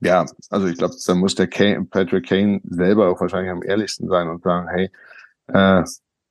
ja, 0.00 0.26
also 0.50 0.66
ich 0.66 0.76
glaube, 0.76 0.94
da 1.06 1.14
muss 1.14 1.34
der 1.34 1.48
Kane, 1.48 1.86
Patrick 1.86 2.28
Kane 2.28 2.60
selber 2.64 3.08
auch 3.08 3.20
wahrscheinlich 3.22 3.50
am 3.50 3.62
ehrlichsten 3.62 4.08
sein 4.08 4.28
und 4.28 4.42
sagen, 4.42 4.68
hey, 4.68 4.90
äh, 5.46 5.84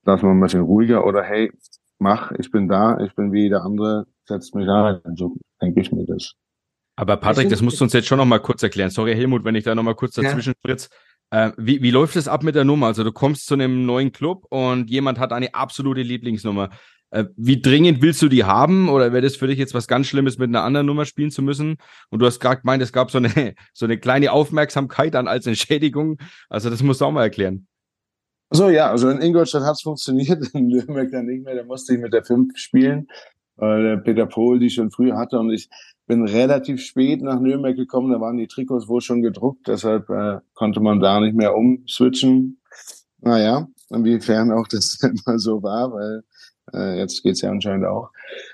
lass 0.06 0.22
mal 0.22 0.32
ein 0.32 0.40
bisschen 0.40 0.62
ruhiger 0.62 1.04
oder 1.04 1.24
hey, 1.24 1.52
mach, 1.98 2.32
ich 2.34 2.52
bin 2.52 2.68
da, 2.68 3.00
ich 3.00 3.16
bin 3.16 3.32
wie 3.32 3.42
jeder 3.42 3.64
andere, 3.64 4.06
setzt 4.26 4.54
mich 4.54 4.70
ein. 4.70 5.02
So 5.16 5.36
denke 5.60 5.82
ich 5.82 5.92
mir 5.92 6.06
das. 6.06 6.36
Aber 6.98 7.16
Patrick, 7.18 7.50
das 7.50 7.62
musst 7.62 7.80
du 7.80 7.84
uns 7.84 7.94
jetzt 7.94 8.08
schon 8.08 8.18
noch 8.18 8.26
mal 8.26 8.40
kurz 8.40 8.64
erklären. 8.64 8.90
Sorry, 8.90 9.14
Helmut, 9.14 9.46
wenn 9.46 9.56
ich 9.56 9.64
da 9.64 9.76
noch 9.76 9.84
mal 9.84 9.94
kurz 9.94 10.16
dazwischen 10.16 10.54
ja. 10.54 10.60
spritz. 10.60 10.90
Äh, 11.30 11.52
wie, 11.56 11.82
wie 11.82 11.92
läuft 11.92 12.16
es 12.16 12.28
ab 12.28 12.42
mit 12.42 12.56
der 12.56 12.66
Nummer? 12.66 12.88
Also 12.88 13.04
du 13.04 13.12
kommst 13.12 13.46
zu 13.46 13.54
einem 13.54 13.86
neuen 13.86 14.12
Club 14.12 14.46
und 14.50 14.90
jemand 14.90 15.20
hat 15.20 15.32
eine 15.32 15.54
absolute 15.54 16.02
Lieblingsnummer. 16.02 16.72
Äh, 17.12 17.26
wie 17.36 17.62
dringend 17.62 18.02
willst 18.02 18.22
du 18.24 18.30
die 18.30 18.46
haben? 18.46 18.90
Oder 18.90 19.14
wäre 19.14 19.22
das 19.22 19.36
für 19.36 19.46
dich 19.46 19.60
jetzt 19.60 19.76
was 19.76 19.88
ganz 19.88 20.08
Schlimmes, 20.08 20.40
mit 20.40 20.50
einer 20.50 20.64
anderen 20.64 20.88
Nummer 20.88 21.06
spielen 21.06 21.30
zu 21.30 21.44
müssen? 21.44 21.78
Und 22.10 22.20
du 22.20 22.26
hast 22.26 22.40
gerade 22.40 22.62
gemeint, 22.62 22.82
es 22.82 22.92
gab 22.92 23.12
so 23.12 23.20
eine, 23.20 23.54
so 23.74 23.86
eine 23.86 24.00
kleine 24.00 24.32
Aufmerksamkeit 24.32 25.14
dann 25.14 25.28
als 25.28 25.46
Entschädigung. 25.46 26.18
Also 26.50 26.72
das 26.72 26.82
musst 26.82 27.02
du 27.02 27.06
auch 27.06 27.12
mal 27.12 27.24
erklären. 27.24 27.68
So, 28.50 28.70
ja, 28.70 28.90
also 28.90 29.10
in 29.10 29.22
Ingolstadt 29.22 29.64
hat 29.64 29.76
es 29.76 29.82
funktioniert, 29.82 30.44
in 30.54 30.68
Nürnberg 30.68 31.12
dann 31.12 31.26
nicht 31.26 31.44
mehr, 31.44 31.56
da 31.56 31.64
musste 31.64 31.94
ich 31.94 32.00
mit 32.00 32.14
der 32.14 32.24
5 32.24 32.58
spielen, 32.58 33.08
der 33.60 33.98
Peter 33.98 34.26
Pohl 34.26 34.60
die 34.60 34.70
schon 34.70 34.92
früher 34.92 35.18
hatte 35.18 35.40
und 35.40 35.52
ich 35.52 35.70
bin 36.06 36.24
relativ 36.26 36.82
spät 36.82 37.22
nach 37.22 37.40
Nürnberg 37.40 37.76
gekommen, 37.76 38.12
da 38.12 38.22
waren 38.22 38.38
die 38.38 38.48
Trikots 38.48 38.88
wohl 38.88 39.02
schon 39.02 39.22
gedruckt, 39.22 39.68
deshalb 39.68 40.10
äh, 40.10 40.40
konnte 40.54 40.80
man 40.80 41.00
da 41.00 41.20
nicht 41.20 41.36
mehr 41.36 41.56
umswitchen. 41.56 42.62
Naja, 43.20 43.68
inwiefern 43.90 44.52
auch 44.52 44.68
das 44.68 45.00
immer 45.04 45.38
so 45.38 45.62
war, 45.62 45.92
weil 45.92 46.24
äh, 46.74 46.98
jetzt 47.00 47.24
geht's 47.24 47.42
ja 47.42 47.52
anscheinend 47.52 47.86
auch. 47.86 48.12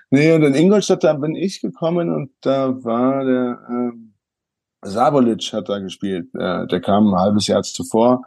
Nee, 0.09 0.33
und 0.33 0.43
in 0.43 0.55
Ingolstadt, 0.55 1.03
da 1.03 1.13
bin 1.13 1.35
ich 1.35 1.61
gekommen 1.61 2.09
und 2.09 2.31
da 2.41 2.83
war 2.83 3.23
der 3.23 3.59
äh, 3.69 4.87
Sabolic 4.87 5.53
hat 5.53 5.69
da 5.69 5.79
gespielt. 5.79 6.33
Äh, 6.35 6.67
der 6.67 6.81
kam 6.81 7.13
ein 7.13 7.19
halbes 7.19 7.47
Jahr 7.47 7.61
zuvor 7.63 8.23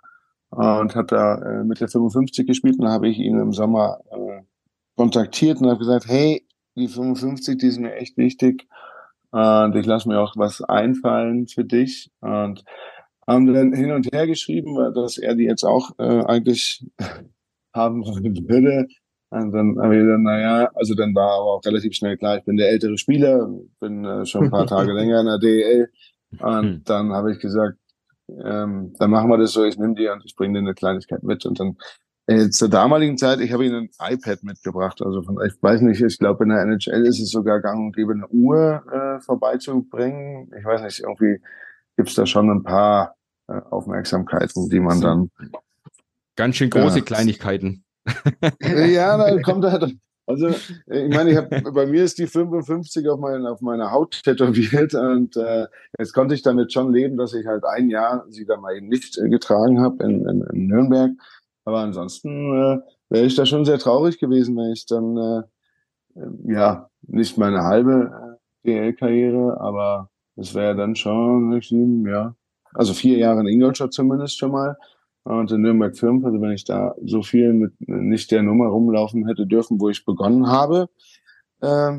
und 0.51 0.95
hat 0.95 1.13
da 1.13 1.37
äh, 1.37 1.65
mit 1.65 1.81
der 1.81 1.89
55 1.89 2.47
gespielt 2.47 2.79
und 2.79 2.85
da 2.85 2.93
habe 2.93 3.09
ich 3.09 3.19
ihn 3.19 3.39
im 3.39 3.53
Sommer 3.53 4.01
äh, 4.11 4.43
kontaktiert 4.97 5.61
und 5.61 5.69
habe 5.69 5.81
gesagt, 5.81 6.07
hey, 6.09 6.46
die 6.77 6.89
55, 6.89 7.59
die 7.59 7.71
sind 7.71 7.83
mir 7.83 7.95
echt 7.95 8.17
wichtig 8.17 8.67
und 9.31 9.77
ich 9.77 9.87
lasse 9.87 10.09
mir 10.09 10.21
auch 10.21 10.35
was 10.37 10.63
einfallen 10.63 11.47
für 11.47 11.65
dich. 11.65 12.11
Und 12.21 12.65
haben 13.27 13.53
dann 13.53 13.73
hin 13.73 13.91
und 13.93 14.07
her 14.13 14.27
geschrieben, 14.27 14.77
dass 14.95 15.19
er 15.19 15.35
die 15.35 15.45
jetzt 15.45 15.65
auch 15.65 15.91
äh, 15.99 16.25
eigentlich 16.25 16.87
haben 17.75 18.05
würde. 18.05 18.87
Und 19.29 19.53
dann 19.53 19.79
haben 19.79 19.91
wir 19.91 20.07
dann, 20.07 20.23
naja, 20.23 20.71
also 20.75 20.95
dann 20.95 21.15
war 21.15 21.41
aber 21.41 21.55
auch 21.55 21.65
relativ 21.67 21.95
schnell 21.95 22.17
klar, 22.17 22.39
ich 22.39 22.45
bin 22.45 22.57
der 22.57 22.71
ältere 22.71 22.97
Spieler, 22.97 23.51
bin 23.81 24.05
äh, 24.05 24.25
schon 24.25 24.45
ein 24.45 24.51
paar 24.51 24.67
Tage 24.69 24.93
länger 24.93 25.21
in 25.21 25.27
der 25.27 25.39
DEL. 25.39 25.91
Und 26.39 26.63
hm. 26.63 26.83
dann 26.85 27.13
habe 27.13 27.33
ich 27.33 27.41
gesagt, 27.41 27.79
ähm, 28.29 28.95
dann 28.99 29.11
machen 29.11 29.29
wir 29.29 29.39
das 29.39 29.53
so, 29.53 29.65
ich 29.65 29.77
nehme 29.77 29.95
die 29.95 30.09
und 30.09 30.25
ich 30.25 30.35
bringe 30.37 30.55
dir 30.55 30.61
eine 30.61 30.75
Kleinigkeit 30.75 31.23
mit. 31.23 31.45
Und 31.45 31.59
dann 31.59 31.77
äh, 32.27 32.51
zur 32.51 32.69
damaligen 32.69 33.17
Zeit, 33.17 33.41
ich 33.41 33.53
habe 33.53 33.65
ihnen 33.65 33.89
ein 33.99 34.15
iPad 34.15 34.43
mitgebracht. 34.43 35.01
Also 35.03 35.23
von, 35.23 35.39
ich 35.47 35.55
weiß 35.63 35.81
nicht, 35.83 36.03
ich 36.03 36.19
glaube 36.19 36.45
in 36.45 36.51
der 36.51 36.63
NHL 36.63 37.07
ist 37.07 37.21
es 37.21 37.31
sogar 37.31 37.61
gang 37.61 37.79
und 37.79 37.97
gäbe, 37.97 38.13
eine 38.13 38.27
Uhr 38.29 38.83
äh, 38.91 39.21
vorbeizubringen. 39.21 40.51
Ich 40.59 40.65
weiß 40.65 40.83
nicht, 40.83 41.01
irgendwie 41.01 41.41
gibt's 41.97 42.15
da 42.15 42.27
schon 42.27 42.51
ein 42.51 42.63
paar 42.63 43.15
äh, 43.49 43.61
Aufmerksamkeiten, 43.71 44.69
die 44.69 44.81
man 44.81 45.01
dann. 45.01 45.31
Ganz 46.35 46.57
schön 46.57 46.71
große 46.71 46.99
äh, 46.99 47.03
Kleinigkeiten. 47.03 47.85
ja, 48.61 49.17
da 49.17 49.41
kommt 49.43 49.65
halt. 49.65 49.97
Also, 50.29 50.49
ich 50.49 51.15
meine, 51.15 51.31
ich 51.31 51.37
hab, 51.37 51.49
bei 51.73 51.87
mir 51.87 52.03
ist 52.03 52.19
die 52.19 52.27
55 52.27 53.09
auf, 53.09 53.21
mein, 53.21 53.47
auf 53.47 53.61
meiner 53.61 53.93
Haut 53.93 54.21
tätowiert 54.25 54.95
und 54.95 55.37
äh, 55.37 55.67
jetzt 55.97 56.13
konnte 56.13 56.35
ich 56.35 56.43
damit 56.43 56.73
schon 56.73 56.93
leben, 56.93 57.17
dass 57.17 57.33
ich 57.33 57.47
halt 57.47 57.65
ein 57.65 57.89
Jahr 57.91 58.27
sie 58.29 58.45
dann 58.45 58.61
mal 58.61 58.77
eben 58.77 58.89
nicht 58.89 59.17
äh, 59.19 59.29
getragen 59.29 59.81
habe 59.81 60.03
in, 60.03 60.29
in, 60.29 60.43
in 60.53 60.67
Nürnberg. 60.67 61.13
Aber 61.67 61.81
ansonsten 61.81 62.31
äh, 62.55 62.79
wäre 63.11 63.27
ich 63.27 63.35
da 63.35 63.45
schon 63.45 63.65
sehr 63.65 63.79
traurig 63.79 64.19
gewesen, 64.19 64.57
wenn 64.57 64.73
ich 64.73 64.87
dann 64.87 65.17
äh, 65.17 65.43
äh 66.21 66.55
ja 66.55 66.89
nicht 67.03 67.37
meine 67.37 67.65
halbe 67.65 68.39
äh, 68.65 68.69
DL-Karriere, 68.69 69.61
aber 69.61 70.09
es 70.37 70.55
wäre 70.55 70.77
dann 70.77 70.95
schon 70.95 71.61
sieben, 71.61 72.07
ja, 72.07 72.35
also 72.73 72.95
vier 72.95 73.19
Jahre 73.19 73.41
in 73.41 73.49
Ingolstadt 73.49 73.93
zumindest 73.93 74.39
schon 74.39 74.53
mal 74.53 74.77
und 75.25 75.51
in 75.51 75.63
Nürnberg 75.63 75.97
5, 75.97 76.25
also 76.25 76.41
wenn 76.41 76.53
ich 76.53 76.65
da 76.65 76.95
so 77.05 77.21
viel 77.23 77.53
mit 77.53 77.73
nicht 77.89 78.31
der 78.31 78.45
Nummer 78.45 78.69
rumlaufen 78.69 79.27
hätte 79.27 79.45
dürfen, 79.45 79.81
wo 79.81 79.89
ich 79.89 80.05
begonnen 80.05 80.47
habe, 80.47 80.89
äh, 81.63 81.99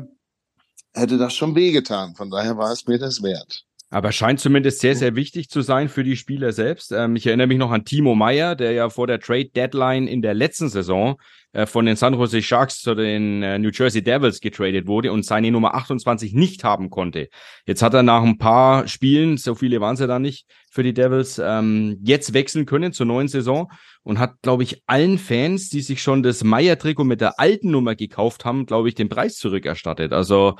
hätte 0.94 1.18
das 1.18 1.34
schon 1.34 1.54
wehgetan. 1.54 2.14
Von 2.14 2.30
daher 2.30 2.56
war 2.56 2.72
es 2.72 2.86
mir 2.86 2.98
das 2.98 3.22
wert. 3.22 3.67
Aber 3.90 4.12
scheint 4.12 4.38
zumindest 4.38 4.80
sehr, 4.80 4.94
sehr 4.94 5.16
wichtig 5.16 5.48
zu 5.48 5.62
sein 5.62 5.88
für 5.88 6.04
die 6.04 6.16
Spieler 6.16 6.52
selbst. 6.52 6.92
Ähm, 6.92 7.16
ich 7.16 7.26
erinnere 7.26 7.46
mich 7.46 7.56
noch 7.56 7.70
an 7.70 7.86
Timo 7.86 8.14
Meyer, 8.14 8.54
der 8.54 8.72
ja 8.72 8.90
vor 8.90 9.06
der 9.06 9.18
Trade 9.18 9.48
Deadline 9.48 10.06
in 10.06 10.20
der 10.20 10.34
letzten 10.34 10.68
Saison 10.68 11.16
äh, 11.52 11.64
von 11.64 11.86
den 11.86 11.96
San 11.96 12.12
Jose 12.12 12.42
Sharks 12.42 12.82
zu 12.82 12.94
den 12.94 13.42
äh, 13.42 13.58
New 13.58 13.70
Jersey 13.72 14.02
Devils 14.02 14.40
getradet 14.40 14.86
wurde 14.86 15.10
und 15.10 15.24
seine 15.24 15.50
Nummer 15.50 15.74
28 15.74 16.34
nicht 16.34 16.64
haben 16.64 16.90
konnte. 16.90 17.28
Jetzt 17.64 17.80
hat 17.80 17.94
er 17.94 18.02
nach 18.02 18.22
ein 18.22 18.36
paar 18.36 18.86
Spielen, 18.86 19.38
so 19.38 19.54
viele 19.54 19.80
waren 19.80 19.94
es 19.94 20.00
ja 20.00 20.06
da 20.06 20.18
nicht 20.18 20.46
für 20.70 20.82
die 20.82 20.92
Devils, 20.92 21.40
ähm, 21.42 21.98
jetzt 22.02 22.34
wechseln 22.34 22.66
können 22.66 22.92
zur 22.92 23.06
neuen 23.06 23.28
Saison 23.28 23.72
und 24.02 24.18
hat, 24.18 24.42
glaube 24.42 24.64
ich, 24.64 24.82
allen 24.86 25.16
Fans, 25.16 25.70
die 25.70 25.80
sich 25.80 26.02
schon 26.02 26.22
das 26.22 26.44
Meyer-Trikot 26.44 27.04
mit 27.04 27.22
der 27.22 27.40
alten 27.40 27.70
Nummer 27.70 27.94
gekauft 27.94 28.44
haben, 28.44 28.66
glaube 28.66 28.90
ich, 28.90 28.94
den 28.94 29.08
Preis 29.08 29.36
zurückerstattet. 29.36 30.12
Also 30.12 30.56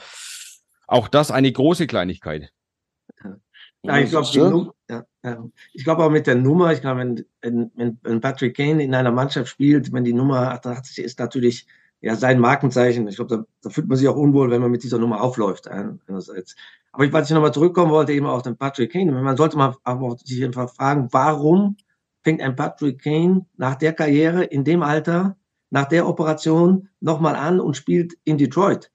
auch 0.86 1.08
das 1.08 1.30
eine 1.30 1.52
große 1.52 1.86
Kleinigkeit. 1.86 2.50
Ja, 3.82 3.98
ich 3.98 4.10
glaube, 4.10 4.72
ja, 4.88 5.04
ich 5.72 5.84
glaube 5.84 6.04
auch 6.04 6.10
mit 6.10 6.26
der 6.26 6.34
Nummer, 6.34 6.72
ich 6.72 6.80
glaube, 6.80 7.00
wenn, 7.00 7.70
wenn, 7.74 7.98
wenn 8.02 8.20
Patrick 8.20 8.56
Kane 8.56 8.82
in 8.82 8.94
einer 8.94 9.12
Mannschaft 9.12 9.48
spielt, 9.48 9.92
wenn 9.92 10.04
die 10.04 10.12
Nummer 10.12 10.52
88 10.52 11.04
ist 11.04 11.18
natürlich 11.18 11.66
ja 12.00 12.16
sein 12.16 12.40
Markenzeichen. 12.40 13.08
Ich 13.08 13.16
glaube, 13.16 13.36
da, 13.36 13.44
da, 13.62 13.70
fühlt 13.70 13.88
man 13.88 13.96
sich 13.96 14.08
auch 14.08 14.16
unwohl, 14.16 14.50
wenn 14.50 14.60
man 14.60 14.70
mit 14.70 14.82
dieser 14.82 14.98
Nummer 14.98 15.22
aufläuft. 15.22 15.68
Einerseits. 15.68 16.56
Aber 16.92 17.04
ich, 17.04 17.12
was 17.12 17.28
ich 17.28 17.34
nochmal 17.34 17.52
zurückkommen 17.52 17.92
wollte, 17.92 18.12
eben 18.12 18.26
auch 18.26 18.42
den 18.42 18.56
Patrick 18.56 18.92
Kane. 18.92 19.12
Man 19.12 19.36
sollte 19.36 19.56
mal 19.56 19.76
aber 19.84 20.16
sich 20.18 20.42
einfach 20.44 20.70
fragen, 20.72 21.08
warum 21.12 21.76
fängt 22.22 22.40
ein 22.40 22.56
Patrick 22.56 23.02
Kane 23.02 23.46
nach 23.56 23.76
der 23.76 23.92
Karriere 23.92 24.44
in 24.44 24.64
dem 24.64 24.82
Alter, 24.82 25.36
nach 25.70 25.86
der 25.86 26.08
Operation 26.08 26.88
nochmal 27.00 27.36
an 27.36 27.60
und 27.60 27.76
spielt 27.76 28.16
in 28.24 28.38
Detroit? 28.38 28.90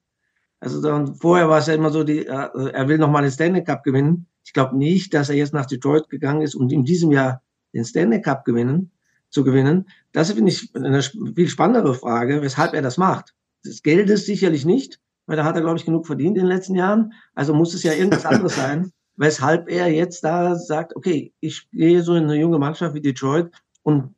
Also 0.60 0.80
dann, 0.80 1.14
vorher 1.14 1.48
war 1.48 1.58
es 1.58 1.66
ja 1.66 1.74
immer 1.74 1.90
so, 1.90 2.04
die, 2.04 2.26
äh, 2.26 2.70
er 2.72 2.88
will 2.88 2.98
nochmal 2.98 3.22
den 3.22 3.30
Stanley 3.30 3.62
Cup 3.62 3.84
gewinnen. 3.84 4.26
Ich 4.44 4.52
glaube 4.52 4.76
nicht, 4.76 5.14
dass 5.14 5.30
er 5.30 5.36
jetzt 5.36 5.54
nach 5.54 5.66
Detroit 5.66 6.08
gegangen 6.08 6.42
ist, 6.42 6.54
um 6.54 6.68
in 6.68 6.84
diesem 6.84 7.10
Jahr 7.12 7.42
den 7.72 7.84
Stanley 7.84 8.20
Cup 8.20 8.44
gewinnen, 8.44 8.90
zu 9.30 9.44
gewinnen. 9.44 9.88
Das 10.12 10.30
finde 10.30 10.52
ich 10.52 10.74
eine 10.74 11.02
viel 11.02 11.48
spannendere 11.48 11.94
Frage, 11.94 12.40
weshalb 12.42 12.74
er 12.74 12.82
das 12.82 12.98
macht. 12.98 13.34
Das 13.64 13.82
Geld 13.82 14.08
ist 14.10 14.26
sicherlich 14.26 14.64
nicht, 14.64 15.00
weil 15.26 15.36
da 15.36 15.44
hat 15.44 15.56
er, 15.56 15.62
glaube 15.62 15.78
ich, 15.78 15.84
genug 15.84 16.06
verdient 16.06 16.36
in 16.36 16.44
den 16.44 16.54
letzten 16.54 16.74
Jahren. 16.74 17.12
Also 17.34 17.54
muss 17.54 17.74
es 17.74 17.82
ja 17.82 17.92
irgendwas 17.92 18.26
anderes 18.26 18.54
sein, 18.54 18.92
weshalb 19.16 19.68
er 19.70 19.88
jetzt 19.88 20.22
da 20.22 20.54
sagt, 20.54 20.94
okay, 20.94 21.32
ich 21.40 21.68
gehe 21.70 22.02
so 22.02 22.14
in 22.14 22.24
eine 22.24 22.36
junge 22.36 22.58
Mannschaft 22.58 22.94
wie 22.94 23.00
Detroit 23.00 23.50
und 23.82 24.14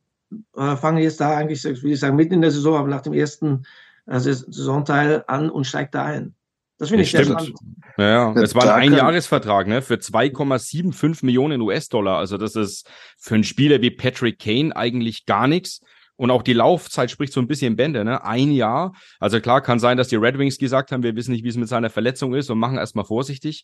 äh, 0.55 0.75
fange 0.75 1.01
jetzt 1.01 1.19
da 1.21 1.35
eigentlich, 1.35 1.63
wie 1.63 1.93
ich 1.93 1.99
sagen, 1.99 2.15
mitten 2.15 2.33
in 2.33 2.41
der 2.41 2.51
Saison, 2.51 2.75
aber 2.75 2.87
nach 2.89 3.01
dem 3.01 3.13
ersten 3.13 3.63
äh, 4.05 4.19
Saisonteil 4.19 5.23
an 5.27 5.49
und 5.49 5.65
steigt 5.65 5.95
da 5.95 6.05
ein. 6.05 6.35
Das 6.77 6.89
finde 6.89 7.03
ich 7.03 7.11
sehr 7.11 7.25
spannend. 7.25 7.53
Ja, 7.97 8.33
ja. 8.33 8.41
es 8.41 8.53
war 8.53 8.75
ein 8.75 8.83
Einjahresvertrag, 8.83 9.67
ne, 9.67 9.81
für 9.81 9.95
2,75 9.95 11.25
Millionen 11.25 11.61
US-Dollar. 11.61 12.17
Also 12.17 12.37
das 12.37 12.55
ist 12.55 12.87
für 13.17 13.35
einen 13.35 13.43
Spieler 13.43 13.81
wie 13.81 13.89
Patrick 13.89 14.39
Kane 14.39 14.75
eigentlich 14.75 15.25
gar 15.25 15.47
nichts. 15.47 15.81
Und 16.15 16.31
auch 16.31 16.41
die 16.41 16.53
Laufzeit 16.53 17.11
spricht 17.11 17.31
so 17.31 17.39
ein 17.39 17.47
bisschen 17.47 17.75
Bände, 17.75 18.03
ne? 18.03 18.23
Ein 18.23 18.51
Jahr. 18.51 18.93
Also 19.19 19.39
klar, 19.39 19.61
kann 19.61 19.79
sein, 19.79 19.97
dass 19.97 20.07
die 20.07 20.15
Red 20.15 20.37
Wings 20.39 20.57
gesagt 20.57 20.91
haben, 20.91 21.03
wir 21.03 21.15
wissen 21.15 21.31
nicht, 21.31 21.43
wie 21.43 21.49
es 21.49 21.57
mit 21.57 21.69
seiner 21.69 21.91
Verletzung 21.91 22.33
ist 22.33 22.49
und 22.49 22.57
machen 22.57 22.77
erstmal 22.77 23.05
vorsichtig. 23.05 23.63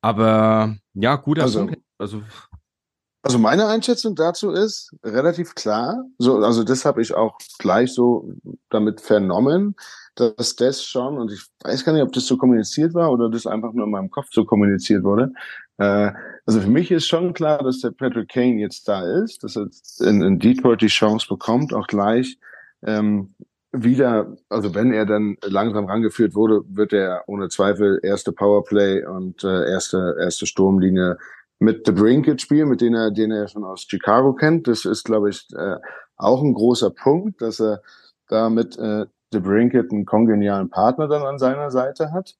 Aber 0.00 0.76
ja, 0.94 1.16
guter 1.16 1.42
also, 1.42 1.66
Punkt. 1.66 1.78
Also, 1.98 2.22
also 3.22 3.38
meine 3.38 3.66
Einschätzung 3.66 4.14
dazu 4.14 4.50
ist 4.50 4.94
relativ 5.04 5.54
klar. 5.54 6.04
So, 6.18 6.38
also 6.38 6.64
das 6.64 6.84
habe 6.84 7.02
ich 7.02 7.14
auch 7.14 7.38
gleich 7.58 7.92
so 7.92 8.32
damit 8.70 9.00
vernommen 9.00 9.74
dass 10.18 10.56
das 10.56 10.84
schon, 10.84 11.16
und 11.16 11.32
ich 11.32 11.42
weiß 11.62 11.84
gar 11.84 11.92
nicht, 11.92 12.02
ob 12.02 12.12
das 12.12 12.26
so 12.26 12.36
kommuniziert 12.36 12.94
war 12.94 13.12
oder 13.12 13.30
das 13.30 13.46
einfach 13.46 13.72
nur 13.72 13.84
in 13.86 13.92
meinem 13.92 14.10
Kopf 14.10 14.28
so 14.32 14.44
kommuniziert 14.44 15.04
wurde. 15.04 15.32
Äh, 15.78 16.12
also 16.44 16.60
für 16.60 16.70
mich 16.70 16.90
ist 16.90 17.06
schon 17.06 17.34
klar, 17.34 17.62
dass 17.62 17.80
der 17.80 17.92
Patrick 17.92 18.28
Kane 18.28 18.60
jetzt 18.60 18.88
da 18.88 19.02
ist, 19.22 19.44
dass 19.44 19.56
er 19.56 19.68
in, 20.00 20.22
in 20.22 20.38
Detroit 20.38 20.80
die 20.80 20.88
Chance 20.88 21.26
bekommt, 21.28 21.72
auch 21.72 21.86
gleich 21.86 22.38
ähm, 22.82 23.34
wieder, 23.70 24.36
also 24.48 24.74
wenn 24.74 24.92
er 24.92 25.06
dann 25.06 25.36
langsam 25.42 25.86
rangeführt 25.86 26.34
wurde, 26.34 26.62
wird 26.68 26.92
er 26.92 27.22
ohne 27.26 27.48
Zweifel 27.48 28.00
erste 28.02 28.32
Powerplay 28.32 29.04
und 29.04 29.44
äh, 29.44 29.70
erste, 29.70 30.16
erste 30.18 30.46
Sturmlinie 30.46 31.18
mit 31.58 31.86
The 31.86 31.92
Brinket 31.92 32.40
spielen, 32.40 32.68
mit 32.68 32.80
denen 32.80 32.94
er, 32.94 33.10
den 33.10 33.30
er 33.30 33.48
schon 33.48 33.64
aus 33.64 33.86
Chicago 33.88 34.32
kennt. 34.34 34.68
Das 34.68 34.84
ist, 34.84 35.04
glaube 35.04 35.30
ich, 35.30 35.46
äh, 35.56 35.76
auch 36.16 36.42
ein 36.42 36.54
großer 36.54 36.90
Punkt, 36.90 37.42
dass 37.42 37.60
er 37.60 37.82
damit 38.28 38.78
äh, 38.78 39.06
The 39.32 39.40
Brinket 39.40 39.90
einen 39.90 40.06
kongenialen 40.06 40.70
Partner 40.70 41.08
dann 41.08 41.22
an 41.22 41.38
seiner 41.38 41.70
Seite 41.70 42.12
hat. 42.12 42.36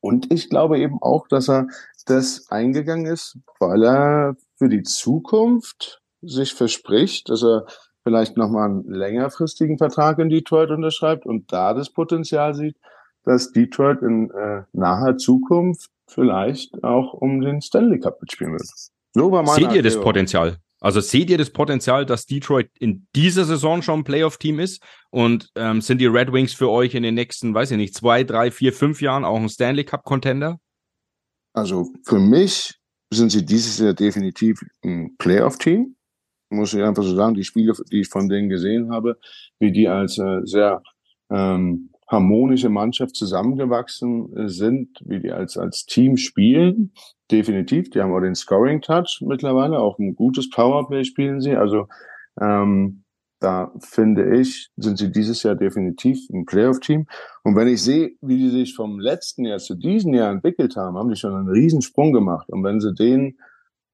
Und 0.00 0.32
ich 0.32 0.48
glaube 0.48 0.78
eben 0.78 0.98
auch, 1.02 1.28
dass 1.28 1.48
er 1.48 1.66
das 2.06 2.50
eingegangen 2.50 3.06
ist, 3.06 3.38
weil 3.58 3.84
er 3.84 4.36
für 4.56 4.68
die 4.68 4.82
Zukunft 4.82 6.00
sich 6.22 6.54
verspricht, 6.54 7.28
dass 7.28 7.42
er 7.42 7.66
vielleicht 8.02 8.36
nochmal 8.36 8.70
einen 8.70 8.84
längerfristigen 8.84 9.78
Vertrag 9.78 10.18
in 10.18 10.30
Detroit 10.30 10.70
unterschreibt 10.70 11.26
und 11.26 11.52
da 11.52 11.74
das 11.74 11.90
Potenzial 11.90 12.54
sieht, 12.54 12.76
dass 13.24 13.52
Detroit 13.52 14.02
in 14.02 14.30
äh, 14.30 14.62
naher 14.72 15.16
Zukunft 15.16 15.90
vielleicht 16.08 16.82
auch 16.82 17.14
um 17.14 17.40
den 17.40 17.60
Stanley 17.60 18.00
Cup 18.00 18.20
mitspielen 18.20 18.52
wird. 18.52 18.68
So 19.14 19.30
war 19.30 19.42
meine 19.42 19.60
Seht 19.60 19.72
ihr 19.72 19.82
das 19.82 20.00
Potenzial? 20.00 20.56
Also 20.80 21.00
seht 21.00 21.28
ihr 21.28 21.36
das 21.36 21.50
Potenzial, 21.50 22.06
dass 22.06 22.24
Detroit 22.24 22.70
in 22.78 23.06
dieser 23.14 23.44
Saison 23.44 23.82
schon 23.82 24.00
ein 24.00 24.04
Playoff-Team 24.04 24.58
ist? 24.60 24.82
Und 25.10 25.50
ähm, 25.54 25.82
sind 25.82 26.00
die 26.00 26.06
Red 26.06 26.32
Wings 26.32 26.54
für 26.54 26.70
euch 26.70 26.94
in 26.94 27.02
den 27.02 27.14
nächsten, 27.14 27.52
weiß 27.52 27.72
ich 27.72 27.76
nicht, 27.76 27.94
zwei, 27.94 28.24
drei, 28.24 28.50
vier, 28.50 28.72
fünf 28.72 29.02
Jahren 29.02 29.24
auch 29.24 29.36
ein 29.36 29.48
Stanley 29.48 29.84
Cup-Contender? 29.84 30.58
Also 31.52 31.90
für 32.04 32.18
mich 32.18 32.78
sind 33.12 33.30
sie 33.30 33.44
dieses 33.44 33.78
Jahr 33.78 33.92
definitiv 33.92 34.60
ein 34.82 35.16
Playoff-Team. 35.18 35.96
Muss 36.48 36.72
ich 36.72 36.82
einfach 36.82 37.02
so 37.02 37.14
sagen, 37.14 37.34
die 37.34 37.44
Spiele, 37.44 37.74
die 37.92 38.00
ich 38.00 38.08
von 38.08 38.28
denen 38.28 38.48
gesehen 38.48 38.90
habe, 38.90 39.18
wie 39.58 39.72
die 39.72 39.86
als 39.86 40.18
äh, 40.18 40.40
sehr 40.44 40.82
ähm, 41.30 41.89
harmonische 42.10 42.68
Mannschaft 42.68 43.14
zusammengewachsen 43.14 44.48
sind, 44.48 44.98
wie 45.04 45.20
die 45.20 45.30
als, 45.30 45.56
als 45.56 45.86
Team 45.86 46.16
spielen, 46.16 46.92
definitiv. 47.30 47.90
Die 47.90 48.00
haben 48.00 48.12
auch 48.12 48.20
den 48.20 48.34
Scoring 48.34 48.80
Touch 48.80 49.22
mittlerweile, 49.24 49.78
auch 49.78 49.98
ein 49.98 50.16
gutes 50.16 50.50
Powerplay 50.50 51.04
spielen 51.04 51.40
sie. 51.40 51.54
Also 51.54 51.86
ähm, 52.40 53.04
da 53.38 53.72
finde 53.78 54.38
ich, 54.38 54.70
sind 54.76 54.98
sie 54.98 55.10
dieses 55.10 55.42
Jahr 55.44 55.54
definitiv 55.54 56.18
ein 56.30 56.44
Playoff-Team. 56.44 57.06
Und 57.44 57.56
wenn 57.56 57.68
ich 57.68 57.82
sehe, 57.82 58.10
wie 58.20 58.36
die 58.36 58.50
sich 58.50 58.74
vom 58.74 58.98
letzten 58.98 59.44
Jahr 59.46 59.58
zu 59.58 59.76
diesem 59.76 60.12
Jahr 60.12 60.30
entwickelt 60.30 60.76
haben, 60.76 60.98
haben 60.98 61.08
die 61.08 61.16
schon 61.16 61.34
einen 61.34 61.48
Riesensprung 61.48 62.12
gemacht. 62.12 62.48
Und 62.50 62.64
wenn 62.64 62.80
sie 62.80 62.92
den, 62.92 63.38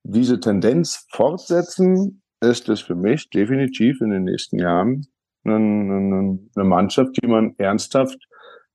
diese 0.03 0.41
Tendenz 0.41 1.07
fortsetzen, 1.13 2.23
ist 2.41 2.69
es 2.69 2.81
für 2.81 2.97
mich 2.97 3.31
definitiv 3.31 4.01
in 4.01 4.11
den 4.11 4.25
nächsten 4.25 4.59
Jahren 4.59 5.07
eine, 5.49 6.65
Mannschaft, 6.65 7.17
die 7.23 7.27
man 7.27 7.55
ernsthaft 7.59 8.19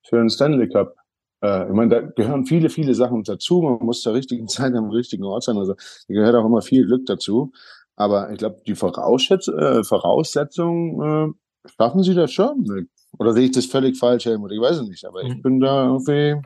für 0.08 0.20
einen 0.20 0.30
Stanley 0.30 0.70
Cup 0.70 0.96
äh, 1.42 1.68
ich 1.68 1.74
meine, 1.74 1.90
da 1.90 2.02
gehören 2.02 2.46
viele, 2.46 2.70
viele 2.70 2.94
Sachen 2.94 3.24
dazu. 3.24 3.62
Man 3.62 3.86
muss 3.86 4.02
zur 4.02 4.14
richtigen 4.14 4.48
Zeit 4.48 4.74
am 4.74 4.90
richtigen 4.90 5.24
Ort 5.24 5.44
sein. 5.44 5.58
Also 5.58 5.74
da 5.74 6.14
gehört 6.14 6.36
auch 6.36 6.46
immer 6.46 6.62
viel 6.62 6.86
Glück 6.86 7.06
dazu. 7.06 7.52
Aber 7.96 8.32
ich 8.32 8.38
glaube, 8.38 8.62
die 8.66 8.76
Vorausschätz 8.76 9.48
äh, 9.48 9.84
Voraussetzungen 9.84 11.34
äh, 11.36 11.70
schaffen 11.78 12.04
sie 12.04 12.16
das 12.16 12.32
schon. 12.32 12.88
Oder 13.20 13.34
sehe 13.34 13.46
ich 13.46 13.52
das 13.52 13.66
völlig 13.66 13.98
falsch, 13.98 14.26
Helmut? 14.26 14.52
Ich 14.52 14.62
weiß 14.62 14.78
es 14.78 14.88
nicht. 14.88 15.06
Aber 15.06 15.22
ich 15.24 15.36
mhm. 15.36 15.42
bin 15.42 15.60
da 15.60 15.86
irgendwie. 15.86 16.42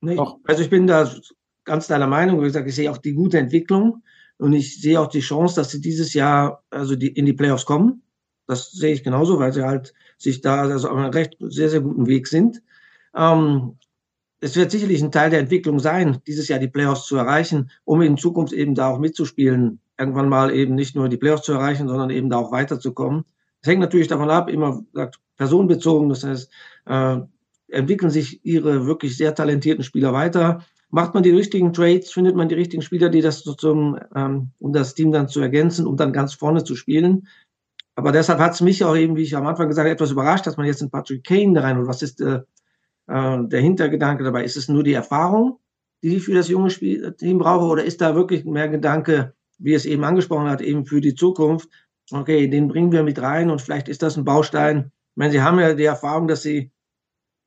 Nee, 0.00 0.18
also 0.44 0.62
ich 0.62 0.70
bin 0.70 0.86
da 0.86 1.10
ganz 1.64 1.86
deiner 1.86 2.06
Meinung. 2.06 2.40
Wie 2.40 2.44
gesagt, 2.44 2.68
ich 2.68 2.74
sehe 2.74 2.90
auch 2.90 2.98
die 2.98 3.14
gute 3.14 3.38
Entwicklung 3.38 4.02
und 4.36 4.52
ich 4.52 4.80
sehe 4.80 5.00
auch 5.00 5.08
die 5.08 5.20
Chance, 5.20 5.56
dass 5.56 5.70
sie 5.70 5.80
dieses 5.80 6.12
Jahr 6.14 6.62
also 6.70 6.94
die, 6.94 7.08
in 7.08 7.26
die 7.26 7.32
Playoffs 7.32 7.64
kommen. 7.64 8.02
Das 8.46 8.72
sehe 8.72 8.92
ich 8.92 9.02
genauso, 9.02 9.38
weil 9.38 9.52
sie 9.52 9.64
halt 9.64 9.94
sich 10.18 10.40
da 10.40 10.62
also 10.62 10.88
auf 10.88 10.96
einem 10.96 11.10
recht 11.10 11.36
sehr, 11.40 11.70
sehr 11.70 11.80
guten 11.80 12.06
Weg 12.06 12.26
sind. 12.28 12.62
Ähm, 13.14 13.78
es 14.40 14.56
wird 14.56 14.70
sicherlich 14.70 15.02
ein 15.02 15.12
Teil 15.12 15.30
der 15.30 15.40
Entwicklung 15.40 15.78
sein, 15.78 16.18
dieses 16.26 16.48
Jahr 16.48 16.58
die 16.58 16.68
Playoffs 16.68 17.06
zu 17.06 17.16
erreichen, 17.16 17.70
um 17.84 18.02
in 18.02 18.18
Zukunft 18.18 18.52
eben 18.52 18.74
da 18.74 18.90
auch 18.90 18.98
mitzuspielen, 18.98 19.80
irgendwann 19.98 20.28
mal 20.28 20.54
eben 20.54 20.74
nicht 20.74 20.94
nur 20.94 21.08
die 21.08 21.16
Playoffs 21.16 21.44
zu 21.44 21.52
erreichen, 21.52 21.88
sondern 21.88 22.10
eben 22.10 22.28
da 22.28 22.36
auch 22.36 22.52
weiterzukommen. 22.52 23.24
Es 23.62 23.68
hängt 23.68 23.80
natürlich 23.80 24.08
davon 24.08 24.28
ab, 24.30 24.50
immer 24.50 24.82
gesagt, 24.92 25.18
personenbezogen, 25.36 26.10
das 26.10 26.24
heißt, 26.24 26.52
äh, 26.86 27.16
entwickeln 27.68 28.10
sich 28.10 28.44
ihre 28.44 28.86
wirklich 28.86 29.16
sehr 29.16 29.34
talentierten 29.34 29.82
Spieler 29.82 30.12
weiter. 30.12 30.62
Macht 30.90 31.14
man 31.14 31.22
die 31.22 31.30
richtigen 31.30 31.72
Trades, 31.72 32.12
findet 32.12 32.36
man 32.36 32.48
die 32.48 32.54
richtigen 32.54 32.82
Spieler, 32.82 33.08
die 33.08 33.22
das 33.22 33.42
zum, 33.42 33.98
ähm, 34.14 34.50
um 34.58 34.72
das 34.72 34.94
Team 34.94 35.10
dann 35.10 35.28
zu 35.28 35.40
ergänzen, 35.40 35.86
um 35.86 35.96
dann 35.96 36.12
ganz 36.12 36.34
vorne 36.34 36.62
zu 36.64 36.76
spielen. 36.76 37.26
Aber 37.96 38.12
deshalb 38.12 38.40
hat 38.40 38.54
es 38.54 38.60
mich 38.60 38.84
auch 38.84 38.96
eben, 38.96 39.16
wie 39.16 39.22
ich 39.22 39.36
am 39.36 39.46
Anfang 39.46 39.68
gesagt 39.68 39.84
habe, 39.84 39.94
etwas 39.94 40.10
überrascht, 40.10 40.46
dass 40.46 40.56
man 40.56 40.66
jetzt 40.66 40.82
einen 40.82 40.90
Patrick 40.90 41.24
Kane 41.24 41.62
rein 41.62 41.78
und 41.78 41.86
was 41.86 42.02
ist 42.02 42.20
äh, 42.20 42.40
äh, 43.06 43.38
der 43.46 43.60
Hintergedanke 43.60 44.24
dabei? 44.24 44.44
Ist 44.44 44.56
es 44.56 44.68
nur 44.68 44.82
die 44.82 44.94
Erfahrung, 44.94 45.60
die 46.02 46.16
ich 46.16 46.24
für 46.24 46.34
das 46.34 46.48
junge 46.48 46.70
Spiel 46.70 47.12
Team 47.12 47.38
brauche, 47.38 47.66
oder 47.66 47.84
ist 47.84 48.00
da 48.00 48.14
wirklich 48.14 48.44
mehr 48.44 48.68
Gedanke, 48.68 49.34
wie 49.58 49.74
es 49.74 49.86
eben 49.86 50.04
angesprochen 50.04 50.48
hat, 50.48 50.60
eben 50.60 50.86
für 50.86 51.00
die 51.00 51.14
Zukunft? 51.14 51.68
Okay, 52.10 52.48
den 52.48 52.68
bringen 52.68 52.92
wir 52.92 53.02
mit 53.02 53.20
rein 53.22 53.50
und 53.50 53.62
vielleicht 53.62 53.88
ist 53.88 54.02
das 54.02 54.16
ein 54.16 54.24
Baustein. 54.24 54.90
Ich 55.12 55.16
meine, 55.16 55.32
Sie 55.32 55.42
haben 55.42 55.58
ja 55.60 55.74
die 55.74 55.84
Erfahrung, 55.84 56.28
dass 56.28 56.42
Sie 56.42 56.70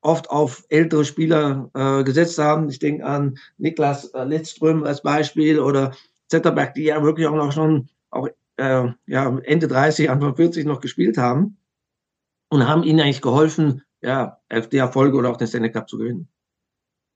oft 0.02 0.30
auf 0.30 0.66
ältere 0.70 1.06
Spieler 1.06 1.70
äh, 1.74 2.04
gesetzt 2.04 2.38
haben. 2.40 2.70
Ich 2.70 2.80
denke 2.80 3.06
an 3.06 3.38
Niklas 3.58 4.06
äh, 4.14 4.24
Lidström 4.24 4.84
als 4.84 5.02
Beispiel 5.02 5.60
oder 5.60 5.92
Zetterberg, 6.30 6.74
die 6.74 6.86
ja 6.86 7.04
wirklich 7.04 7.28
auch 7.28 7.36
noch 7.36 7.52
schon 7.52 7.90
äh, 8.58 8.88
ja, 9.06 9.38
Ende 9.44 9.68
30, 9.68 10.10
Anfang 10.10 10.36
40 10.36 10.66
noch 10.66 10.82
gespielt 10.82 11.18
haben 11.18 11.58
und 12.50 12.68
haben 12.68 12.84
ihnen 12.84 13.00
eigentlich 13.00 13.22
geholfen, 13.22 13.84
ja, 14.02 14.40
die 14.72 14.78
Erfolge 14.78 15.18
oder 15.18 15.30
auch 15.30 15.38
den 15.38 15.48
Stanley 15.48 15.72
Cup 15.72 15.90
zu 15.90 15.98
gewinnen. 15.98 16.28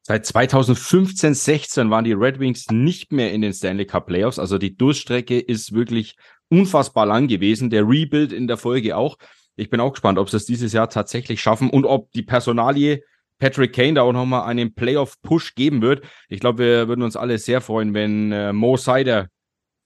Seit 0.03 0.25
2015, 0.25 1.35
16 1.35 1.89
waren 1.91 2.03
die 2.03 2.13
Red 2.13 2.39
Wings 2.39 2.67
nicht 2.71 3.11
mehr 3.11 3.31
in 3.31 3.41
den 3.41 3.53
Stanley 3.53 3.85
Cup 3.85 4.07
Playoffs. 4.07 4.39
Also 4.39 4.57
die 4.57 4.75
Durststrecke 4.75 5.39
ist 5.39 5.73
wirklich 5.73 6.15
unfassbar 6.49 7.05
lang 7.05 7.27
gewesen. 7.27 7.69
Der 7.69 7.87
Rebuild 7.87 8.33
in 8.33 8.47
der 8.47 8.57
Folge 8.57 8.97
auch. 8.97 9.17
Ich 9.55 9.69
bin 9.69 9.79
auch 9.79 9.91
gespannt, 9.91 10.17
ob 10.17 10.29
sie 10.29 10.37
es 10.37 10.45
dieses 10.45 10.73
Jahr 10.73 10.89
tatsächlich 10.89 11.39
schaffen 11.39 11.69
und 11.69 11.85
ob 11.85 12.11
die 12.13 12.23
Personalie 12.23 13.03
Patrick 13.37 13.73
Kane 13.73 13.93
da 13.93 14.01
auch 14.01 14.13
nochmal 14.13 14.47
einen 14.49 14.73
Playoff-Push 14.73 15.55
geben 15.55 15.81
wird. 15.81 16.03
Ich 16.29 16.39
glaube, 16.39 16.59
wir 16.59 16.87
würden 16.87 17.03
uns 17.03 17.15
alle 17.15 17.37
sehr 17.37 17.61
freuen, 17.61 17.93
wenn 17.93 18.31
äh, 18.31 18.53
Mo 18.53 18.77
Sider 18.77 19.27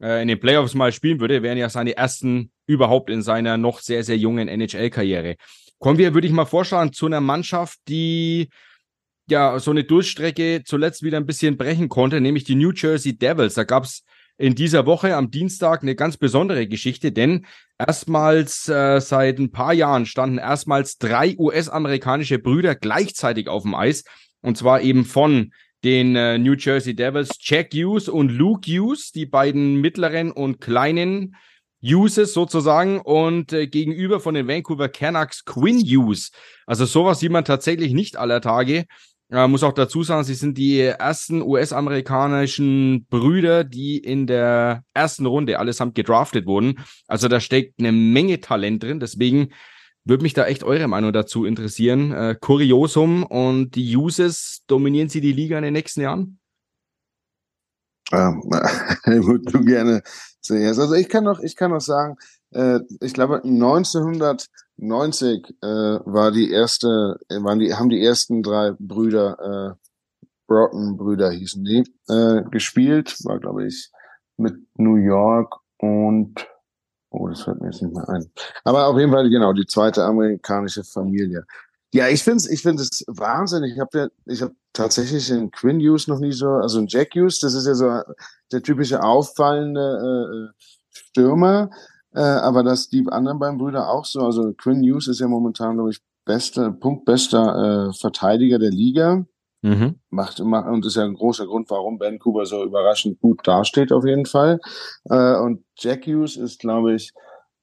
äh, 0.01 0.21
in 0.21 0.27
den 0.27 0.39
Playoffs 0.39 0.73
mal 0.73 0.91
spielen 0.91 1.19
würde. 1.19 1.43
Wären 1.43 1.57
ja 1.57 1.69
seine 1.69 1.95
ersten 1.95 2.51
überhaupt 2.67 3.09
in 3.09 3.21
seiner 3.21 3.57
noch 3.57 3.79
sehr, 3.79 4.03
sehr 4.03 4.17
jungen 4.17 4.47
NHL-Karriere. 4.47 5.35
Kommen 5.79 5.97
wir, 5.97 6.13
würde 6.13 6.27
ich 6.27 6.33
mal 6.33 6.45
vorschlagen, 6.45 6.93
zu 6.93 7.05
einer 7.05 7.21
Mannschaft, 7.21 7.79
die 7.87 8.49
ja 9.29 9.59
so 9.59 9.71
eine 9.71 9.83
Durchstrecke 9.83 10.63
zuletzt 10.65 11.03
wieder 11.03 11.17
ein 11.17 11.25
bisschen 11.25 11.57
brechen 11.57 11.89
konnte, 11.89 12.21
nämlich 12.21 12.43
die 12.43 12.55
New 12.55 12.71
Jersey 12.71 13.17
Devils. 13.17 13.55
Da 13.55 13.63
gab 13.63 13.83
es 13.83 14.03
in 14.37 14.55
dieser 14.55 14.85
Woche 14.85 15.15
am 15.15 15.31
Dienstag 15.31 15.81
eine 15.81 15.95
ganz 15.95 16.17
besondere 16.17 16.67
Geschichte, 16.67 17.11
denn 17.11 17.45
erstmals 17.77 18.67
äh, 18.67 18.99
seit 18.99 19.39
ein 19.39 19.51
paar 19.51 19.73
Jahren 19.73 20.05
standen 20.05 20.37
erstmals 20.37 20.97
drei 20.97 21.35
US-amerikanische 21.37 22.39
Brüder 22.39 22.75
gleichzeitig 22.75 23.47
auf 23.47 23.63
dem 23.63 23.75
Eis. 23.75 24.03
Und 24.41 24.57
zwar 24.57 24.81
eben 24.81 25.05
von 25.05 25.53
den 25.83 26.15
äh, 26.15 26.37
New 26.37 26.53
Jersey 26.53 26.95
Devils 26.95 27.37
Jack 27.39 27.73
Hughes 27.73 28.09
und 28.09 28.31
Luke 28.31 28.69
Hughes, 28.69 29.11
die 29.11 29.25
beiden 29.25 29.75
mittleren 29.81 30.31
und 30.31 30.61
kleinen 30.61 31.35
Uses 31.83 32.33
sozusagen 32.33 32.99
und 32.99 33.53
äh, 33.53 33.67
gegenüber 33.67 34.19
von 34.19 34.33
den 34.33 34.47
Vancouver 34.47 34.89
Canucks 34.89 35.45
Quinn 35.45 35.79
Hughes. 35.79 36.31
Also 36.65 36.85
sowas 36.85 37.19
sieht 37.19 37.31
man 37.31 37.45
tatsächlich 37.45 37.93
nicht 37.93 38.17
aller 38.17 38.41
Tage. 38.41 38.85
Äh, 39.31 39.47
muss 39.47 39.63
auch 39.63 39.73
dazu 39.73 40.03
sagen, 40.03 40.23
sie 40.23 40.33
sind 40.33 40.57
die 40.57 40.79
ersten 40.79 41.41
US-amerikanischen 41.41 43.05
Brüder, 43.09 43.63
die 43.63 43.97
in 43.97 44.27
der 44.27 44.83
ersten 44.93 45.25
Runde 45.25 45.59
allesamt 45.59 45.95
gedraftet 45.95 46.45
wurden. 46.45 46.79
Also 47.07 47.27
da 47.27 47.39
steckt 47.39 47.79
eine 47.79 47.91
Menge 47.91 48.39
Talent 48.39 48.83
drin. 48.83 48.99
Deswegen 48.99 49.49
würde 50.05 50.23
mich 50.23 50.33
da 50.33 50.45
echt 50.45 50.63
eure 50.63 50.87
Meinung 50.87 51.11
dazu 51.11 51.45
interessieren. 51.45 52.11
Äh, 52.11 52.35
Kuriosum 52.39 53.23
und 53.23 53.71
die 53.71 53.97
Uses, 53.97 54.61
dominieren 54.67 55.09
sie 55.09 55.21
die 55.21 55.33
Liga 55.33 55.57
in 55.57 55.63
den 55.63 55.73
nächsten 55.73 56.01
Jahren? 56.01 56.39
Ähm, 58.13 58.39
du 59.45 59.65
gerne 59.65 60.03
zuerst. 60.39 60.79
Also 60.79 60.93
ich 60.93 61.09
kann 61.09 61.23
noch, 61.23 61.39
ich 61.39 61.55
kann 61.55 61.71
noch 61.71 61.81
sagen, 61.81 62.17
äh, 62.51 62.79
ich 63.01 63.13
glaube 63.13 63.41
1990 63.43 65.55
äh, 65.61 65.65
war 65.65 66.31
die 66.31 66.51
erste, 66.51 67.17
äh, 67.29 67.41
waren 67.41 67.57
die, 67.57 67.73
haben 67.73 67.89
die 67.89 68.03
ersten 68.03 68.43
drei 68.43 68.73
Brüder, 68.77 69.39
äh, 69.39 69.71
Broughton-Brüder 70.47 71.31
hießen 71.31 71.63
die, 71.63 71.83
äh, 72.07 72.43
gespielt. 72.51 73.17
War 73.25 73.39
glaube 73.39 73.65
ich 73.65 73.89
mit 74.37 74.53
New 74.75 74.97
York 74.97 75.55
und 75.79 76.47
oh, 77.19 77.27
das 77.27 77.41
fällt 77.41 77.61
mir 77.61 77.67
jetzt 77.67 77.81
nicht 77.81 77.93
mehr 77.93 78.07
ein. 78.09 78.29
Aber 78.63 78.87
auf 78.87 78.97
jeden 78.97 79.11
Fall 79.11 79.29
genau 79.29 79.53
die 79.53 79.65
zweite 79.65 80.03
amerikanische 80.03 80.83
Familie. 80.83 81.45
Ja, 81.93 82.09
ich 82.09 82.23
finde 82.23 82.37
es 82.37 82.49
ich 82.49 82.61
finde 82.61 82.83
es 82.83 83.05
wahnsinnig. 83.07 83.73
Ich 83.73 83.79
habe 83.79 83.97
ja, 83.97 84.07
ich 84.25 84.41
habe 84.41 84.53
tatsächlich 84.73 85.27
den 85.27 85.51
Quinn 85.51 85.79
Hughes 85.79 86.07
noch 86.07 86.19
nie 86.19 86.33
so, 86.33 86.49
also 86.49 86.79
ein 86.79 86.87
Jack 86.87 87.15
Hughes, 87.15 87.39
das 87.39 87.53
ist 87.53 87.67
ja 87.67 87.73
so 87.73 88.01
der 88.51 88.61
typische 88.61 89.01
auffallende 89.01 90.51
äh, 90.53 90.63
Stürmer, 90.89 91.69
äh, 92.13 92.19
aber 92.19 92.63
dass 92.63 92.89
die 92.89 93.05
anderen 93.09 93.39
beiden 93.39 93.57
Brüder 93.57 93.89
auch 93.89 94.05
so, 94.05 94.21
also 94.21 94.53
Quinn 94.53 94.83
Hughes 94.83 95.07
ist 95.07 95.19
ja 95.19 95.27
momentan, 95.27 95.75
glaube 95.75 95.91
ich, 95.91 96.01
bester, 96.25 96.71
punktbester 96.71 97.89
äh, 97.89 97.93
Verteidiger 97.93 98.59
der 98.59 98.71
Liga. 98.71 99.25
Mhm. 99.65 99.95
Macht, 100.11 100.39
macht, 100.43 100.67
und 100.67 100.85
ist 100.85 100.95
ja 100.95 101.05
ein 101.05 101.15
großer 101.15 101.47
Grund, 101.47 101.71
warum 101.71 101.99
Vancouver 101.99 102.45
so 102.45 102.63
überraschend 102.63 103.19
gut 103.19 103.39
dasteht, 103.47 103.91
auf 103.91 104.05
jeden 104.05 104.27
Fall. 104.27 104.59
Äh, 105.09 105.37
und 105.37 105.63
Jack 105.75 106.05
Hughes 106.05 106.37
ist, 106.37 106.59
glaube 106.59 106.93
ich, 106.93 107.11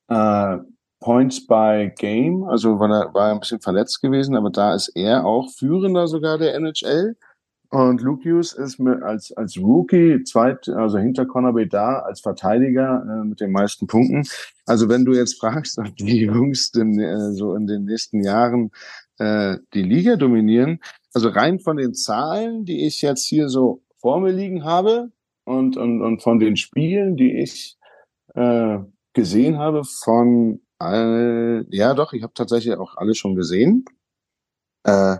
äh, 0.08 0.58
Points 0.98 1.46
by 1.46 1.92
Game, 1.96 2.42
also 2.42 2.80
war 2.80 2.90
er, 2.90 3.14
war 3.14 3.30
ein 3.30 3.38
bisschen 3.38 3.60
verletzt 3.60 4.02
gewesen, 4.02 4.34
aber 4.34 4.50
da 4.50 4.74
ist 4.74 4.88
er 4.96 5.24
auch 5.24 5.48
führender 5.50 6.08
sogar 6.08 6.38
der 6.38 6.56
NHL. 6.56 7.16
Und 7.70 8.02
Luke 8.02 8.28
Hughes 8.28 8.52
ist 8.52 8.80
mit, 8.80 9.00
als, 9.00 9.32
als 9.36 9.56
Rookie 9.56 10.24
zweit, 10.24 10.68
also 10.68 10.98
hinter 10.98 11.24
Conor 11.24 11.54
Bedard 11.54 12.04
als 12.04 12.20
Verteidiger 12.20 13.04
äh, 13.08 13.24
mit 13.24 13.40
den 13.40 13.52
meisten 13.52 13.86
Punkten. 13.86 14.24
Also 14.66 14.88
wenn 14.88 15.04
du 15.04 15.12
jetzt 15.12 15.40
fragst, 15.40 15.78
ob 15.78 15.96
die 15.96 16.22
Jungs 16.22 16.72
denn, 16.72 16.98
äh, 16.98 17.30
so 17.32 17.54
in 17.54 17.68
den 17.68 17.84
nächsten 17.84 18.24
Jahren 18.24 18.72
äh, 19.18 19.58
die 19.72 19.82
Liga 19.82 20.16
dominieren, 20.16 20.80
also 21.14 21.28
rein 21.28 21.58
von 21.58 21.76
den 21.76 21.94
Zahlen, 21.94 22.64
die 22.64 22.86
ich 22.86 23.02
jetzt 23.02 23.26
hier 23.26 23.48
so 23.48 23.82
vor 23.98 24.20
mir 24.20 24.32
liegen 24.32 24.64
habe 24.64 25.12
und, 25.44 25.76
und, 25.76 26.02
und 26.02 26.22
von 26.22 26.38
den 26.38 26.56
Spielen, 26.56 27.16
die 27.16 27.40
ich 27.40 27.76
äh, 28.34 28.78
gesehen 29.12 29.58
habe 29.58 29.84
von 29.84 30.60
all, 30.78 31.66
ja 31.70 31.94
doch, 31.94 32.12
ich 32.12 32.22
habe 32.22 32.34
tatsächlich 32.34 32.76
auch 32.76 32.96
alle 32.96 33.14
schon 33.14 33.36
gesehen. 33.36 33.84
Äh, 34.84 35.18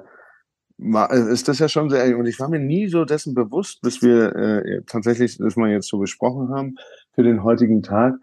ist 1.31 1.47
das 1.47 1.61
ja 1.61 1.69
schon 1.69 1.91
sehr, 1.91 2.17
und 2.19 2.27
ich 2.27 2.41
war 2.41 2.49
mir 2.49 2.59
nie 2.59 2.89
so 2.89 3.05
dessen 3.05 3.35
bewusst, 3.35 3.83
bis 3.83 4.03
wir 4.03 4.35
äh, 4.35 4.83
tatsächlich 4.87 5.39
das 5.39 5.57
mal 5.57 5.71
jetzt 5.71 5.89
so 5.89 5.99
besprochen 5.99 6.49
haben 6.49 6.77
für 7.15 7.23
den 7.23 7.45
heutigen 7.45 7.83
Tag. 7.83 8.15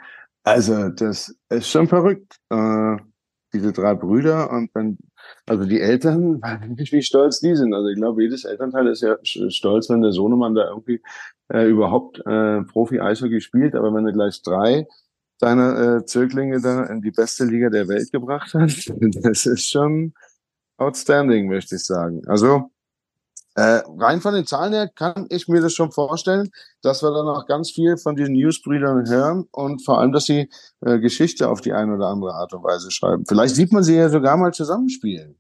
Also, 0.44 0.90
das 0.90 1.36
ist 1.50 1.70
schon 1.70 1.88
verrückt. 1.88 2.38
Äh, 2.50 2.98
diese 3.54 3.74
drei 3.74 3.96
Brüder 3.96 4.52
und 4.52 4.70
dann, 4.74 4.98
also 5.46 5.66
die 5.66 5.82
Eltern, 5.82 6.42
nicht 6.76 6.92
wie 6.94 7.02
stolz 7.02 7.40
die 7.40 7.56
sind. 7.56 7.74
Also 7.74 7.90
ich 7.90 7.96
glaube, 7.96 8.24
jedes 8.24 8.46
Elternteil 8.46 8.88
ist 8.88 9.02
ja 9.02 9.18
stolz, 9.24 9.90
wenn 9.90 10.02
der 10.02 10.12
Sohnemann 10.12 10.56
da 10.56 10.70
irgendwie 10.70 11.02
äh, 11.52 11.68
überhaupt 11.68 12.20
äh, 12.26 12.62
Profi-Eishockey 12.62 13.42
spielt, 13.42 13.76
aber 13.76 13.94
wenn 13.94 14.06
er 14.06 14.14
gleich 14.14 14.42
drei 14.42 14.88
seiner 15.38 15.98
äh, 15.98 16.06
Zöglinge 16.06 16.62
da 16.62 16.84
in 16.86 17.02
die 17.02 17.12
beste 17.12 17.46
Liga 17.46 17.70
der 17.70 17.88
Welt 17.88 18.12
gebracht 18.12 18.54
hat, 18.54 18.72
das 19.24 19.46
ist 19.46 19.70
schon 19.70 20.14
outstanding, 20.78 21.48
möchte 21.48 21.76
ich 21.76 21.84
sagen. 21.84 22.22
Also 22.28 22.72
äh, 23.60 23.84
rein 23.98 24.22
von 24.22 24.34
den 24.34 24.46
Zahlen 24.46 24.72
her 24.72 24.88
kann 24.88 25.26
ich 25.30 25.50
mir 25.50 25.60
das 25.60 25.74
schon 25.74 25.92
vorstellen, 25.92 26.50
dass 26.82 27.04
wir 27.04 27.12
dann 27.12 27.26
noch 27.26 27.46
ganz 27.46 27.72
viel 27.72 27.98
von 27.98 28.16
diesen 28.16 28.34
Newsbrüdern 28.34 29.10
hören 29.10 29.50
und 29.52 29.84
vor 29.84 30.00
allem, 30.00 30.14
dass 30.14 30.26
sie 30.26 30.50
äh, 30.80 31.00
Geschichte 31.00 31.50
auf 31.50 31.60
die 31.60 31.74
eine 31.74 31.96
oder 31.96 32.08
andere 32.08 32.34
Art 32.36 32.54
und 32.54 32.64
Weise 32.64 32.90
schreiben. 32.90 33.26
Vielleicht 33.28 33.56
sieht 33.56 33.74
man 33.74 33.84
sie 33.84 33.96
ja 33.96 34.08
sogar 34.08 34.38
mal 34.38 34.54
zusammenspielen. 34.54 35.36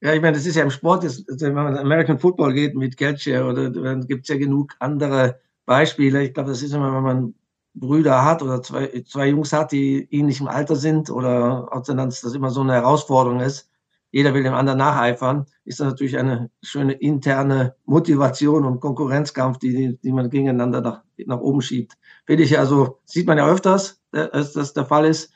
Ja, 0.00 0.12
ich 0.12 0.20
meine, 0.20 0.36
das 0.36 0.46
ist 0.46 0.56
ja 0.56 0.64
im 0.64 0.70
Sport, 0.70 1.04
das, 1.04 1.24
wenn 1.28 1.54
man 1.54 1.78
American 1.78 2.18
Football 2.18 2.52
geht 2.54 2.74
mit 2.74 2.96
Geldshare 2.96 3.44
oder 3.44 3.70
dann 3.70 4.06
gibt 4.06 4.24
es 4.24 4.28
ja 4.28 4.36
genug 4.36 4.74
andere 4.80 5.40
Beispiele. 5.64 6.24
Ich 6.24 6.34
glaube, 6.34 6.50
das 6.50 6.62
ist 6.62 6.74
immer, 6.74 6.92
wenn 6.92 7.02
man 7.04 7.34
Brüder 7.74 8.24
hat 8.24 8.42
oder 8.42 8.62
zwei, 8.62 9.04
zwei 9.06 9.28
Jungs 9.28 9.52
hat, 9.52 9.70
die 9.70 10.08
ähnlich 10.10 10.40
im 10.40 10.48
Alter 10.48 10.74
sind 10.74 11.08
oder 11.08 11.72
auch 11.72 11.84
dann 11.84 11.98
das 11.98 12.24
immer 12.24 12.50
so 12.50 12.62
eine 12.62 12.72
Herausforderung 12.72 13.38
ist, 13.40 13.70
jeder 14.14 14.32
will 14.32 14.44
dem 14.44 14.54
anderen 14.54 14.78
nacheifern, 14.78 15.46
ist 15.64 15.80
das 15.80 15.88
natürlich 15.88 16.16
eine 16.16 16.48
schöne 16.62 16.92
interne 16.92 17.74
Motivation 17.84 18.64
und 18.64 18.78
Konkurrenzkampf, 18.78 19.58
die, 19.58 19.98
die 20.00 20.12
man 20.12 20.30
gegeneinander 20.30 20.80
nach, 20.80 21.02
nach 21.26 21.40
oben 21.40 21.60
schiebt. 21.60 21.94
Finde 22.24 22.44
ich 22.44 22.56
also, 22.56 23.00
sieht 23.04 23.26
man 23.26 23.38
ja 23.38 23.48
öfters, 23.48 24.00
äh, 24.12 24.28
dass 24.30 24.52
das 24.52 24.72
der 24.72 24.84
Fall 24.86 25.04
ist 25.06 25.32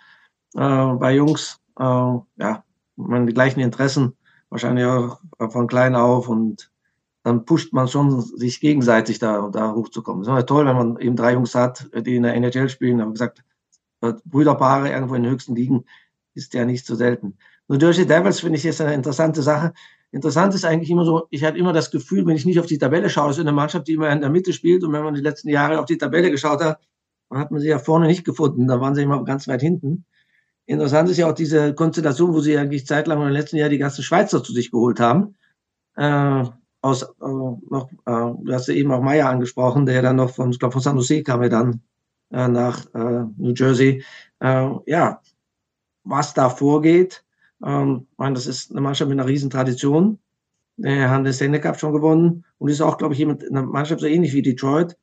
äh, 0.54 0.60
bei 0.94 1.12
Jungs. 1.12 1.58
Äh, 1.76 1.82
ja, 1.82 2.62
man 2.94 3.26
die 3.26 3.34
gleichen 3.34 3.58
Interessen, 3.58 4.16
wahrscheinlich 4.48 4.86
auch 4.86 5.18
von 5.50 5.66
klein 5.66 5.96
auf 5.96 6.28
und 6.28 6.70
dann 7.24 7.46
pusht 7.46 7.72
man 7.72 7.88
schon 7.88 8.20
sich 8.20 8.60
gegenseitig 8.60 9.18
da, 9.18 9.48
da 9.48 9.72
hochzukommen. 9.74 10.22
Es 10.22 10.28
ist 10.28 10.46
toll, 10.46 10.66
wenn 10.66 10.76
man 10.76 11.00
eben 11.00 11.16
drei 11.16 11.32
Jungs 11.32 11.56
hat, 11.56 11.90
die 12.06 12.14
in 12.14 12.22
der 12.22 12.34
NHL 12.34 12.68
spielen. 12.68 13.00
Aber 13.00 13.10
gesagt, 13.10 13.42
Brüderpaare 14.00 14.92
irgendwo 14.92 15.16
in 15.16 15.24
den 15.24 15.32
höchsten 15.32 15.56
Ligen 15.56 15.84
ist 16.34 16.54
ja 16.54 16.64
nicht 16.64 16.86
so 16.86 16.94
selten. 16.94 17.36
New 17.68 17.76
Jersey 17.76 18.06
Devils 18.06 18.40
finde 18.40 18.56
ich 18.56 18.64
jetzt 18.64 18.80
eine 18.80 18.94
interessante 18.94 19.42
Sache. 19.42 19.72
Interessant 20.10 20.54
ist 20.54 20.64
eigentlich 20.64 20.90
immer 20.90 21.04
so, 21.04 21.26
ich 21.30 21.44
hatte 21.44 21.58
immer 21.58 21.74
das 21.74 21.90
Gefühl, 21.90 22.26
wenn 22.26 22.36
ich 22.36 22.46
nicht 22.46 22.58
auf 22.58 22.66
die 22.66 22.78
Tabelle 22.78 23.10
schaue, 23.10 23.30
ist 23.30 23.38
eine 23.38 23.52
Mannschaft, 23.52 23.88
die 23.88 23.92
immer 23.92 24.10
in 24.10 24.22
der 24.22 24.30
Mitte 24.30 24.54
spielt. 24.54 24.82
Und 24.84 24.92
wenn 24.92 25.04
man 25.04 25.14
die 25.14 25.20
letzten 25.20 25.50
Jahre 25.50 25.78
auf 25.78 25.84
die 25.84 25.98
Tabelle 25.98 26.30
geschaut 26.30 26.62
hat, 26.62 26.80
dann 27.28 27.38
hat 27.38 27.50
man 27.50 27.60
sie 27.60 27.68
ja 27.68 27.78
vorne 27.78 28.06
nicht 28.06 28.24
gefunden. 28.24 28.66
Da 28.66 28.80
waren 28.80 28.94
sie 28.94 29.02
immer 29.02 29.22
ganz 29.24 29.46
weit 29.48 29.60
hinten. 29.60 30.06
Interessant 30.64 31.10
ist 31.10 31.18
ja 31.18 31.28
auch 31.28 31.34
diese 31.34 31.74
Konstellation, 31.74 32.32
wo 32.32 32.40
sie 32.40 32.56
eigentlich 32.56 32.86
zeitlang 32.86 33.20
im 33.22 33.28
letzten 33.28 33.56
Jahr 33.56 33.68
die 33.68 33.78
ganzen 33.78 34.02
Schweizer 34.02 34.42
zu 34.42 34.52
sich 34.52 34.70
geholt 34.70 34.98
haben. 34.98 35.36
Äh, 35.96 36.44
aus, 36.80 37.02
äh, 37.02 37.06
noch, 37.20 37.90
äh, 38.06 38.44
du 38.44 38.52
hast 38.52 38.68
ja 38.68 38.74
eben 38.74 38.92
auch 38.92 39.02
Meier 39.02 39.28
angesprochen, 39.28 39.84
der 39.84 40.00
dann 40.00 40.16
noch 40.16 40.30
von, 40.30 40.50
ich 40.50 40.58
glaube, 40.58 40.72
von 40.72 40.82
San 40.82 40.96
Jose 40.96 41.22
kam 41.22 41.42
er 41.42 41.48
dann 41.50 41.82
äh, 42.30 42.48
nach 42.48 42.86
äh, 42.94 43.24
New 43.36 43.52
Jersey. 43.54 44.04
Äh, 44.40 44.70
ja, 44.86 45.20
was 46.04 46.34
da 46.34 46.48
vorgeht, 46.48 47.24
ähm, 47.64 48.06
meine, 48.16 48.34
das 48.34 48.46
ist 48.46 48.70
eine 48.70 48.80
Mannschaft 48.80 49.08
mit 49.08 49.18
einer 49.18 49.28
riesen 49.28 49.50
Tradition. 49.50 50.18
Der 50.76 51.10
haben 51.10 51.24
den 51.24 51.32
Stanley 51.32 51.60
Cup 51.60 51.78
schon 51.78 51.92
gewonnen 51.92 52.44
und 52.58 52.68
ist 52.68 52.80
auch, 52.80 52.98
glaube 52.98 53.14
ich, 53.14 53.18
jemand, 53.18 53.44
eine 53.44 53.62
Mannschaft 53.62 54.00
so 54.00 54.06
ähnlich 54.06 54.32
wie 54.32 54.42
Detroit, 54.42 54.96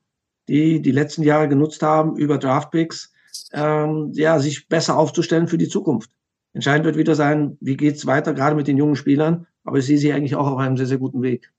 die 0.47 0.81
die 0.81 0.91
letzten 0.91 1.23
Jahre 1.23 1.49
genutzt 1.49 1.81
haben, 1.81 2.15
über 2.15 2.37
Draftpicks, 2.37 3.11
ähm, 3.51 4.11
ja, 4.13 4.39
sich 4.39 4.69
besser 4.69 4.97
aufzustellen 4.97 5.47
für 5.47 5.57
die 5.57 5.67
Zukunft. 5.67 6.11
Entscheidend 6.53 6.85
wird 6.85 6.97
wieder 6.97 7.15
sein, 7.15 7.57
wie 7.59 7.75
geht's 7.75 8.05
weiter, 8.05 8.33
gerade 8.33 8.55
mit 8.55 8.67
den 8.67 8.77
jungen 8.77 8.95
Spielern. 8.95 9.47
Aber 9.65 9.79
ich 9.79 9.85
sehe 9.85 9.97
sie 9.97 10.13
eigentlich 10.13 10.35
auch 10.35 10.47
auf 10.47 10.57
einem 10.57 10.77
sehr, 10.77 10.85
sehr 10.85 10.99
guten 10.99 11.21
Weg. 11.21 11.51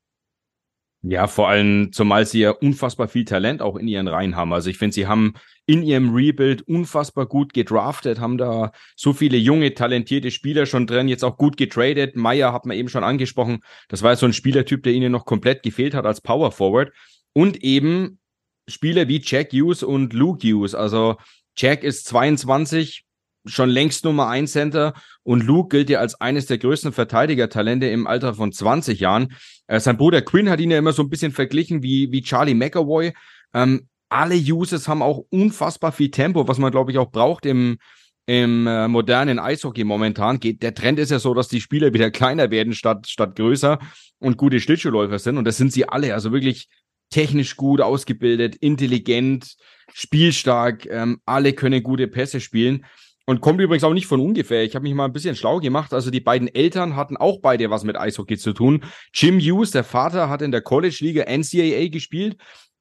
Ja, 1.08 1.28
vor 1.28 1.48
allem, 1.48 1.92
zumal 1.92 2.26
sie 2.26 2.40
ja 2.40 2.50
unfassbar 2.50 3.06
viel 3.06 3.24
Talent 3.24 3.62
auch 3.62 3.76
in 3.76 3.86
ihren 3.86 4.08
Reihen 4.08 4.34
haben. 4.34 4.52
Also 4.52 4.70
ich 4.70 4.76
finde, 4.76 4.92
sie 4.92 5.06
haben 5.06 5.34
in 5.64 5.84
ihrem 5.84 6.12
Rebuild 6.12 6.62
unfassbar 6.62 7.26
gut 7.26 7.54
gedraftet, 7.54 8.18
haben 8.18 8.38
da 8.38 8.72
so 8.96 9.12
viele 9.12 9.36
junge, 9.36 9.72
talentierte 9.74 10.32
Spieler 10.32 10.66
schon 10.66 10.88
drin, 10.88 11.06
jetzt 11.06 11.22
auch 11.22 11.36
gut 11.36 11.56
getradet. 11.56 12.16
Meyer 12.16 12.52
hat 12.52 12.66
man 12.66 12.76
eben 12.76 12.88
schon 12.88 13.04
angesprochen. 13.04 13.60
Das 13.86 14.02
war 14.02 14.16
so 14.16 14.26
ein 14.26 14.32
Spielertyp, 14.32 14.82
der 14.82 14.94
ihnen 14.94 15.12
noch 15.12 15.26
komplett 15.26 15.62
gefehlt 15.62 15.94
hat 15.94 16.06
als 16.06 16.20
Power 16.20 16.50
Forward. 16.50 16.92
Und 17.32 17.62
eben 17.62 18.18
Spieler 18.66 19.06
wie 19.06 19.22
Jack 19.24 19.52
Hughes 19.52 19.84
und 19.84 20.12
Luke 20.12 20.44
Hughes. 20.44 20.74
Also 20.74 21.18
Jack 21.56 21.84
ist 21.84 22.06
22, 22.06 23.05
schon 23.46 23.70
längst 23.70 24.04
Nummer 24.04 24.28
1 24.28 24.52
Center 24.52 24.94
und 25.22 25.44
Luke 25.44 25.76
gilt 25.76 25.90
ja 25.90 26.00
als 26.00 26.20
eines 26.20 26.46
der 26.46 26.58
größten 26.58 26.92
Verteidigertalente 26.92 27.86
im 27.86 28.06
Alter 28.06 28.34
von 28.34 28.52
20 28.52 29.00
Jahren. 29.00 29.34
Äh, 29.66 29.80
sein 29.80 29.96
Bruder 29.96 30.22
Quinn 30.22 30.50
hat 30.50 30.60
ihn 30.60 30.70
ja 30.70 30.78
immer 30.78 30.92
so 30.92 31.02
ein 31.02 31.10
bisschen 31.10 31.32
verglichen 31.32 31.82
wie, 31.82 32.10
wie 32.12 32.22
Charlie 32.22 32.54
McAvoy. 32.54 33.12
Ähm, 33.54 33.88
alle 34.08 34.36
Uses 34.36 34.88
haben 34.88 35.02
auch 35.02 35.24
unfassbar 35.30 35.92
viel 35.92 36.10
Tempo, 36.10 36.46
was 36.46 36.58
man, 36.58 36.70
glaube 36.70 36.92
ich, 36.92 36.98
auch 36.98 37.10
braucht 37.10 37.44
im, 37.46 37.78
im 38.26 38.66
äh, 38.66 38.88
modernen 38.88 39.38
Eishockey 39.38 39.84
momentan. 39.84 40.38
Geht, 40.38 40.62
der 40.62 40.74
Trend 40.74 40.98
ist 40.98 41.10
ja 41.10 41.18
so, 41.18 41.34
dass 41.34 41.48
die 41.48 41.60
Spieler 41.60 41.92
wieder 41.92 42.10
kleiner 42.10 42.50
werden 42.50 42.72
statt, 42.72 43.08
statt 43.08 43.36
größer 43.36 43.78
und 44.18 44.36
gute 44.36 44.60
Schlittschuhläufer 44.60 45.18
sind. 45.18 45.38
Und 45.38 45.44
das 45.44 45.56
sind 45.56 45.72
sie 45.72 45.88
alle. 45.88 46.14
Also 46.14 46.32
wirklich 46.32 46.68
technisch 47.10 47.56
gut 47.56 47.80
ausgebildet, 47.80 48.56
intelligent, 48.56 49.56
spielstark. 49.92 50.86
Ähm, 50.86 51.20
alle 51.24 51.52
können 51.52 51.82
gute 51.82 52.08
Pässe 52.08 52.40
spielen. 52.40 52.84
Und 53.28 53.40
kommt 53.40 53.60
übrigens 53.60 53.82
auch 53.82 53.92
nicht 53.92 54.06
von 54.06 54.20
ungefähr. 54.20 54.62
Ich 54.62 54.76
habe 54.76 54.84
mich 54.84 54.94
mal 54.94 55.04
ein 55.04 55.12
bisschen 55.12 55.34
schlau 55.34 55.58
gemacht. 55.58 55.92
Also 55.92 56.12
die 56.12 56.20
beiden 56.20 56.46
Eltern 56.46 56.94
hatten 56.94 57.16
auch 57.16 57.40
beide 57.40 57.70
was 57.70 57.82
mit 57.82 57.96
Eishockey 57.96 58.38
zu 58.38 58.52
tun. 58.52 58.84
Jim 59.12 59.40
Hughes, 59.40 59.72
der 59.72 59.82
Vater, 59.82 60.28
hat 60.28 60.42
in 60.42 60.52
der 60.52 60.60
College-Liga 60.60 61.24
NCAA 61.24 61.88
gespielt 61.88 62.36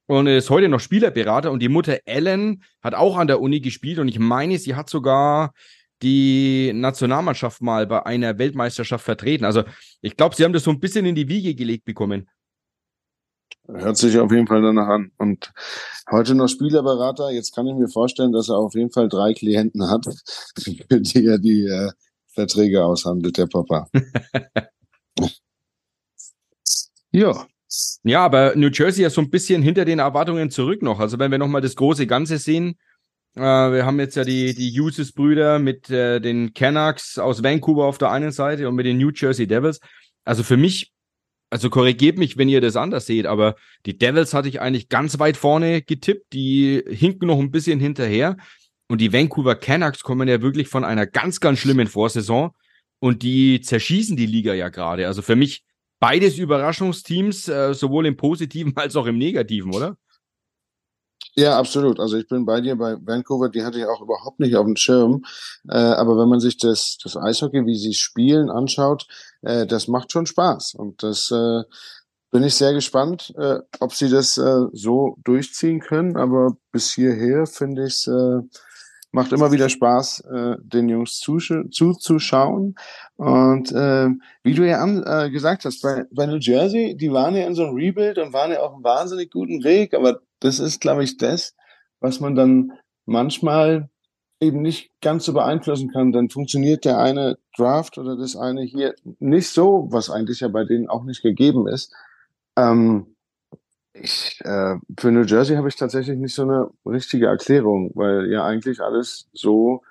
und 0.06 0.28
ist 0.28 0.48
heute 0.48 0.68
noch 0.68 0.78
Spielerberater. 0.78 1.50
Und 1.50 1.62
die 1.62 1.68
Mutter 1.68 1.98
Ellen 2.04 2.62
hat 2.80 2.94
auch 2.94 3.16
an 3.16 3.26
der 3.26 3.40
Uni 3.40 3.60
gespielt. 3.60 3.98
Und 3.98 4.06
ich 4.06 4.20
meine, 4.20 4.56
sie 4.58 4.76
hat 4.76 4.88
sogar 4.88 5.52
die 6.02 6.72
Nationalmannschaft 6.72 7.60
mal 7.60 7.86
bei 7.88 8.06
einer 8.06 8.38
Weltmeisterschaft 8.38 9.04
vertreten. 9.04 9.44
Also 9.44 9.64
ich 10.00 10.16
glaube, 10.16 10.36
sie 10.36 10.44
haben 10.44 10.52
das 10.52 10.62
so 10.62 10.70
ein 10.70 10.78
bisschen 10.78 11.06
in 11.06 11.16
die 11.16 11.28
Wiege 11.28 11.56
gelegt 11.56 11.84
bekommen. 11.84 12.28
Hört 13.68 13.96
sich 13.96 14.18
auf 14.18 14.30
jeden 14.30 14.46
Fall 14.46 14.62
danach 14.62 14.86
an. 14.88 15.10
Und 15.18 15.52
heute 16.10 16.34
noch 16.34 16.48
Spielerberater. 16.48 17.30
Jetzt 17.30 17.54
kann 17.54 17.66
ich 17.66 17.74
mir 17.74 17.88
vorstellen, 17.88 18.32
dass 18.32 18.48
er 18.48 18.58
auf 18.58 18.74
jeden 18.74 18.90
Fall 18.90 19.08
drei 19.08 19.34
Klienten 19.34 19.90
hat, 19.90 20.06
für 20.58 21.00
die 21.00 21.26
er 21.26 21.38
die 21.38 21.66
äh, 21.66 21.90
Verträge 22.28 22.84
aushandelt, 22.84 23.36
der 23.38 23.46
Papa. 23.46 23.88
ja. 27.10 27.46
Ja, 28.04 28.24
aber 28.24 28.54
New 28.54 28.68
Jersey 28.68 29.04
ist 29.04 29.14
so 29.14 29.20
ein 29.20 29.30
bisschen 29.30 29.62
hinter 29.62 29.84
den 29.84 29.98
Erwartungen 29.98 30.50
zurück 30.50 30.82
noch. 30.82 31.00
Also 31.00 31.18
wenn 31.18 31.32
wir 31.32 31.38
nochmal 31.38 31.60
das 31.60 31.74
große 31.74 32.06
Ganze 32.06 32.38
sehen, 32.38 32.78
äh, 33.34 33.40
wir 33.40 33.84
haben 33.84 33.98
jetzt 33.98 34.16
ja 34.16 34.22
die, 34.22 34.54
die 34.54 34.80
Uses-Brüder 34.80 35.58
mit 35.58 35.90
äh, 35.90 36.20
den 36.20 36.54
Canucks 36.54 37.18
aus 37.18 37.42
Vancouver 37.42 37.86
auf 37.86 37.98
der 37.98 38.12
einen 38.12 38.30
Seite 38.30 38.68
und 38.68 38.76
mit 38.76 38.86
den 38.86 38.98
New 38.98 39.10
Jersey 39.10 39.48
Devils. 39.48 39.80
Also 40.24 40.44
für 40.44 40.56
mich 40.56 40.92
also 41.50 41.70
korrigiert 41.70 42.18
mich, 42.18 42.36
wenn 42.36 42.48
ihr 42.48 42.60
das 42.60 42.76
anders 42.76 43.06
seht, 43.06 43.26
aber 43.26 43.54
die 43.86 43.96
Devils 43.96 44.34
hatte 44.34 44.48
ich 44.48 44.60
eigentlich 44.60 44.88
ganz 44.88 45.18
weit 45.18 45.36
vorne 45.36 45.82
getippt. 45.82 46.32
Die 46.32 46.82
hinken 46.88 47.28
noch 47.28 47.38
ein 47.38 47.50
bisschen 47.50 47.80
hinterher. 47.80 48.36
Und 48.88 49.00
die 49.00 49.12
Vancouver 49.12 49.56
Canucks 49.56 50.02
kommen 50.02 50.28
ja 50.28 50.42
wirklich 50.42 50.68
von 50.68 50.84
einer 50.84 51.06
ganz, 51.06 51.40
ganz 51.40 51.58
schlimmen 51.58 51.86
Vorsaison. 51.86 52.50
Und 52.98 53.22
die 53.22 53.60
zerschießen 53.60 54.16
die 54.16 54.26
Liga 54.26 54.54
ja 54.54 54.68
gerade. 54.68 55.06
Also 55.06 55.22
für 55.22 55.36
mich 55.36 55.64
beides 56.00 56.38
Überraschungsteams, 56.38 57.48
äh, 57.48 57.74
sowohl 57.74 58.06
im 58.06 58.16
Positiven 58.16 58.72
als 58.76 58.96
auch 58.96 59.06
im 59.06 59.18
Negativen, 59.18 59.72
oder? 59.72 59.96
Ja, 61.38 61.58
absolut. 61.58 62.00
Also 62.00 62.16
ich 62.16 62.26
bin 62.28 62.46
bei 62.46 62.62
dir 62.62 62.76
bei 62.76 62.96
Vancouver, 62.98 63.50
die 63.50 63.62
hatte 63.62 63.78
ich 63.78 63.84
auch 63.84 64.00
überhaupt 64.00 64.40
nicht 64.40 64.56
auf 64.56 64.64
dem 64.64 64.76
Schirm. 64.76 65.22
Äh, 65.68 65.76
aber 65.76 66.16
wenn 66.16 66.30
man 66.30 66.40
sich 66.40 66.56
das, 66.56 66.96
das 67.02 67.14
Eishockey, 67.16 67.66
wie 67.66 67.76
sie 67.76 67.92
spielen, 67.92 68.50
anschaut, 68.50 69.06
äh, 69.42 69.66
das 69.66 69.86
macht 69.86 70.12
schon 70.12 70.24
Spaß. 70.24 70.74
Und 70.74 71.02
das 71.02 71.30
äh, 71.30 71.62
bin 72.30 72.42
ich 72.42 72.54
sehr 72.54 72.72
gespannt, 72.72 73.34
äh, 73.36 73.58
ob 73.80 73.92
sie 73.92 74.08
das 74.08 74.38
äh, 74.38 74.62
so 74.72 75.16
durchziehen 75.24 75.80
können. 75.80 76.16
Aber 76.16 76.56
bis 76.72 76.94
hierher 76.94 77.46
finde 77.46 77.84
ich 77.86 77.94
es 77.94 78.06
äh, 78.06 78.40
macht 79.12 79.32
immer 79.32 79.50
wieder 79.50 79.68
Spaß, 79.70 80.20
äh, 80.30 80.56
den 80.60 80.88
Jungs 80.90 81.20
zuzuschauen. 81.20 82.74
Und 83.16 83.72
äh, 83.72 84.08
wie 84.42 84.54
du 84.54 84.66
ja 84.66 84.80
an, 84.80 85.02
äh, 85.06 85.30
gesagt 85.30 85.64
hast, 85.64 85.80
bei, 85.82 86.04
bei 86.10 86.26
New 86.26 86.36
Jersey, 86.36 86.96
die 86.96 87.10
waren 87.10 87.34
ja 87.34 87.46
in 87.46 87.54
so 87.54 87.64
einem 87.64 87.76
Rebuild 87.76 88.18
und 88.18 88.34
waren 88.34 88.52
ja 88.52 88.60
auf 88.60 88.74
einem 88.74 88.84
wahnsinnig 88.84 89.30
guten 89.30 89.64
Weg, 89.64 89.94
aber 89.94 90.20
das 90.40 90.58
ist, 90.58 90.80
glaube 90.80 91.04
ich, 91.04 91.16
das, 91.16 91.54
was 92.00 92.20
man 92.20 92.34
dann 92.34 92.72
manchmal 93.04 93.88
eben 94.40 94.60
nicht 94.60 94.90
ganz 95.00 95.24
so 95.24 95.32
beeinflussen 95.32 95.90
kann, 95.90 96.12
dann 96.12 96.28
funktioniert 96.28 96.84
der 96.84 96.98
eine 96.98 97.38
Draft 97.56 97.96
oder 97.98 98.16
das 98.16 98.36
eine 98.36 98.62
hier 98.62 98.94
nicht 99.18 99.48
so, 99.48 99.88
was 99.90 100.10
eigentlich 100.10 100.40
ja 100.40 100.48
bei 100.48 100.64
denen 100.64 100.88
auch 100.88 101.04
nicht 101.04 101.22
gegeben 101.22 101.66
ist. 101.66 101.94
Ähm, 102.56 103.16
ich, 103.94 104.38
äh, 104.44 104.76
für 104.98 105.10
New 105.10 105.22
Jersey 105.24 105.56
habe 105.56 105.68
ich 105.68 105.76
tatsächlich 105.76 106.18
nicht 106.18 106.34
so 106.34 106.42
eine 106.42 106.68
richtige 106.84 107.26
Erklärung, 107.26 107.92
weil 107.94 108.30
ja 108.30 108.44
eigentlich 108.44 108.80
alles 108.80 109.28
so 109.32 109.82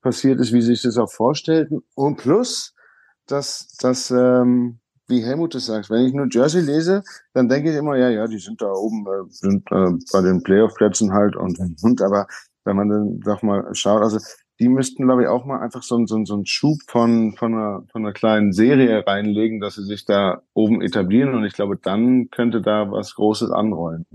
passiert 0.00 0.40
ist, 0.40 0.52
wie 0.52 0.62
sie 0.62 0.74
sich 0.74 0.82
das 0.82 0.96
auch 0.96 1.10
vorstellten. 1.10 1.82
Und 1.94 2.16
plus, 2.16 2.74
dass, 3.26 3.76
dass 3.78 4.10
ähm, 4.10 4.78
wie 5.08 5.22
Helmut 5.22 5.54
es 5.54 5.66
sagt, 5.66 5.90
wenn 5.90 6.06
ich 6.06 6.12
New 6.12 6.26
Jersey 6.30 6.62
lese, 6.62 7.02
dann 7.32 7.48
denke 7.48 7.70
ich 7.70 7.76
immer, 7.76 7.96
ja, 7.96 8.08
ja, 8.08 8.26
die 8.26 8.38
sind 8.38 8.60
da 8.60 8.70
oben, 8.72 9.06
äh, 9.06 9.30
sind 9.30 9.70
äh, 9.70 9.92
bei 10.12 10.20
den 10.20 10.42
Playoff-Plätzen 10.42 11.12
halt 11.12 11.36
und, 11.36 11.58
und, 11.82 12.02
aber 12.02 12.26
wenn 12.64 12.76
man 12.76 12.88
dann, 12.88 13.20
sag 13.24 13.42
mal, 13.42 13.64
schaut, 13.74 14.02
also 14.02 14.18
die 14.58 14.68
müssten, 14.68 15.04
glaube 15.04 15.22
ich, 15.22 15.28
auch 15.28 15.44
mal 15.44 15.60
einfach 15.60 15.82
so, 15.82 16.04
so, 16.06 16.24
so 16.24 16.34
einen 16.34 16.46
Schub 16.46 16.78
von, 16.88 17.34
von, 17.36 17.54
einer, 17.54 17.84
von 17.92 18.04
einer 18.04 18.12
kleinen 18.12 18.52
Serie 18.52 19.06
reinlegen, 19.06 19.60
dass 19.60 19.74
sie 19.74 19.84
sich 19.84 20.04
da 20.04 20.42
oben 20.54 20.80
etablieren. 20.80 21.34
Und 21.34 21.44
ich 21.44 21.52
glaube, 21.52 21.76
dann 21.76 22.30
könnte 22.30 22.62
da 22.62 22.90
was 22.90 23.14
Großes 23.14 23.50
anrollen. 23.50 24.06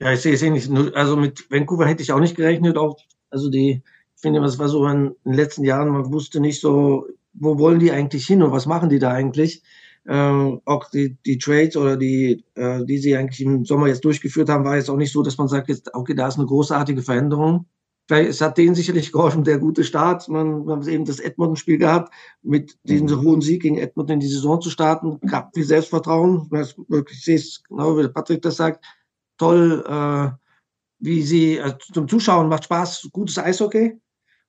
Ja, 0.00 0.12
ich 0.12 0.20
sehe 0.20 0.34
es 0.34 0.42
ähnlich. 0.42 0.70
Also 0.94 1.16
mit 1.16 1.50
Vancouver 1.50 1.86
hätte 1.86 2.02
ich 2.02 2.12
auch 2.12 2.20
nicht 2.20 2.36
gerechnet. 2.36 2.76
Auch, 2.76 2.98
also 3.30 3.48
die, 3.48 3.82
ich 4.14 4.20
finde, 4.20 4.40
das 4.40 4.58
war 4.58 4.68
so 4.68 4.86
in 4.86 5.14
den 5.24 5.32
letzten 5.32 5.64
Jahren, 5.64 5.88
man 5.88 6.12
wusste 6.12 6.40
nicht 6.40 6.60
so, 6.60 7.06
wo 7.34 7.58
wollen 7.58 7.80
die 7.80 7.92
eigentlich 7.92 8.26
hin 8.26 8.42
und 8.42 8.52
was 8.52 8.66
machen 8.66 8.88
die 8.88 8.98
da 8.98 9.10
eigentlich. 9.10 9.62
Ähm, 10.06 10.60
auch 10.66 10.90
die, 10.90 11.16
die 11.24 11.38
Trades 11.38 11.76
oder 11.76 11.96
die, 11.96 12.44
äh, 12.56 12.84
die 12.84 12.98
sie 12.98 13.16
eigentlich 13.16 13.40
im 13.40 13.64
Sommer 13.64 13.86
jetzt 13.88 14.04
durchgeführt 14.04 14.50
haben, 14.50 14.64
war 14.64 14.76
jetzt 14.76 14.90
auch 14.90 14.96
nicht 14.96 15.12
so, 15.12 15.22
dass 15.22 15.38
man 15.38 15.48
sagt, 15.48 15.68
jetzt, 15.68 15.94
okay, 15.94 16.14
da 16.14 16.28
ist 16.28 16.36
eine 16.36 16.46
großartige 16.46 17.02
Veränderung. 17.02 17.66
es 18.10 18.42
hat 18.42 18.58
denen 18.58 18.74
sicherlich 18.74 19.12
geholfen, 19.12 19.44
der 19.44 19.58
gute 19.58 19.82
Start. 19.82 20.28
Man, 20.28 20.66
man 20.66 20.80
hat 20.80 20.88
eben 20.88 21.06
das 21.06 21.20
Edmonton-Spiel 21.20 21.78
gehabt, 21.78 22.12
mit 22.42 22.76
diesem 22.84 23.08
so 23.08 23.22
hohen 23.22 23.40
Sieg 23.40 23.62
gegen 23.62 23.78
Edmonton 23.78 24.14
in 24.14 24.20
die 24.20 24.28
Saison 24.28 24.60
zu 24.60 24.68
starten. 24.68 25.18
Gab 25.20 25.54
viel 25.54 25.64
Selbstvertrauen. 25.64 26.50
Ich 26.52 26.76
wirklich 26.88 27.22
sehe 27.24 27.36
es 27.36 27.62
genau, 27.66 27.96
wie 27.96 28.06
Patrick 28.08 28.42
das 28.42 28.56
sagt. 28.56 28.84
Toll, 29.38 29.84
äh, 29.88 30.30
wie 30.98 31.22
sie 31.22 31.60
also 31.60 31.76
zum 31.92 32.08
Zuschauen 32.08 32.48
macht 32.48 32.64
Spaß, 32.64 33.08
gutes 33.10 33.38
Eishockey. 33.38 33.98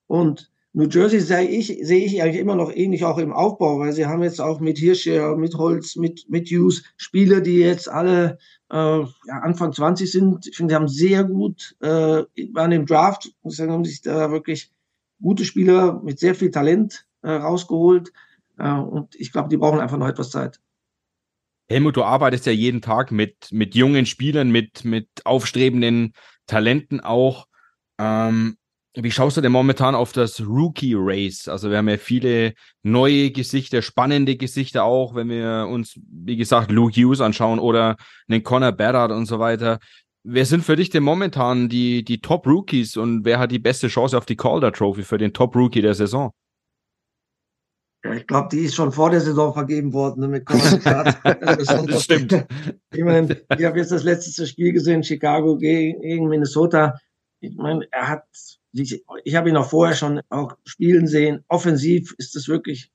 Und 0.08 0.52
New 0.76 0.90
Jersey 0.90 1.22
sehe 1.22 1.48
ich, 1.48 1.68
sehe 1.68 2.06
ich 2.06 2.22
eigentlich 2.22 2.42
immer 2.42 2.56
noch 2.56 2.70
ähnlich 2.70 3.06
auch 3.06 3.18
im 3.18 3.32
Aufbau, 3.32 3.80
weil 3.80 3.94
sie 3.94 4.08
haben 4.08 4.24
jetzt 4.24 4.42
auch 4.42 4.60
mit 4.60 4.78
Hirscher, 4.78 5.38
mit 5.38 5.56
Holz, 5.56 5.96
mit, 5.96 6.30
mit 6.30 6.50
Hughes 6.50 6.84
Spieler, 6.98 7.40
die 7.40 7.60
jetzt 7.60 7.88
alle 7.88 8.38
äh, 8.70 8.76
ja, 8.76 9.08
Anfang 9.42 9.72
20 9.72 10.12
sind. 10.12 10.48
Ich 10.48 10.58
finde, 10.58 10.74
sie 10.74 10.76
haben 10.76 10.88
sehr 10.90 11.24
gut, 11.24 11.78
äh, 11.80 12.24
waren 12.52 12.74
im 12.74 12.86
Draft, 12.86 13.32
sagen, 13.46 13.72
haben 13.72 13.86
sich 13.86 14.02
da 14.02 14.32
wirklich 14.32 14.70
gute 15.22 15.46
Spieler 15.46 16.02
mit 16.04 16.20
sehr 16.20 16.36
viel 16.36 16.52
Talent 16.52 17.08
äh, 17.22 17.32
rausgeholt. 17.32 18.12
Äh, 18.58 18.74
und 18.74 19.16
ich 19.16 19.32
glaube, 19.32 19.48
die 19.48 19.58
brauchen 19.58 19.80
einfach 19.80 19.98
noch 19.98 20.10
etwas 20.10 20.30
Zeit. 20.30 20.60
Helmut, 21.70 21.96
du 21.96 22.04
arbeitest 22.04 22.48
ja 22.48 22.52
jeden 22.52 22.82
Tag 22.82 23.14
mit, 23.14 23.48
mit 23.54 23.76
jungen 23.76 24.06
Spielern, 24.06 24.52
mit, 24.52 24.84
mit 24.84 25.08
aufstrebenden 25.24 26.12
Talenten 26.48 27.00
auch. 27.00 27.48
Ähm, 27.98 28.58
wie 28.96 29.12
schaust 29.12 29.38
du 29.38 29.42
denn 29.42 29.52
momentan 29.52 29.96
auf 29.96 30.12
das 30.12 30.42
Rookie 30.42 30.96
Race? 30.96 31.48
Also 31.48 31.70
wir 31.70 31.78
haben 31.78 31.90
ja 31.90 31.98
viele 31.98 32.54
neue 32.84 33.32
Gesichter, 33.32 33.82
spannende 33.82 34.38
Gesichter 34.38 34.84
auch, 34.84 35.16
wenn 35.16 35.30
wir 35.30 35.68
uns, 35.70 36.00
wie 36.10 36.38
gesagt, 36.38 36.72
Luke 36.72 36.94
Hughes 36.94 37.22
anschauen 37.22 37.60
oder 37.60 37.98
einen 38.28 38.44
Connor 38.44 38.72
Bedard 38.72 39.12
und 39.12 39.26
so 39.26 39.40
weiter. 39.40 39.80
Wer 40.24 40.46
sind 40.46 40.64
für 40.64 40.76
dich 40.76 40.90
denn 40.90 41.04
momentan 41.04 41.70
die, 41.70 42.04
die 42.04 42.20
Top 42.20 42.48
Rookies 42.48 42.98
und 42.98 43.26
wer 43.26 43.38
hat 43.38 43.52
die 43.52 43.60
beste 43.60 43.88
Chance 43.88 44.18
auf 44.18 44.26
die 44.26 44.36
Calder 44.36 44.72
Trophy 44.72 45.04
für 45.04 45.18
den 45.18 45.34
Top 45.34 45.56
Rookie 45.56 45.82
der 45.82 45.94
Saison? 45.94 46.32
Ja, 48.04 48.14
ich 48.14 48.28
glaube, 48.28 48.50
die 48.52 48.62
ist 48.62 48.76
schon 48.76 48.92
vor 48.92 49.10
der 49.10 49.22
Saison 49.22 49.54
vergeben 49.54 49.94
worden 49.94 50.22
ne, 50.22 50.28
mit 50.28 50.46
Connor 50.46 50.80
das 51.24 52.04
stimmt. 52.04 52.46
Ich 52.94 53.04
meine, 53.04 53.42
ich 53.58 53.66
habe 53.66 53.80
jetzt 53.80 53.92
das 53.92 54.04
letzte 54.04 54.46
Spiel 54.48 54.72
gesehen, 54.74 55.04
Chicago 55.04 55.58
gegen 55.58 56.28
Minnesota. 56.28 56.96
Ich 57.46 57.56
meine, 57.56 57.88
er 57.92 58.08
hat 58.08 58.26
ich, 58.82 59.04
ich 59.24 59.36
habe 59.36 59.50
ihn 59.50 59.58
auch 59.58 59.70
vorher 59.70 59.96
schon 59.96 60.22
auch 60.30 60.58
spielen 60.66 61.08
sehen. 61.08 61.44
Offensiv 61.48 62.14
ist 62.18 62.36
es 62.36 62.48
wirklich 62.48 62.92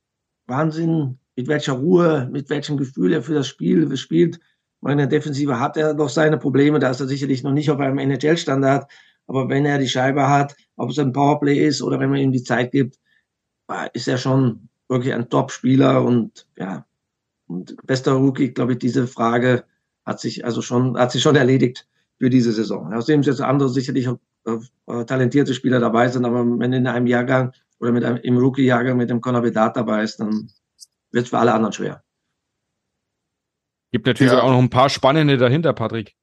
Wahnsinn, 0.46 1.18
mit 1.36 1.48
welcher 1.48 1.74
Ruhe, 1.74 2.28
mit 2.30 2.50
welchem 2.50 2.76
Gefühl 2.76 3.12
er 3.12 3.22
für 3.22 3.34
das 3.34 3.48
Spiel 3.48 3.96
spielt. 3.96 4.40
Meine 4.80 5.08
Defensive 5.08 5.58
hat 5.58 5.76
er 5.76 5.94
noch 5.94 6.08
seine 6.08 6.38
Probleme, 6.38 6.78
da 6.78 6.90
ist 6.90 7.00
er 7.00 7.06
sicherlich 7.06 7.42
noch 7.42 7.52
nicht 7.52 7.70
auf 7.70 7.78
einem 7.80 7.98
NHL-Standard. 7.98 8.90
Aber 9.26 9.48
wenn 9.48 9.64
er 9.64 9.78
die 9.78 9.88
Scheibe 9.88 10.28
hat, 10.28 10.56
ob 10.76 10.90
es 10.90 10.98
ein 10.98 11.12
Powerplay 11.12 11.66
ist 11.66 11.82
oder 11.82 12.00
wenn 12.00 12.10
man 12.10 12.18
ihm 12.18 12.32
die 12.32 12.42
Zeit 12.42 12.72
gibt, 12.72 12.98
ist 13.92 14.08
er 14.08 14.18
schon 14.18 14.68
wirklich 14.88 15.14
ein 15.14 15.28
Top-Spieler 15.28 16.02
und 16.04 16.48
ja, 16.56 16.84
und 17.46 17.76
bester 17.86 18.12
Rookie, 18.12 18.52
glaube 18.52 18.72
ich, 18.72 18.78
diese 18.78 19.06
Frage 19.06 19.64
hat 20.04 20.20
sich 20.20 20.44
also 20.44 20.62
schon, 20.62 20.98
hat 20.98 21.12
sich 21.12 21.22
schon 21.22 21.36
erledigt 21.36 21.86
für 22.18 22.30
diese 22.30 22.52
Saison. 22.52 22.92
Außerdem 22.92 23.22
sind 23.22 23.32
jetzt 23.32 23.40
andere 23.40 23.68
sicherlich 23.68 24.08
äh, 24.44 25.04
talentierte 25.04 25.54
Spieler 25.54 25.80
dabei 25.80 26.08
sind, 26.08 26.24
aber 26.24 26.44
wenn 26.44 26.72
in 26.72 26.86
einem 26.86 27.06
Jahrgang 27.06 27.52
oder 27.78 27.92
mit 27.92 28.04
einem, 28.04 28.18
im 28.18 28.36
Rookie-Jahrgang 28.38 28.96
mit 28.96 29.10
dem 29.10 29.20
Conor 29.20 29.42
Bedard 29.42 29.76
dabei 29.76 30.02
ist, 30.02 30.20
dann 30.20 30.50
wird 31.10 31.24
es 31.24 31.30
für 31.30 31.38
alle 31.38 31.52
anderen 31.52 31.72
schwer. 31.72 32.02
Gibt 33.92 34.06
natürlich 34.06 34.32
ja. 34.32 34.42
auch 34.42 34.50
noch 34.50 34.58
ein 34.58 34.70
paar 34.70 34.88
spannende 34.88 35.36
dahinter, 35.36 35.72
Patrick. 35.72 36.16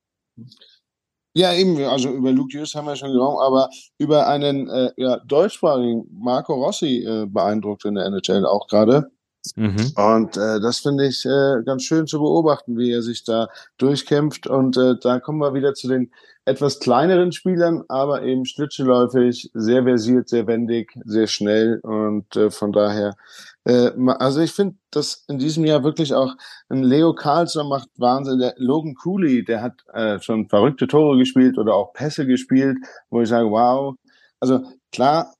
Ja, 1.34 1.53
eben, 1.53 1.78
also 1.84 2.09
über 2.09 2.32
Luke 2.32 2.57
Hughes 2.57 2.74
haben 2.74 2.88
wir 2.88 2.95
schon 2.95 3.11
gesprochen, 3.11 3.43
aber 3.45 3.70
über 3.99 4.28
einen 4.28 4.68
äh, 4.70 4.91
ja, 4.97 5.18
deutschsprachigen 5.18 6.07
Marco 6.11 6.53
Rossi 6.53 7.03
äh, 7.05 7.26
beeindruckt 7.28 7.86
in 7.86 7.95
der 7.95 8.05
NHL 8.05 8.45
auch 8.45 8.68
gerade. 8.68 9.11
Mhm. 9.56 9.91
Und 9.95 10.38
äh, 10.38 10.60
das 10.60 10.80
finde 10.80 11.08
ich 11.08 11.26
äh, 11.26 11.64
ganz 11.66 11.84
schön 11.84 12.08
zu 12.08 12.20
beobachten, 12.20 12.78
wie 12.78 12.91
er 12.91 13.02
sich 13.02 13.24
da 13.24 13.48
durchkämpft. 13.78 14.48
Und 14.48 14.78
äh, 14.78 14.95
da 15.02 15.20
kommen 15.20 15.39
wir 15.39 15.54
wieder 15.54 15.74
zu 15.74 15.88
den 15.88 16.12
etwas 16.48 16.80
kleineren 16.80 17.34
Spielern, 17.34 17.84
aber 17.89 18.24
eben 18.24 18.45
schlittschuhläufig, 18.45 19.52
sehr 19.54 19.84
versiert, 19.84 20.30
sehr 20.30 20.48
wendig, 20.48 20.93
sehr 21.04 21.28
schnell. 21.28 21.80
Und 21.84 22.36
äh, 22.38 22.50
von 22.52 22.72
daher, 22.72 23.16
äh, 23.66 23.91
also 24.20 24.39
ich 24.39 24.54
finde, 24.54 24.76
dass 24.91 25.26
in 25.28 25.39
diesem 25.39 25.66
Jahr 25.66 25.84
wirklich 25.84 26.14
auch 26.14 26.36
ein 26.70 26.84
Leo 26.84 27.14
Carlson 27.14 27.68
macht 27.68 27.89
Wahnsinn. 27.98 28.39
Der 28.39 28.54
Logan 28.58 28.95
Cooley, 28.95 29.43
der 29.43 29.62
hat 29.62 29.84
äh, 29.93 30.20
schon 30.22 30.48
verrückte 30.48 30.88
Tore 30.88 31.18
gespielt 31.18 31.58
oder 31.58 31.76
auch 31.76 31.91
Pässe 31.91 32.26
gespielt, 32.26 32.78
wo 33.10 33.22
ich 33.22 33.28
sage, 33.28 33.50
wow. 33.50 33.95
Also 34.39 34.64
klar, 34.93 35.34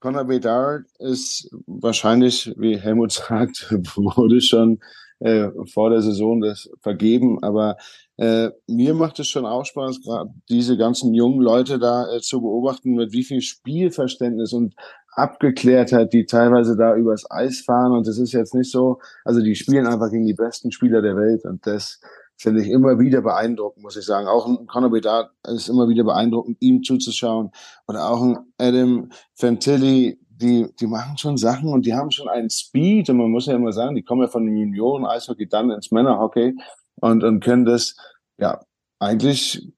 Conor 0.00 0.24
Bedard 0.24 0.84
ist 0.98 1.50
wahrscheinlich, 1.66 2.54
wie 2.56 2.78
Helmut 2.78 3.12
sagt, 3.28 3.70
wurde 3.96 4.40
schon 4.40 4.80
äh, 5.20 5.48
vor 5.72 5.90
der 5.90 6.02
Saison 6.02 6.40
das 6.40 6.68
vergeben, 6.80 7.42
aber 7.42 7.76
äh, 8.18 8.50
mir 8.66 8.94
macht 8.94 9.18
es 9.18 9.28
schon 9.28 9.46
auch 9.46 9.64
Spaß, 9.64 10.02
gerade 10.02 10.30
diese 10.48 10.76
ganzen 10.76 11.14
jungen 11.14 11.40
Leute 11.40 11.78
da 11.78 12.06
äh, 12.14 12.20
zu 12.20 12.40
beobachten, 12.40 12.94
mit 12.94 13.12
wie 13.12 13.24
viel 13.24 13.40
Spielverständnis 13.40 14.52
und 14.52 14.74
Abgeklärtheit, 15.16 16.12
die 16.12 16.26
teilweise 16.26 16.76
da 16.76 16.94
übers 16.94 17.24
Eis 17.30 17.60
fahren. 17.60 17.92
Und 17.92 18.06
das 18.06 18.18
ist 18.18 18.32
jetzt 18.32 18.54
nicht 18.54 18.70
so, 18.70 19.00
also 19.24 19.40
die 19.40 19.54
spielen 19.54 19.86
einfach 19.86 20.10
gegen 20.10 20.26
die 20.26 20.34
besten 20.34 20.70
Spieler 20.70 21.00
der 21.00 21.16
Welt 21.16 21.44
und 21.44 21.66
das 21.66 22.00
finde 22.36 22.62
ich 22.62 22.68
immer 22.68 22.98
wieder 22.98 23.22
beeindruckend, 23.22 23.82
muss 23.82 23.96
ich 23.96 24.04
sagen. 24.04 24.28
Auch 24.28 24.46
ein 24.46 24.66
Conor 24.66 24.90
Bedard 24.90 25.30
ist 25.48 25.68
immer 25.68 25.88
wieder 25.88 26.04
beeindruckend, 26.04 26.58
ihm 26.60 26.82
zuzuschauen. 26.82 27.50
Oder 27.88 28.10
auch 28.10 28.22
ein 28.22 28.38
Adam 28.58 29.10
Fantilli, 29.34 30.18
die, 30.28 30.68
die 30.78 30.86
machen 30.86 31.16
schon 31.16 31.36
Sachen 31.36 31.70
und 31.70 31.86
die 31.86 31.94
haben 31.94 32.10
schon 32.10 32.28
einen 32.28 32.50
Speed. 32.50 33.08
Und 33.10 33.18
man 33.18 33.30
muss 33.30 33.46
ja 33.46 33.54
immer 33.54 33.72
sagen, 33.72 33.94
die 33.94 34.02
kommen 34.02 34.22
ja 34.22 34.28
von 34.28 34.44
dem 34.44 34.56
Junioren-Eishockey 34.56 35.48
dann 35.48 35.70
ins 35.70 35.90
Männerhockey 35.90 36.54
und, 36.96 37.24
und 37.24 37.40
können 37.42 37.64
das, 37.64 37.96
ja, 38.38 38.60
eigentlich 38.98 39.72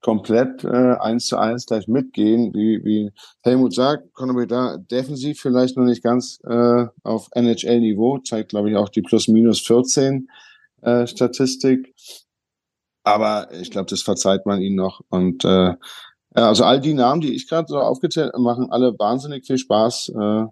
komplett 0.00 0.64
äh, 0.64 0.96
eins 0.98 1.26
zu 1.26 1.38
eins 1.38 1.66
gleich 1.66 1.86
mitgehen, 1.86 2.52
wie, 2.54 2.84
wie 2.84 3.12
Helmut 3.42 3.72
sagt, 3.72 4.12
Conor 4.12 4.36
Bedard 4.36 4.90
defensiv 4.90 5.40
vielleicht 5.40 5.76
noch 5.76 5.84
nicht 5.84 6.02
ganz 6.02 6.40
äh, 6.44 6.86
auf 7.04 7.28
NHL-Niveau, 7.32 8.18
zeigt 8.18 8.50
glaube 8.50 8.70
ich 8.70 8.76
auch 8.76 8.88
die 8.88 9.02
plus-minus 9.02 9.60
14 9.60 10.28
äh, 10.82 11.06
Statistik. 11.06 11.94
Aber 13.04 13.48
ich 13.52 13.70
glaube, 13.70 13.90
das 13.90 14.02
verzeiht 14.02 14.46
man 14.46 14.60
ihnen 14.60 14.76
noch. 14.76 15.00
Und 15.08 15.44
äh, 15.44 15.74
also 16.34 16.64
all 16.64 16.80
die 16.80 16.94
Namen, 16.94 17.20
die 17.20 17.34
ich 17.34 17.48
gerade 17.48 17.66
so 17.68 17.78
aufgezählt 17.78 18.32
machen 18.38 18.70
alle 18.70 18.98
wahnsinnig 18.98 19.46
viel 19.46 19.58
Spaß 19.58 20.12
äh, 20.18 20.44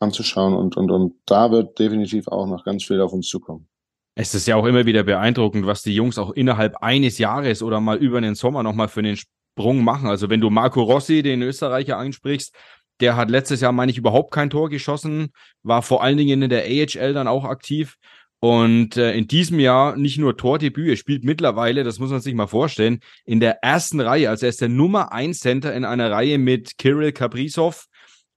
anzuschauen. 0.00 0.54
Und, 0.54 0.76
und, 0.76 0.90
und 0.90 1.14
da 1.26 1.50
wird 1.50 1.78
definitiv 1.78 2.28
auch 2.28 2.46
noch 2.46 2.64
ganz 2.64 2.84
viel 2.84 3.00
auf 3.00 3.12
uns 3.12 3.28
zukommen. 3.28 3.68
Es 4.14 4.34
ist 4.34 4.48
ja 4.48 4.56
auch 4.56 4.66
immer 4.66 4.84
wieder 4.84 5.04
beeindruckend, 5.04 5.66
was 5.66 5.82
die 5.82 5.94
Jungs 5.94 6.18
auch 6.18 6.32
innerhalb 6.32 6.76
eines 6.82 7.18
Jahres 7.18 7.62
oder 7.62 7.80
mal 7.80 7.98
über 7.98 8.20
den 8.20 8.34
Sommer 8.34 8.64
nochmal 8.64 8.88
für 8.88 9.02
den 9.02 9.16
Sprung 9.16 9.84
machen. 9.84 10.08
Also 10.08 10.28
wenn 10.28 10.40
du 10.40 10.50
Marco 10.50 10.82
Rossi, 10.82 11.22
den 11.22 11.42
Österreicher, 11.42 11.98
ansprichst, 11.98 12.52
der 13.00 13.14
hat 13.14 13.30
letztes 13.30 13.60
Jahr, 13.60 13.70
meine 13.70 13.92
ich, 13.92 13.98
überhaupt 13.98 14.32
kein 14.32 14.50
Tor 14.50 14.70
geschossen, 14.70 15.28
war 15.62 15.82
vor 15.82 16.02
allen 16.02 16.16
Dingen 16.16 16.42
in 16.42 16.50
der 16.50 16.64
AHL 16.64 17.14
dann 17.14 17.28
auch 17.28 17.44
aktiv 17.44 17.96
und 18.40 18.96
äh, 18.96 19.14
in 19.14 19.26
diesem 19.26 19.58
Jahr 19.58 19.96
nicht 19.96 20.18
nur 20.18 20.36
Tordebüt, 20.36 20.88
er 20.88 20.96
spielt 20.96 21.24
mittlerweile, 21.24 21.82
das 21.82 21.98
muss 21.98 22.10
man 22.10 22.20
sich 22.20 22.34
mal 22.34 22.46
vorstellen, 22.46 23.00
in 23.24 23.40
der 23.40 23.64
ersten 23.64 24.00
Reihe. 24.00 24.30
Also 24.30 24.46
er 24.46 24.50
ist 24.50 24.60
der 24.60 24.68
Nummer 24.68 25.12
1 25.12 25.40
Center 25.40 25.74
in 25.74 25.84
einer 25.84 26.10
Reihe 26.10 26.38
mit 26.38 26.78
Kirill 26.78 27.12
Kaprizov 27.12 27.86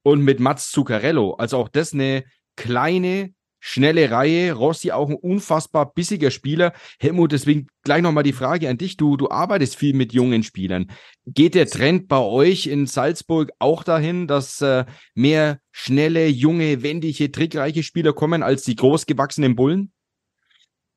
und 0.02 0.22
mit 0.22 0.40
Mats 0.40 0.70
Zuccarello. 0.70 1.34
Also 1.34 1.56
auch 1.58 1.68
das 1.68 1.92
eine 1.92 2.24
kleine, 2.56 3.32
schnelle 3.64 4.10
Reihe. 4.10 4.52
Rossi 4.52 4.90
auch 4.90 5.08
ein 5.08 5.14
unfassbar 5.14 5.94
bissiger 5.94 6.32
Spieler. 6.32 6.72
Helmut, 6.98 7.30
deswegen 7.30 7.68
gleich 7.84 8.02
nochmal 8.02 8.24
die 8.24 8.32
Frage 8.32 8.68
an 8.68 8.76
dich. 8.76 8.96
Du, 8.96 9.16
du 9.16 9.30
arbeitest 9.30 9.76
viel 9.76 9.94
mit 9.94 10.12
jungen 10.12 10.42
Spielern. 10.42 10.90
Geht 11.26 11.54
der 11.54 11.66
Trend 11.66 12.08
bei 12.08 12.18
euch 12.18 12.66
in 12.66 12.86
Salzburg 12.86 13.52
auch 13.60 13.84
dahin, 13.84 14.26
dass 14.26 14.60
äh, 14.60 14.84
mehr 15.14 15.60
schnelle, 15.70 16.26
junge, 16.26 16.82
wendige, 16.82 17.30
trickreiche 17.30 17.84
Spieler 17.84 18.12
kommen 18.12 18.42
als 18.42 18.64
die 18.64 18.74
großgewachsenen 18.74 19.54
Bullen? 19.54 19.92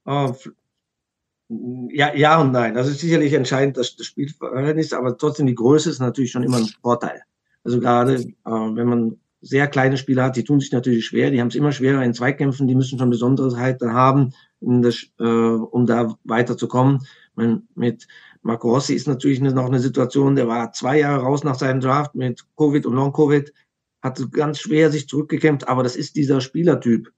Uh, 0.07 0.33
ja, 1.91 2.15
ja 2.15 2.41
und 2.41 2.51
nein. 2.51 2.73
Das 2.73 2.87
ist 2.87 2.99
sicherlich 2.99 3.33
entscheidend, 3.33 3.77
das, 3.77 3.95
das 3.95 4.07
Spielverhältnis, 4.07 4.91
aber 4.91 5.15
trotzdem 5.15 5.45
die 5.45 5.55
Größe 5.55 5.91
ist 5.91 5.99
natürlich 5.99 6.31
schon 6.31 6.43
immer 6.43 6.57
ein 6.57 6.69
Vorteil. 6.81 7.21
Also 7.63 7.79
gerade 7.79 8.15
äh, 8.15 8.25
wenn 8.45 8.87
man 8.87 9.19
sehr 9.45 9.67
kleine 9.67 9.95
Spieler 9.95 10.23
hat, 10.23 10.35
die 10.35 10.43
tun 10.43 10.59
sich 10.59 10.71
natürlich 10.71 11.05
schwer, 11.05 11.29
die 11.29 11.39
haben 11.39 11.49
es 11.49 11.55
immer 11.55 11.71
schwerer 11.71 12.03
in 12.03 12.15
Zweikämpfen, 12.15 12.67
die 12.67 12.73
müssen 12.73 12.97
schon 12.97 13.11
Besonderheiten 13.11 13.93
haben, 13.93 14.33
um, 14.59 14.81
das, 14.81 15.05
äh, 15.19 15.23
um 15.23 15.85
da 15.85 16.15
weiterzukommen. 16.23 17.05
Man, 17.35 17.67
mit 17.75 18.07
Marco 18.41 18.73
Rossi 18.73 18.95
ist 18.95 19.07
natürlich 19.07 19.39
noch 19.39 19.67
eine 19.67 19.79
Situation, 19.79 20.35
der 20.35 20.47
war 20.47 20.73
zwei 20.73 20.99
Jahre 20.99 21.21
raus 21.21 21.43
nach 21.43 21.53
seinem 21.53 21.79
Draft 21.79 22.15
mit 22.15 22.43
Covid 22.57 22.87
und 22.87 22.95
Long-Covid, 22.95 23.53
hat 24.01 24.31
ganz 24.31 24.59
schwer 24.59 24.89
sich 24.89 25.07
zurückgekämpft, 25.07 25.67
aber 25.67 25.83
das 25.83 25.95
ist 25.95 26.15
dieser 26.15 26.41
Spielertyp. 26.41 27.11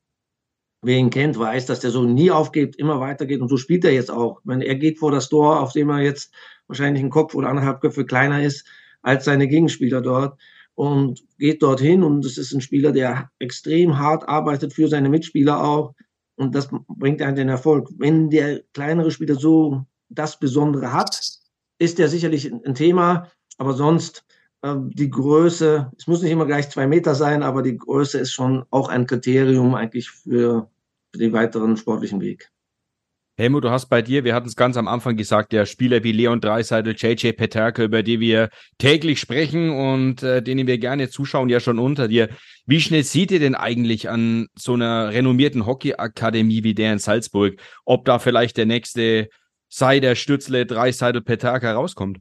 Wer 0.82 0.98
ihn 0.98 1.10
kennt, 1.10 1.40
weiß, 1.40 1.66
dass 1.66 1.80
der 1.80 1.92
so 1.92 2.04
nie 2.04 2.30
aufgibt, 2.30 2.76
immer 2.76 3.00
weitergeht 3.00 3.40
und 3.40 3.48
so 3.48 3.56
spielt 3.56 3.86
er 3.86 3.94
jetzt 3.94 4.12
auch. 4.12 4.42
Wenn 4.44 4.62
er 4.62 4.76
geht 4.76 5.00
vor 5.00 5.12
das 5.12 5.30
Tor, 5.30 5.62
auf 5.62 5.72
dem 5.72 5.90
er 5.90 6.02
jetzt 6.02 6.34
wahrscheinlich 6.68 7.02
ein 7.02 7.10
Kopf 7.10 7.36
oder 7.36 7.48
anderthalb 7.48 7.80
Köpfe 7.80 8.06
kleiner 8.06 8.44
ist, 8.44 8.68
als 9.02 9.24
seine 9.24 9.48
Gegenspieler 9.48 10.02
dort 10.02 10.38
und 10.78 11.24
geht 11.40 11.64
dorthin 11.64 12.04
und 12.04 12.24
es 12.24 12.38
ist 12.38 12.54
ein 12.54 12.62
Spieler, 12.62 12.92
der 12.92 13.32
extrem 13.40 13.98
hart 13.98 14.30
arbeitet 14.30 14.74
für 14.74 14.88
seine 14.88 15.10
Mitspieler 15.10 15.64
auch 15.64 15.96
und 16.36 16.54
das 16.54 16.70
bringt 16.88 17.20
einen 17.24 17.36
den 17.36 17.50
Erfolg. 17.50 17.90
Wenn 17.98 18.30
der 18.30 18.62
kleinere 18.74 19.10
Spieler 19.10 19.36
so 19.36 19.86
das 20.10 20.40
Besondere 20.40 20.94
hat, 20.94 21.20
ist 21.80 21.98
der 21.98 22.10
sicherlich 22.10 22.54
ein 22.54 22.76
Thema, 22.76 23.28
aber 23.58 23.74
sonst 23.74 24.24
äh, 24.62 24.76
die 24.78 25.10
Größe, 25.10 25.92
es 25.98 26.06
muss 26.06 26.22
nicht 26.22 26.32
immer 26.32 26.46
gleich 26.46 26.70
zwei 26.70 26.86
Meter 26.86 27.16
sein, 27.16 27.42
aber 27.42 27.64
die 27.64 27.76
Größe 27.76 28.20
ist 28.20 28.34
schon 28.34 28.64
auch 28.70 28.88
ein 28.88 29.08
Kriterium 29.08 29.74
eigentlich 29.74 30.12
für, 30.12 30.70
für 31.12 31.18
den 31.18 31.34
weiteren 31.34 31.76
sportlichen 31.76 32.22
Weg. 32.22 32.52
Helmut, 33.40 33.64
du 33.64 33.70
hast 33.70 33.86
bei 33.86 34.02
dir, 34.02 34.24
wir 34.24 34.34
hatten 34.34 34.48
es 34.48 34.56
ganz 34.56 34.78
am 34.78 34.88
Anfang 34.88 35.16
gesagt, 35.16 35.52
der 35.52 35.68
Spieler 35.68 36.04
wie 36.04 36.12
Leon 36.12 36.42
Dreiseitel, 36.42 36.96
JJ 36.98 37.34
Peterke, 37.34 37.84
über 37.84 38.02
die 38.02 38.20
wir 38.20 38.50
täglich 38.80 39.20
sprechen 39.20 39.70
und 39.70 40.24
äh, 40.24 40.42
denen 40.42 40.66
wir 40.66 40.80
gerne 40.80 41.12
zuschauen, 41.12 41.48
ja 41.48 41.60
schon 41.60 41.78
unter 41.78 42.08
dir. 42.08 42.30
Wie 42.66 42.82
schnell 42.82 43.04
seht 43.04 43.30
ihr 43.30 43.40
denn 43.40 43.54
eigentlich 43.54 44.10
an 44.10 44.48
so 44.56 44.74
einer 44.74 45.10
renommierten 45.10 45.68
Hockeyakademie 45.68 46.64
wie 46.64 46.74
der 46.74 46.94
in 46.94 46.98
Salzburg, 46.98 47.62
ob 47.86 48.06
da 48.06 48.18
vielleicht 48.18 48.58
der 48.58 48.66
nächste 48.66 49.30
Seider, 49.70 50.16
Stützle, 50.16 50.66
Dreiseitel, 50.66 51.22
Peterke 51.22 51.70
rauskommt? 51.70 52.20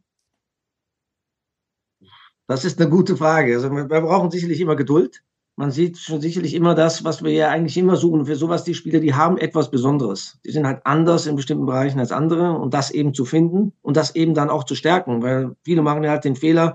Das 2.47 2.67
ist 2.67 2.79
eine 2.79 2.91
gute 2.91 3.17
Frage. 3.17 3.55
Also 3.55 3.71
wir 3.71 3.87
brauchen 3.87 4.31
sicherlich 4.31 4.61
immer 4.61 4.77
Geduld 4.77 5.23
man 5.57 5.71
sieht 5.71 5.97
schon 5.97 6.21
sicherlich 6.21 6.55
immer 6.55 6.75
das, 6.75 7.03
was 7.03 7.25
wir 7.25 7.33
ja 7.33 7.49
eigentlich 7.49 7.79
immer 7.79 7.97
suchen. 7.97 8.27
Für 8.27 8.37
sowas 8.37 8.65
die 8.65 8.75
Spieler, 8.75 9.01
die 9.01 9.15
haben 9.15 9.39
etwas 9.39 9.71
Besonderes. 9.71 10.39
Die 10.45 10.53
sind 10.53 10.67
halt 10.67 10.85
anders 10.85 11.27
in 11.27 11.35
bestimmten 11.35 11.65
Bereichen 11.65 11.99
als 11.99 12.13
andere 12.13 12.53
und 12.53 12.75
das 12.75 12.91
eben 12.91 13.15
zu 13.15 13.25
finden 13.25 13.73
und 13.81 13.97
das 13.97 14.15
eben 14.15 14.35
dann 14.35 14.51
auch 14.51 14.65
zu 14.65 14.75
stärken, 14.75 15.23
weil 15.23 15.57
viele 15.65 15.81
machen 15.81 16.05
ja 16.05 16.11
halt 16.11 16.25
den 16.25 16.37
Fehler, 16.37 16.75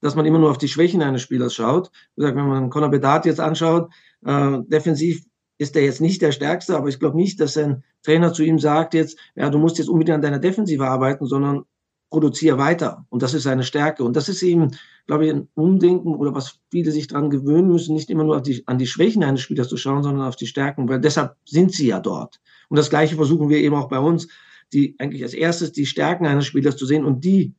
dass 0.00 0.16
man 0.16 0.24
immer 0.24 0.38
nur 0.38 0.50
auf 0.50 0.58
die 0.58 0.68
Schwächen 0.68 1.02
eines 1.02 1.20
Spielers 1.20 1.54
schaut. 1.54 1.90
Wie 2.16 2.22
gesagt, 2.22 2.36
wenn 2.36 2.48
man 2.48 2.70
Conor 2.70 2.90
Bedard 2.90 3.26
jetzt 3.26 3.38
anschaut, 3.38 3.90
äh, 4.24 4.58
defensiv 4.66 5.24
ist 5.58 5.76
er 5.76 5.82
jetzt 5.82 6.00
nicht 6.00 6.22
der 6.22 6.32
Stärkste, 6.32 6.76
aber 6.76 6.88
ich 6.88 6.98
glaube 6.98 7.16
nicht, 7.16 7.38
dass 7.38 7.56
ein 7.56 7.84
Trainer 8.02 8.32
zu 8.32 8.42
ihm 8.42 8.58
sagt 8.58 8.94
jetzt, 8.94 9.18
ja, 9.36 9.50
du 9.50 9.58
musst 9.58 9.78
jetzt 9.78 9.88
unbedingt 9.88 10.16
an 10.16 10.22
deiner 10.22 10.38
Defensive 10.40 10.88
arbeiten, 10.88 11.26
sondern 11.26 11.64
produziere 12.12 12.58
weiter. 12.58 13.06
Und 13.08 13.22
das 13.22 13.32
ist 13.32 13.42
seine 13.42 13.64
Stärke. 13.64 14.04
Und 14.04 14.14
das 14.14 14.28
ist 14.28 14.42
eben, 14.42 14.70
glaube 15.06 15.26
ich, 15.26 15.32
ein 15.32 15.48
Umdenken 15.54 16.14
oder 16.14 16.34
was 16.34 16.60
viele 16.70 16.92
sich 16.92 17.08
daran 17.08 17.30
gewöhnen 17.30 17.68
müssen, 17.68 17.94
nicht 17.94 18.10
immer 18.10 18.22
nur 18.22 18.40
die, 18.42 18.62
an 18.66 18.78
die 18.78 18.86
Schwächen 18.86 19.24
eines 19.24 19.40
Spielers 19.40 19.68
zu 19.68 19.78
schauen, 19.78 20.02
sondern 20.02 20.28
auf 20.28 20.36
die 20.36 20.46
Stärken, 20.46 20.88
weil 20.88 21.00
deshalb 21.00 21.36
sind 21.46 21.72
sie 21.72 21.86
ja 21.86 22.00
dort. 22.00 22.38
Und 22.68 22.76
das 22.76 22.90
Gleiche 22.90 23.16
versuchen 23.16 23.48
wir 23.48 23.58
eben 23.58 23.74
auch 23.74 23.88
bei 23.88 23.98
uns, 23.98 24.28
die 24.74 24.94
eigentlich 24.98 25.22
als 25.22 25.32
erstes 25.32 25.72
die 25.72 25.86
Stärken 25.86 26.26
eines 26.26 26.44
Spielers 26.44 26.76
zu 26.76 26.84
sehen 26.84 27.04
und 27.04 27.24
die 27.24 27.54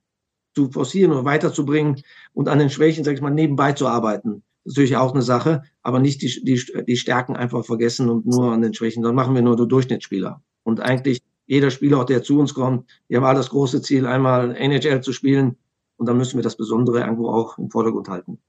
zu 0.56 0.70
forcieren 0.70 1.12
oder 1.12 1.26
weiterzubringen 1.26 2.04
und 2.34 2.48
an 2.48 2.60
den 2.60 2.70
Schwächen, 2.70 3.04
sage 3.04 3.16
ich 3.16 3.22
mal, 3.22 3.32
nebenbei 3.32 3.74
zu 3.74 3.88
arbeiten. 3.88 4.44
Das 4.64 4.74
ist 4.74 4.78
natürlich 4.78 4.98
auch 4.98 5.14
eine 5.14 5.24
Sache, 5.24 5.64
aber 5.82 6.00
nicht 6.00 6.22
die, 6.22 6.44
die, 6.44 6.62
die 6.86 6.98
Stärken 6.98 7.36
einfach 7.36 7.66
vergessen 7.66 8.08
und 8.08 8.28
nur 8.28 8.52
an 8.52 8.62
den 8.62 8.76
Schwächen. 8.76 9.02
Dann 9.02 9.16
machen 9.16 9.34
wir 9.34 9.42
nur 9.42 9.58
den 9.58 9.68
Durchschnittsspieler. 9.68 10.44
Und 10.64 10.80
eigentlich 10.80 11.22
jeder 11.46 11.72
Spieler, 11.72 12.06
der 12.06 12.24
zu 12.24 12.40
uns 12.40 12.54
kommt, 12.54 12.90
wir 13.08 13.22
haben 13.22 13.36
das 13.36 13.50
große 13.50 13.82
Ziel, 13.82 14.06
einmal 14.06 14.56
NHL 14.56 15.02
zu 15.02 15.14
spielen. 15.14 15.58
Und 15.98 16.08
dann 16.08 16.18
müssen 16.18 16.38
wir 16.38 16.44
das 16.44 16.58
Besondere 16.58 17.02
irgendwo 17.02 17.30
auch 17.30 17.58
im 17.58 17.70
Vordergrund 17.70 18.10
halten. 18.10 18.40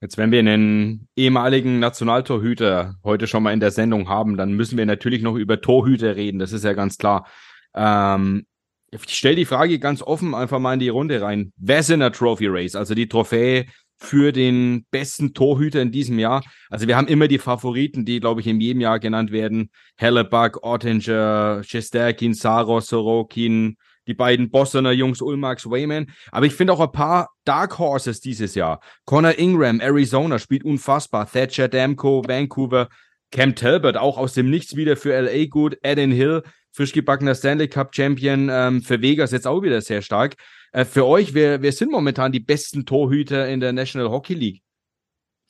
Jetzt, 0.00 0.16
wenn 0.16 0.30
wir 0.30 0.38
einen 0.38 1.08
ehemaligen 1.16 1.80
Nationaltorhüter 1.80 2.94
heute 3.02 3.26
schon 3.26 3.42
mal 3.42 3.52
in 3.52 3.58
der 3.58 3.72
Sendung 3.72 4.08
haben, 4.08 4.36
dann 4.36 4.52
müssen 4.52 4.78
wir 4.78 4.86
natürlich 4.86 5.22
noch 5.22 5.34
über 5.34 5.60
Torhüter 5.60 6.14
reden. 6.14 6.38
Das 6.38 6.52
ist 6.52 6.64
ja 6.64 6.72
ganz 6.72 6.98
klar. 6.98 7.26
Ähm, 7.74 8.46
ich 8.92 9.02
stelle 9.08 9.34
die 9.34 9.44
Frage 9.44 9.80
ganz 9.80 10.00
offen 10.00 10.34
einfach 10.36 10.60
mal 10.60 10.74
in 10.74 10.80
die 10.80 10.88
Runde 10.88 11.20
rein. 11.20 11.52
Wer 11.56 11.80
ist 11.80 11.90
in 11.90 12.00
der 12.00 12.12
Trophy 12.12 12.46
Race? 12.46 12.76
Also 12.76 12.94
die 12.94 13.08
Trophäe 13.08 13.66
für 13.98 14.32
den 14.32 14.86
besten 14.90 15.34
Torhüter 15.34 15.82
in 15.82 15.90
diesem 15.90 16.18
Jahr. 16.18 16.44
Also 16.70 16.86
wir 16.86 16.96
haben 16.96 17.08
immer 17.08 17.28
die 17.28 17.38
Favoriten, 17.38 18.04
die, 18.04 18.20
glaube 18.20 18.40
ich, 18.40 18.46
in 18.46 18.60
jedem 18.60 18.80
Jahr 18.80 19.00
genannt 19.00 19.32
werden. 19.32 19.70
Hellebuck, 19.96 20.62
Ottinger, 20.62 21.62
Shesterkin, 21.64 22.32
Saros, 22.34 22.86
Sorokin, 22.86 23.76
die 24.06 24.14
beiden 24.14 24.50
Bostoner 24.50 24.92
Jungs 24.92 25.20
Ulmax, 25.20 25.66
Wayman. 25.66 26.06
Aber 26.30 26.46
ich 26.46 26.54
finde 26.54 26.72
auch 26.72 26.80
ein 26.80 26.92
paar 26.92 27.28
Dark 27.44 27.78
Horses 27.78 28.20
dieses 28.20 28.54
Jahr. 28.54 28.80
Connor 29.04 29.38
Ingram, 29.38 29.80
Arizona, 29.80 30.38
spielt 30.38 30.64
unfassbar. 30.64 31.30
Thatcher, 31.30 31.68
Damco, 31.68 32.22
Vancouver. 32.26 32.88
Cam 33.30 33.54
Talbot, 33.54 33.98
auch 33.98 34.16
aus 34.16 34.32
dem 34.32 34.48
Nichts 34.48 34.74
wieder 34.74 34.96
für 34.96 35.12
LA 35.20 35.46
gut. 35.46 35.76
Adam 35.82 36.10
Hill, 36.10 36.42
frisch 36.72 36.92
gebackener 36.92 37.34
Stanley 37.34 37.68
Cup 37.68 37.94
Champion 37.94 38.48
ähm, 38.50 38.82
für 38.82 39.02
Vegas 39.02 39.32
jetzt 39.32 39.46
auch 39.46 39.62
wieder 39.62 39.82
sehr 39.82 40.00
stark. 40.00 40.36
Äh, 40.72 40.84
für 40.84 41.06
euch, 41.06 41.34
wer, 41.34 41.62
wer 41.62 41.72
sind 41.72 41.90
momentan 41.90 42.32
die 42.32 42.40
besten 42.40 42.86
Torhüter 42.86 43.48
in 43.48 43.60
der 43.60 43.72
National 43.72 44.10
Hockey 44.10 44.34
League? 44.34 44.62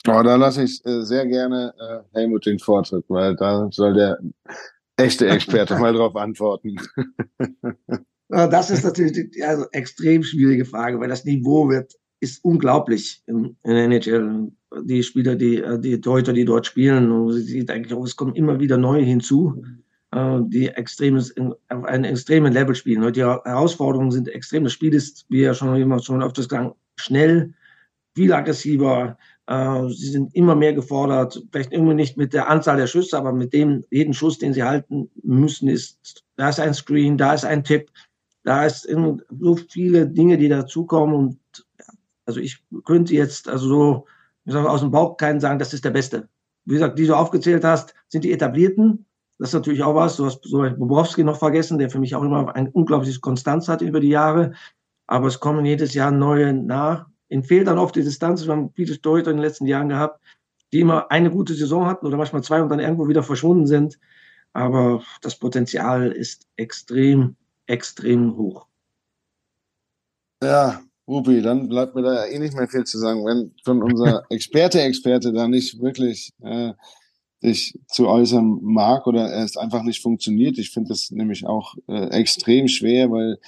Oh, 0.07 0.23
da 0.23 0.37
lasse 0.37 0.63
ich 0.63 0.85
äh, 0.87 1.03
sehr 1.03 1.27
gerne 1.27 1.75
äh, 1.79 2.17
Helmut 2.19 2.47
den 2.47 2.59
Vortritt, 2.59 3.05
weil 3.09 3.35
da 3.37 3.69
soll 3.73 3.95
der 3.95 4.19
echte 4.97 5.29
Experte 5.29 5.77
mal 5.79 5.93
drauf 5.93 6.15
antworten. 6.17 6.77
das 8.29 8.71
ist 8.71 8.85
natürlich 8.85 9.13
die, 9.13 9.43
also 9.43 9.67
extrem 9.73 10.23
schwierige 10.23 10.65
Frage, 10.65 11.01
weil 11.01 11.09
das 11.09 11.25
Niveau 11.25 11.69
wird 11.69 11.95
ist 12.21 12.45
unglaublich 12.45 13.23
in, 13.27 13.57
in 13.63 13.75
der 13.75 13.85
NHL. 13.85 14.53
Die 14.83 15.03
Spieler, 15.03 15.35
die 15.35 15.63
die 15.81 16.01
Torhüter, 16.01 16.33
die 16.33 16.45
dort 16.45 16.67
spielen, 16.67 17.11
und 17.11 17.33
sieht 17.33 17.71
eigentlich 17.71 17.95
auch, 17.95 18.05
es 18.05 18.17
kommen 18.17 18.35
immer 18.35 18.61
wieder 18.61 18.77
neue 18.77 19.03
hinzu. 19.03 19.63
Äh, 20.11 20.39
die 20.45 20.69
extremes, 20.69 21.35
auf 21.69 21.85
einem 21.85 22.05
extremen 22.05 22.53
Level 22.53 22.75
spielen. 22.75 23.13
Die 23.13 23.21
Herausforderungen 23.23 24.11
sind 24.11 24.29
extrem. 24.29 24.65
Das 24.65 24.73
Spiel 24.73 24.95
ist, 24.95 25.27
wie 25.29 25.43
ja 25.43 25.53
schon 25.53 25.77
immer 25.77 26.01
schon 26.03 26.23
öfters 26.23 26.49
gesagt, 26.49 26.75
schnell, 26.97 27.53
viel 28.15 28.33
aggressiver. 28.33 29.19
Äh, 29.47 29.89
sie 29.91 30.11
sind 30.11 30.35
immer 30.35 30.55
mehr 30.55 30.73
gefordert. 30.73 31.43
Vielleicht 31.53 31.73
irgendwie 31.73 31.95
nicht 31.95 32.17
mit 32.17 32.33
der 32.33 32.49
Anzahl 32.49 32.79
der 32.79 32.87
Schüsse, 32.87 33.19
aber 33.19 33.33
mit 33.33 33.53
dem, 33.53 33.85
jeden 33.91 34.15
Schuss, 34.15 34.39
den 34.39 34.55
sie 34.55 34.63
halten 34.63 35.11
müssen, 35.23 35.69
ist, 35.69 36.25
da 36.37 36.49
ist 36.49 36.61
ein 36.61 36.73
Screen, 36.73 37.19
da 37.19 37.35
ist 37.35 37.45
ein 37.45 37.63
Tipp, 37.63 37.91
da 38.45 38.65
ist 38.65 38.89
so 38.89 39.57
viele 39.69 40.07
Dinge, 40.07 40.39
die 40.39 40.49
dazukommen 40.49 41.15
und, 41.15 41.39
also 42.25 42.41
ich 42.41 42.65
könnte 42.85 43.13
jetzt, 43.13 43.47
also 43.49 43.69
so, 43.69 44.07
ich 44.47 44.55
sage, 44.55 44.71
aus 44.71 44.81
dem 44.81 44.91
Bauch 44.91 45.19
keinen 45.19 45.41
sagen, 45.41 45.59
das 45.59 45.75
ist 45.75 45.85
der 45.85 45.91
Beste. 45.91 46.29
Wie 46.65 46.75
gesagt, 46.75 46.99
die 46.99 47.07
du 47.07 47.15
aufgezählt 47.15 47.65
hast, 47.65 47.95
sind 48.09 48.25
die 48.25 48.33
etablierten, 48.33 49.05
das 49.39 49.51
ist 49.51 49.55
natürlich 49.55 49.83
auch 49.83 49.95
was. 49.95 50.17
Du 50.17 50.27
hast 50.27 50.45
so 50.45 50.59
Bobrowski 50.59 51.23
noch 51.23 51.39
vergessen, 51.39 51.79
der 51.79 51.91
für 51.91 52.01
mich 52.01 52.15
auch 52.15 52.23
immer 52.23 52.55
ein 52.57 52.69
unglaubliches 52.69 53.21
Konstanz 53.21 53.69
hat 53.69 53.83
über 53.83 54.01
die 54.01 54.09
Jahre. 54.09 54.53
Aber 55.07 55.29
es 55.29 55.39
kommen 55.39 55.65
jedes 55.65 55.95
Jahr 55.95 56.11
neue 56.11 56.53
nach. 56.53 57.07
Ihnen 57.29 57.45
fehlt 57.45 57.69
dann 57.69 57.79
oft 57.79 57.95
die 57.95 58.03
Distanz. 58.03 58.45
Wir 58.45 58.53
haben 58.53 58.73
viele 58.75 59.01
Torhüter 59.01 59.31
in 59.31 59.37
den 59.37 59.45
letzten 59.45 59.67
Jahren 59.67 59.89
gehabt, 59.89 60.21
die 60.73 60.81
immer 60.81 61.11
eine 61.11 61.31
gute 61.31 61.55
Saison 61.55 61.87
hatten 61.87 62.07
oder 62.07 62.17
manchmal 62.17 62.43
zwei 62.43 62.61
und 62.61 62.69
dann 62.69 62.81
irgendwo 62.81 63.09
wieder 63.09 63.23
verschwunden 63.23 63.67
sind. 63.67 63.99
Aber 64.55 65.03
das 65.23 65.39
Potenzial 65.39 66.11
ist 66.11 66.47
extrem, 66.57 67.37
extrem 67.67 68.37
hoch. 68.37 68.67
Ja, 70.43 70.81
Rupi, 71.07 71.43
dann 71.43 71.69
bleibt 71.69 71.95
mir 71.95 72.03
da 72.03 72.15
ja 72.15 72.33
eh 72.33 72.39
nicht 72.39 72.55
mehr 72.55 72.69
viel 72.69 72.85
zu 72.85 72.99
sagen. 72.99 73.25
Wenn 73.25 73.53
schon 73.65 73.83
unser 73.83 74.25
Experte, 74.31 74.81
Experte 74.81 75.33
da 75.33 75.47
nicht 75.47 75.81
wirklich 75.81 76.33
äh, 76.43 76.73
sich 77.41 77.79
zu 77.89 78.09
äußern 78.09 78.59
mag 78.63 79.07
oder 79.07 79.33
es 79.33 79.57
einfach 79.57 79.83
nicht 79.83 80.03
funktioniert. 80.03 80.59
Ich 80.59 80.71
finde 80.71 80.89
das 80.89 81.11
nämlich 81.11 81.47
auch 81.47 81.75
äh, 81.87 82.09
extrem 82.11 82.69
schwer, 82.69 83.11
weil 83.11 83.39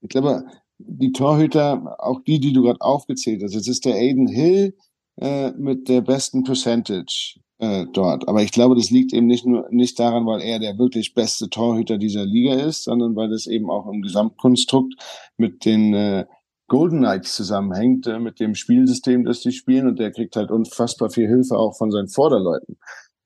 ich 0.00 0.08
glaube, 0.08 0.44
die 0.78 1.12
Torhüter, 1.12 1.96
auch 1.98 2.20
die, 2.22 2.40
die 2.40 2.52
du 2.52 2.62
gerade 2.62 2.80
aufgezählt 2.80 3.42
hast, 3.42 3.54
jetzt 3.54 3.68
ist 3.68 3.84
der 3.84 3.96
Aiden 3.96 4.28
Hill 4.28 4.76
äh, 5.20 5.50
mit 5.52 5.88
der 5.88 6.00
besten 6.00 6.44
Percentage 6.44 7.40
äh, 7.58 7.86
dort. 7.92 8.28
Aber 8.28 8.42
ich 8.42 8.52
glaube, 8.52 8.76
das 8.76 8.90
liegt 8.90 9.12
eben 9.12 9.26
nicht 9.26 9.46
nur 9.46 9.68
nicht 9.70 9.98
daran, 9.98 10.26
weil 10.26 10.40
er 10.42 10.58
der 10.58 10.78
wirklich 10.78 11.14
beste 11.14 11.50
Torhüter 11.50 11.98
dieser 11.98 12.24
Liga 12.24 12.54
ist, 12.54 12.84
sondern 12.84 13.16
weil 13.16 13.28
das 13.28 13.46
eben 13.46 13.70
auch 13.70 13.88
im 13.88 14.02
Gesamtkonstrukt 14.02 14.94
mit 15.36 15.64
den 15.64 15.94
äh, 15.94 16.26
Golden 16.68 16.98
Knights 16.98 17.34
zusammenhängt, 17.34 18.06
äh, 18.06 18.20
mit 18.20 18.40
dem 18.40 18.54
Spielsystem, 18.54 19.24
das 19.24 19.42
sie 19.42 19.52
spielen. 19.52 19.88
Und 19.88 19.98
der 19.98 20.12
kriegt 20.12 20.36
halt 20.36 20.50
unfassbar 20.50 21.10
viel 21.10 21.26
Hilfe 21.26 21.56
auch 21.56 21.76
von 21.76 21.90
seinen 21.90 22.08
Vorderleuten. 22.08 22.76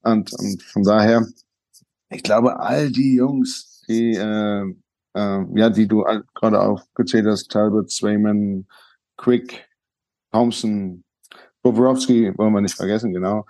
Und, 0.02 0.32
und 0.32 0.62
von 0.62 0.82
daher, 0.82 1.26
ich 2.10 2.22
glaube, 2.22 2.58
all 2.60 2.90
die 2.90 3.14
Jungs, 3.16 3.82
die, 3.88 4.14
äh, 4.14 4.64
äh, 5.14 5.44
ja, 5.54 5.70
die 5.70 5.86
du 5.86 6.04
gerade 6.34 6.60
aufgezählt 6.60 7.26
hast, 7.26 7.50
Talbot, 7.50 7.90
Swayman, 7.90 8.66
Quick, 9.16 9.68
Thompson, 10.32 11.04
Bobrovsky, 11.62 12.36
wollen 12.36 12.52
wir 12.52 12.60
nicht 12.60 12.74
vergessen, 12.74 13.12
genau. 13.12 13.46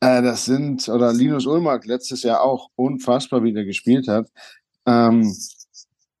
Äh, 0.00 0.22
das 0.22 0.44
sind, 0.44 0.88
oder 0.88 1.12
Linus 1.12 1.46
Ulmark 1.46 1.86
letztes 1.86 2.22
Jahr 2.22 2.42
auch 2.42 2.70
unfassbar 2.76 3.42
wieder 3.42 3.64
gespielt 3.64 4.08
hat. 4.08 4.28
Ähm, 4.86 5.34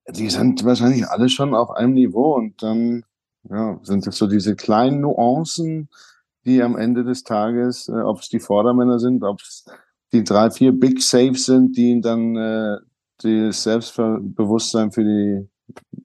die 0.08 0.30
sind 0.30 0.64
wahrscheinlich 0.64 1.06
alle 1.08 1.28
schon 1.28 1.54
auf 1.54 1.70
einem 1.70 1.94
Niveau 1.94 2.34
und 2.34 2.62
dann 2.62 3.04
ja, 3.48 3.78
sind 3.82 4.06
es 4.06 4.16
so 4.16 4.26
diese 4.26 4.56
kleinen 4.56 5.00
Nuancen, 5.00 5.88
die 6.44 6.62
am 6.62 6.76
Ende 6.76 7.04
des 7.04 7.22
Tages, 7.22 7.88
äh, 7.88 8.00
ob 8.00 8.20
es 8.20 8.28
die 8.28 8.40
Vordermänner 8.40 8.98
sind, 8.98 9.22
ob 9.22 9.40
es 9.40 9.64
die 10.12 10.24
drei, 10.24 10.50
vier 10.50 10.72
Big 10.72 11.02
Saves 11.02 11.46
sind, 11.46 11.76
die 11.76 11.90
ihn 11.90 12.02
dann 12.02 12.36
äh, 12.36 12.76
das 13.22 13.62
Selbstbewusstsein 13.62 14.92
für 14.92 15.04
die 15.04 15.48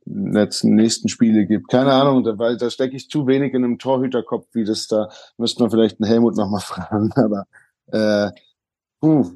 letzten 0.05 0.75
nächsten 0.75 1.09
Spiele 1.09 1.45
gibt. 1.45 1.69
Keine 1.69 1.91
Ahnung, 1.91 2.23
weil 2.37 2.57
da 2.57 2.69
stecke 2.69 2.95
ich 2.95 3.09
zu 3.09 3.27
wenig 3.27 3.53
in 3.53 3.63
einem 3.63 3.79
Torhüterkopf, 3.79 4.47
wie 4.53 4.63
das 4.63 4.87
da, 4.87 5.09
müsste 5.37 5.61
man 5.63 5.71
vielleicht 5.71 5.99
einen 5.99 6.09
Helmut 6.09 6.35
nochmal 6.37 6.61
fragen. 6.63 7.11
Aber 7.15 7.45
äh, 7.87 8.31
puh. 9.01 9.29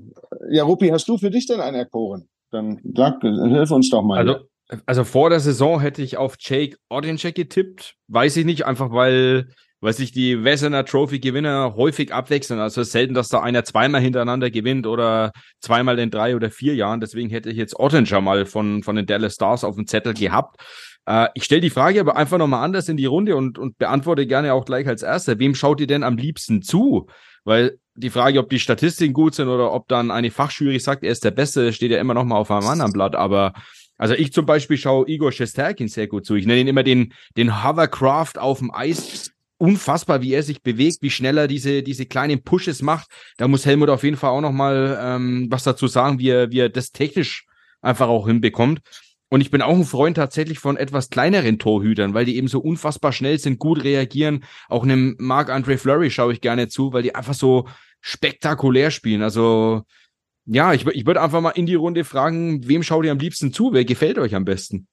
ja, 0.50 0.64
Rupi, 0.64 0.90
hast 0.90 1.08
du 1.08 1.18
für 1.18 1.32
dich 1.32 1.48
denn 1.48 1.60
einen 1.60 1.76
erkoren? 1.76 2.28
Dann 2.52 2.80
sag, 2.96 3.22
hilf 3.22 3.72
uns 3.72 3.90
doch 3.90 4.04
mal. 4.04 4.20
Also, 4.20 4.46
also 4.86 5.04
vor 5.04 5.30
der 5.30 5.40
Saison 5.40 5.80
hätte 5.80 6.02
ich 6.02 6.18
auf 6.18 6.36
Jake 6.40 6.78
Odinchek 6.90 7.36
getippt. 7.36 7.96
Weiß 8.08 8.38
ich 8.38 8.46
nicht, 8.46 8.66
einfach 8.66 8.92
weil 8.92 9.50
weil 9.82 9.94
sich 9.94 10.12
die 10.12 10.44
Wesener 10.44 10.86
Trophy 10.86 11.20
Gewinner 11.20 11.74
häufig 11.76 12.14
abwechseln. 12.14 12.60
Also 12.60 12.84
selten, 12.84 13.16
dass 13.16 13.30
da 13.30 13.42
einer 13.42 13.64
zweimal 13.64 14.00
hintereinander 14.00 14.52
gewinnt 14.52 14.86
oder 14.86 15.34
zweimal 15.60 15.98
in 16.00 16.12
drei 16.12 16.36
oder 16.36 16.52
vier 16.52 16.76
Jahren. 16.76 17.02
Deswegen 17.02 17.30
hätte 17.30 17.50
ich 17.50 17.58
jetzt 17.58 17.78
Ottinger 17.78 18.22
mal 18.22 18.46
von, 18.46 18.84
von 18.84 18.96
den 18.96 19.08
Dallas 19.08 19.34
Stars 19.34 19.64
auf 19.64 19.76
dem 19.76 19.88
Zettel 19.88 20.14
gehabt. 20.14 20.62
Äh, 21.08 21.30
ich 21.34 21.44
stelle 21.44 21.62
die 21.62 21.72
Frage 21.72 22.00
aber 22.00 22.16
einfach 22.16 22.38
nochmal 22.38 22.64
anders 22.64 22.90
in 22.90 22.98
die 22.98 23.08
Runde 23.08 23.36
und, 23.36 23.58
und 23.58 23.80
beantworte 23.80 24.28
gerne 24.28 24.54
auch 24.54 24.66
gleich 24.66 24.88
als 24.88 25.02
erster. 25.02 25.40
Wem 25.40 25.56
schaut 25.56 25.82
ihr 25.82 25.88
denn 25.88 26.04
am 26.04 26.16
liebsten 26.16 26.62
zu? 26.62 27.08
Weil 27.44 27.80
die 27.96 28.12
Frage, 28.12 28.40
ob 28.40 28.50
die 28.50 28.60
Statistiken 28.60 29.14
gut 29.14 29.34
sind 29.34 29.48
oder 29.48 29.74
ob 29.74 29.88
dann 29.88 30.12
eine 30.12 30.30
Fachjury 30.30 30.80
sagt, 30.80 31.04
er 31.04 31.12
ist 31.12 31.26
der 31.26 31.32
Beste, 31.32 31.74
steht 31.74 31.92
ja 31.92 32.00
immer 32.00 32.14
noch 32.14 32.24
mal 32.24 32.38
auf 32.38 32.52
einem 32.52 32.68
anderen 32.68 32.94
Blatt. 32.94 33.16
Aber 33.16 33.54
also 33.98 34.14
ich 34.14 34.32
zum 34.32 34.46
Beispiel 34.46 34.78
schaue 34.78 35.08
Igor 35.08 35.32
Shesterkin 35.32 35.88
sehr 35.88 36.08
gut 36.08 36.26
zu. 36.26 36.36
Ich 36.36 36.46
nenne 36.46 36.62
ihn 36.62 36.68
immer 36.68 36.84
den, 36.84 37.14
den 37.36 37.64
Hovercraft 37.64 38.38
auf 38.38 38.60
dem 38.60 38.72
Eis 38.74 39.31
unfassbar, 39.62 40.24
wie 40.24 40.34
er 40.34 40.42
sich 40.42 40.64
bewegt, 40.64 40.98
wie 41.02 41.12
schnell 41.12 41.38
er 41.38 41.48
diese, 41.48 41.84
diese 41.84 42.08
kleinen 42.08 42.44
Pushes 42.44 42.82
macht. 42.82 43.08
Da 43.38 43.48
muss 43.48 43.66
Helmut 43.66 43.90
auf 43.90 44.04
jeden 44.04 44.18
Fall 44.18 44.32
auch 44.32 44.42
nochmal 44.42 45.00
ähm, 45.00 45.48
was 45.52 45.64
dazu 45.64 45.88
sagen, 45.88 46.18
wie 46.18 46.30
er, 46.30 46.52
wie 46.52 46.60
er 46.60 46.70
das 46.70 46.92
technisch 46.92 47.46
einfach 47.80 48.08
auch 48.08 48.26
hinbekommt. 48.26 48.82
Und 49.30 49.40
ich 49.40 49.52
bin 49.52 49.62
auch 49.62 49.76
ein 49.76 49.86
Freund 49.86 50.18
tatsächlich 50.18 50.58
von 50.58 50.78
etwas 50.78 51.10
kleineren 51.10 51.60
Torhütern, 51.60 52.16
weil 52.16 52.26
die 52.26 52.38
eben 52.38 52.48
so 52.48 52.60
unfassbar 52.60 53.14
schnell 53.14 53.38
sind, 53.38 53.60
gut 53.60 53.84
reagieren. 53.84 54.44
Auch 54.68 54.84
einem 54.84 55.16
Marc-André 55.20 55.78
Fleury 55.78 56.10
schaue 56.10 56.34
ich 56.34 56.42
gerne 56.42 56.68
zu, 56.68 56.92
weil 56.92 57.04
die 57.04 57.14
einfach 57.14 57.36
so 57.36 57.68
spektakulär 58.02 58.90
spielen. 58.90 59.22
Also 59.22 59.84
ja, 60.46 60.74
ich, 60.74 60.88
ich 60.88 61.06
würde 61.06 61.22
einfach 61.22 61.40
mal 61.40 61.52
in 61.52 61.68
die 61.68 61.76
Runde 61.76 62.04
fragen, 62.04 62.68
wem 62.68 62.82
schaut 62.82 63.06
ihr 63.06 63.12
am 63.12 63.20
liebsten 63.20 63.54
zu? 63.54 63.74
Wer 63.74 63.86
gefällt 63.86 64.18
euch 64.18 64.34
am 64.34 64.44
besten? 64.44 64.88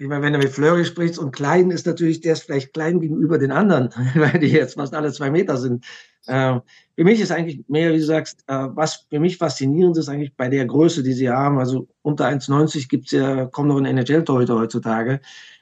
Ich 0.00 0.06
meine, 0.06 0.22
wenn 0.22 0.32
du 0.32 0.38
mit 0.38 0.50
Fleury 0.50 0.84
sprichst 0.84 1.18
und 1.18 1.32
klein 1.32 1.72
ist 1.72 1.84
natürlich, 1.84 2.20
der 2.20 2.34
ist 2.34 2.44
vielleicht 2.44 2.72
klein 2.72 3.00
gegenüber 3.00 3.36
den 3.36 3.50
anderen, 3.50 3.90
weil 4.14 4.38
die 4.38 4.46
jetzt 4.46 4.74
fast 4.74 4.94
alle 4.94 5.12
zwei 5.12 5.30
Meter 5.30 5.56
sind. 5.56 5.84
Äh, 6.26 6.60
für 6.94 7.04
mich 7.04 7.20
ist 7.20 7.32
eigentlich 7.32 7.64
mehr, 7.68 7.92
wie 7.92 7.98
du 7.98 8.04
sagst, 8.04 8.44
äh, 8.46 8.68
was 8.74 9.06
für 9.10 9.18
mich 9.18 9.38
faszinierend 9.38 9.96
ist 9.96 10.08
eigentlich 10.08 10.36
bei 10.36 10.48
der 10.48 10.66
Größe, 10.66 11.02
die 11.02 11.12
sie 11.12 11.28
haben, 11.28 11.58
also 11.58 11.88
unter 12.02 12.28
1,90 12.28 12.88
gibt's 12.88 13.10
ja, 13.10 13.46
kommen 13.46 13.68
noch 13.68 13.76
ein 13.76 13.86
NHL-Torhüter 13.86 14.56
heutzutage, 14.56 15.20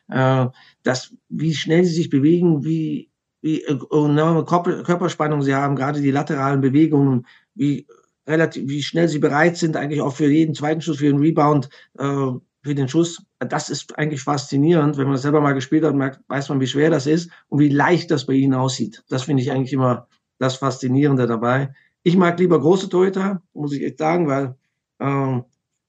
äh, 0.09 0.47
dass, 0.83 1.15
wie 1.31 1.55
schnell 1.55 1.85
sie 1.85 1.95
sich 1.95 2.11
bewegen, 2.11 2.63
wie, 2.63 3.11
wie 3.41 3.65
enorme 3.65 4.45
Körperspannung 4.45 5.41
sie 5.41 5.55
haben, 5.55 5.77
gerade 5.77 6.03
die 6.03 6.11
lateralen 6.11 6.61
Bewegungen, 6.61 7.27
wie 7.55 7.87
relativ, 8.27 8.69
wie 8.69 8.83
schnell 8.83 9.09
sie 9.09 9.19
bereit 9.19 9.57
sind, 9.57 9.77
eigentlich 9.77 10.03
auch 10.03 10.15
für 10.15 10.29
jeden 10.29 10.55
zweiten 10.55 10.83
Schuss, 10.83 10.99
für 10.99 11.07
den 11.07 11.21
Rebound, 11.21 11.71
äh, 11.99 12.33
für 12.67 12.75
den 12.75 12.89
Schuss, 12.89 13.23
das 13.39 13.71
ist 13.71 13.99
eigentlich 13.99 14.23
faszinierend. 14.23 14.99
Wenn 14.99 15.09
man 15.09 15.17
selber 15.17 15.41
mal 15.41 15.55
gespielt 15.55 15.85
hat, 15.85 15.95
merkt, 15.95 16.21
weiß 16.29 16.49
man, 16.49 16.61
wie 16.61 16.67
schwer 16.67 16.91
das 16.91 17.07
ist 17.07 17.31
und 17.49 17.61
wie 17.61 17.69
leicht 17.69 18.11
das 18.11 18.27
bei 18.27 18.35
ihnen 18.35 18.55
aussieht. 18.55 19.05
Das 19.09 19.23
finde 19.23 19.43
ich 19.43 19.51
eigentlich 19.51 19.73
immer 19.73 20.09
das 20.39 20.57
Faszinierende 20.57 21.27
dabei. 21.27 21.73
Ich 22.03 22.17
mag 22.17 22.39
lieber 22.39 22.61
große 22.61 22.89
Torhüter, 22.89 23.43
muss 23.55 23.73
ich 23.73 23.83
echt 23.83 23.99
sagen, 23.99 24.29
weil 24.29 24.57
äh, 24.99 25.41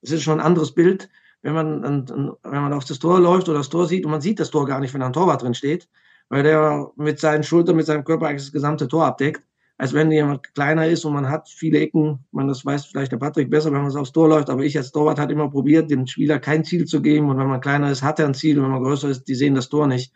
es 0.02 0.12
ist 0.12 0.24
schon 0.24 0.40
ein 0.40 0.46
anderes 0.46 0.74
Bild, 0.74 1.10
wenn 1.42 1.54
man, 1.54 2.08
wenn 2.44 2.62
man 2.62 2.74
auf 2.74 2.86
das 2.86 3.00
Tor 3.00 3.20
läuft 3.20 3.50
oder 3.50 3.60
das 3.60 3.70
Tor 3.70 3.88
sieht 3.88 4.06
und 4.06 4.12
man 4.12 4.22
sieht 4.22 4.40
das 4.40 4.50
Tor 4.50 4.66
gar 4.66 4.80
nicht, 4.80 4.94
wenn 4.94 5.02
da 5.02 5.08
ein 5.08 5.14
Torwart 5.14 5.44
drin 5.44 5.54
steht, 5.54 5.90
weil 6.30 6.44
der 6.44 6.92
mit 6.96 7.20
seinen 7.20 7.44
Schultern, 7.44 7.76
mit 7.76 7.86
seinem 7.86 8.04
Körper 8.04 8.28
eigentlich 8.28 8.44
das 8.44 8.52
gesamte 8.52 8.88
Tor 8.88 9.06
abdeckt 9.06 9.47
als 9.78 9.94
wenn 9.94 10.12
jemand 10.12 10.54
kleiner 10.56 10.88
ist 10.88 11.06
und 11.06 11.14
man 11.14 11.30
hat 11.30 11.48
viele 11.50 11.80
Ecken. 11.80 12.26
Man, 12.32 12.48
das 12.48 12.66
weiß 12.66 12.86
vielleicht 12.86 13.12
der 13.12 13.18
Patrick 13.18 13.50
besser, 13.50 13.72
wenn 13.72 13.82
man 13.82 13.90
es 13.90 13.96
aufs 13.96 14.12
Tor 14.12 14.28
läuft. 14.28 14.50
Aber 14.50 14.64
ich 14.64 14.76
als 14.76 14.92
Torwart 14.92 15.20
hat 15.20 15.32
immer 15.32 15.50
probiert, 15.50 15.92
dem 15.92 16.08
Spieler 16.08 16.40
kein 16.40 16.64
Ziel 16.64 16.86
zu 16.86 17.02
geben. 17.02 17.30
Und 17.30 17.38
wenn 17.38 17.48
man 17.48 17.62
kleiner 17.62 17.92
ist, 17.92 18.02
hat 18.02 18.20
er 18.20 18.26
ein 18.26 18.34
Ziel. 18.34 18.58
Und 18.58 18.66
wenn 18.66 18.72
man 18.72 18.84
größer 18.84 19.10
ist, 19.10 19.26
die 19.26 19.36
sehen 19.36 19.54
das 19.54 19.70
Tor 19.70 19.86
nicht. 19.86 20.12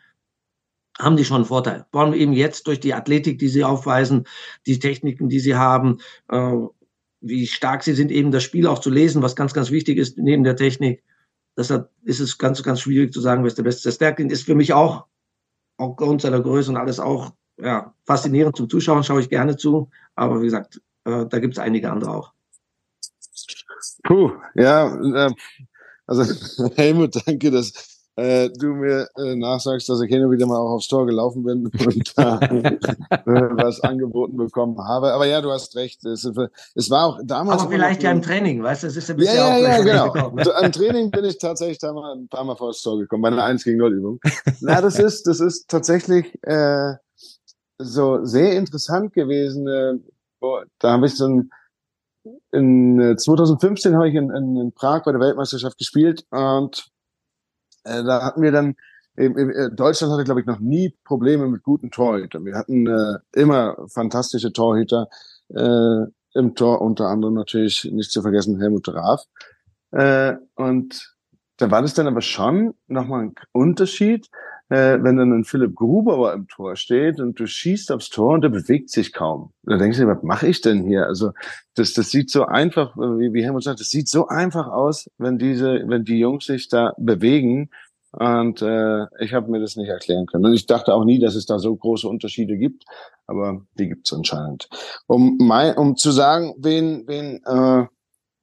Haben 0.98 1.16
die 1.16 1.24
schon 1.24 1.36
einen 1.36 1.44
Vorteil. 1.44 1.86
Vor 1.92 2.02
allem 2.02 2.14
eben 2.14 2.32
jetzt 2.32 2.66
durch 2.66 2.80
die 2.80 2.92
Athletik, 2.92 3.38
die 3.38 3.48
sie 3.48 3.62
aufweisen, 3.62 4.26
die 4.66 4.80
Techniken, 4.80 5.28
die 5.28 5.40
sie 5.40 5.54
haben, 5.54 5.98
äh, 6.28 6.52
wie 7.20 7.46
stark 7.46 7.84
sie 7.84 7.94
sind, 7.94 8.10
eben 8.10 8.32
das 8.32 8.42
Spiel 8.42 8.66
auch 8.66 8.80
zu 8.80 8.90
lesen, 8.90 9.22
was 9.22 9.36
ganz, 9.36 9.54
ganz 9.54 9.70
wichtig 9.70 9.96
ist 9.96 10.18
neben 10.18 10.42
der 10.42 10.56
Technik. 10.56 11.04
Deshalb 11.56 11.88
ist 12.02 12.18
es 12.18 12.36
ganz, 12.36 12.62
ganz 12.64 12.80
schwierig 12.80 13.12
zu 13.12 13.20
sagen, 13.20 13.42
wer 13.42 13.48
ist 13.48 13.58
der 13.58 13.62
Beste. 13.62 13.84
Der 13.84 13.94
Stärken 13.94 14.28
ist 14.28 14.44
für 14.44 14.56
mich 14.56 14.72
auch, 14.72 15.06
auch 15.76 15.90
aufgrund 15.90 16.22
seiner 16.22 16.40
Größe 16.40 16.70
und 16.70 16.76
alles 16.76 16.98
auch 16.98 17.32
ja, 17.62 17.94
faszinierend 18.04 18.56
zum 18.56 18.68
Zuschauen, 18.68 19.04
schaue 19.04 19.20
ich 19.20 19.28
gerne 19.28 19.56
zu. 19.56 19.90
Aber 20.14 20.40
wie 20.40 20.46
gesagt, 20.46 20.80
äh, 21.04 21.26
da 21.26 21.38
gibt 21.38 21.54
es 21.54 21.58
einige 21.58 21.90
andere 21.90 22.14
auch. 22.14 22.32
Puh, 24.04 24.32
ja, 24.54 25.26
äh, 25.26 25.30
also 26.06 26.24
Helmut, 26.76 27.16
danke, 27.26 27.50
dass 27.50 27.92
äh, 28.16 28.50
du 28.50 28.74
mir 28.74 29.08
äh, 29.16 29.34
nachsagst, 29.34 29.88
dass 29.88 30.02
ich 30.02 30.10
hin 30.10 30.22
und 30.22 30.30
wieder 30.30 30.46
mal 30.46 30.58
auch 30.58 30.72
aufs 30.72 30.86
Tor 30.86 31.06
gelaufen 31.06 31.44
bin 31.44 31.66
und 31.86 32.18
da 32.18 32.38
äh, 32.40 32.78
was 33.24 33.80
angeboten 33.80 34.36
bekommen 34.36 34.78
habe. 34.78 35.12
Aber 35.14 35.26
ja, 35.26 35.40
du 35.40 35.50
hast 35.50 35.74
recht. 35.76 36.04
Es, 36.04 36.28
es 36.74 36.90
war 36.90 37.06
auch 37.06 37.20
damals. 37.24 37.62
Aber 37.62 37.70
vielleicht 37.70 38.02
ja 38.02 38.10
im 38.10 38.20
Training, 38.20 38.62
weißt 38.62 38.82
du, 38.82 38.88
es 38.88 38.96
ist 38.96 39.10
ein 39.10 39.16
bisschen 39.16 39.36
ja, 39.36 39.56
ja, 39.56 39.82
ja, 39.82 40.08
genau. 40.08 40.52
Am 40.52 40.72
Training 40.72 41.10
bin 41.10 41.24
ich 41.24 41.38
tatsächlich 41.38 41.78
da 41.78 41.92
mal 41.94 42.14
ein 42.14 42.28
paar 42.28 42.44
Mal 42.44 42.56
vor 42.56 42.68
das 42.68 42.82
Tor 42.82 42.98
gekommen, 42.98 43.22
bei 43.22 43.28
einer 43.28 43.44
1 43.44 43.64
gegen 43.64 43.78
0 43.78 43.94
Übung. 43.94 44.20
Na, 44.60 44.82
das 44.82 44.98
ist, 44.98 45.26
das 45.26 45.40
ist 45.40 45.68
tatsächlich, 45.68 46.38
äh, 46.42 46.94
so 47.82 48.24
sehr 48.24 48.52
interessant 48.56 49.12
gewesen. 49.12 49.66
Äh, 49.68 49.98
boah, 50.40 50.64
da 50.78 50.92
habe 50.92 51.06
ich 51.06 51.16
so 51.16 51.26
ein 51.26 51.50
in 52.52 53.16
2015 53.18 53.92
äh, 53.92 53.96
habe 53.96 54.08
ich 54.08 54.14
in, 54.14 54.30
in, 54.30 54.56
in, 54.56 54.72
Prag 54.72 55.04
bei 55.04 55.12
der 55.12 55.20
Weltmeisterschaft 55.20 55.76
gespielt 55.78 56.24
und 56.30 56.88
äh, 57.84 58.04
da 58.04 58.22
hatten 58.22 58.42
wir 58.42 58.52
dann 58.52 58.76
äh, 59.16 59.70
Deutschland 59.70 60.12
hatte 60.12 60.24
glaube 60.24 60.40
ich 60.40 60.46
noch 60.46 60.60
nie 60.60 60.94
Probleme 61.04 61.48
mit 61.48 61.62
guten 61.62 61.90
Torhütern. 61.90 62.44
Wir 62.44 62.54
hatten 62.54 62.86
äh, 62.86 63.18
immer 63.32 63.76
fantastische 63.88 64.52
Torhüter 64.52 65.08
äh, 65.48 66.04
im 66.34 66.54
Tor, 66.54 66.80
unter 66.80 67.06
anderem 67.08 67.34
natürlich 67.34 67.84
nicht 67.92 68.10
zu 68.10 68.22
vergessen 68.22 68.60
Helmut 68.60 68.84
Graf. 68.84 69.24
Äh, 69.90 70.36
und 70.54 71.14
da 71.58 71.70
war 71.70 71.82
das 71.82 71.94
dann 71.94 72.06
aber 72.06 72.22
schon 72.22 72.74
nochmal 72.86 73.22
ein 73.22 73.34
Unterschied, 73.52 74.28
äh, 74.72 75.02
wenn 75.02 75.18
dann 75.18 75.32
ein 75.32 75.44
Philipp 75.44 75.74
Grubauer 75.74 76.32
im 76.32 76.48
Tor 76.48 76.76
steht 76.76 77.20
und 77.20 77.38
du 77.38 77.46
schießt 77.46 77.92
aufs 77.92 78.08
Tor 78.08 78.32
und 78.32 78.40
der 78.40 78.48
bewegt 78.48 78.88
sich 78.88 79.12
kaum. 79.12 79.52
Da 79.64 79.76
denkst 79.76 79.98
du 79.98 80.04
dir, 80.04 80.16
was 80.16 80.22
mache 80.22 80.48
ich 80.48 80.62
denn 80.62 80.82
hier? 80.82 81.04
Also 81.06 81.32
das, 81.74 81.92
das 81.92 82.10
sieht 82.10 82.30
so 82.30 82.46
einfach, 82.46 82.96
wie, 82.96 83.34
wie 83.34 83.44
Helmut 83.44 83.64
sagt, 83.64 83.80
das 83.80 83.90
sieht 83.90 84.08
so 84.08 84.28
einfach 84.28 84.68
aus, 84.68 85.10
wenn 85.18 85.36
diese, 85.36 85.82
wenn 85.88 86.04
die 86.04 86.18
Jungs 86.18 86.46
sich 86.46 86.70
da 86.70 86.94
bewegen. 86.96 87.68
Und 88.12 88.62
äh, 88.62 89.04
ich 89.22 89.34
habe 89.34 89.50
mir 89.50 89.60
das 89.60 89.76
nicht 89.76 89.88
erklären 89.88 90.24
können. 90.24 90.46
Und 90.46 90.54
ich 90.54 90.64
dachte 90.64 90.94
auch 90.94 91.04
nie, 91.04 91.18
dass 91.18 91.34
es 91.34 91.44
da 91.44 91.58
so 91.58 91.76
große 91.76 92.08
Unterschiede 92.08 92.56
gibt, 92.56 92.84
aber 93.26 93.66
die 93.78 93.88
gibt 93.88 94.06
es 94.06 94.16
anscheinend. 94.16 94.70
Um, 95.06 95.36
mein, 95.38 95.76
um 95.76 95.96
zu 95.96 96.12
sagen, 96.12 96.54
wen, 96.56 97.06
wen 97.06 97.42
äh, 97.44 97.86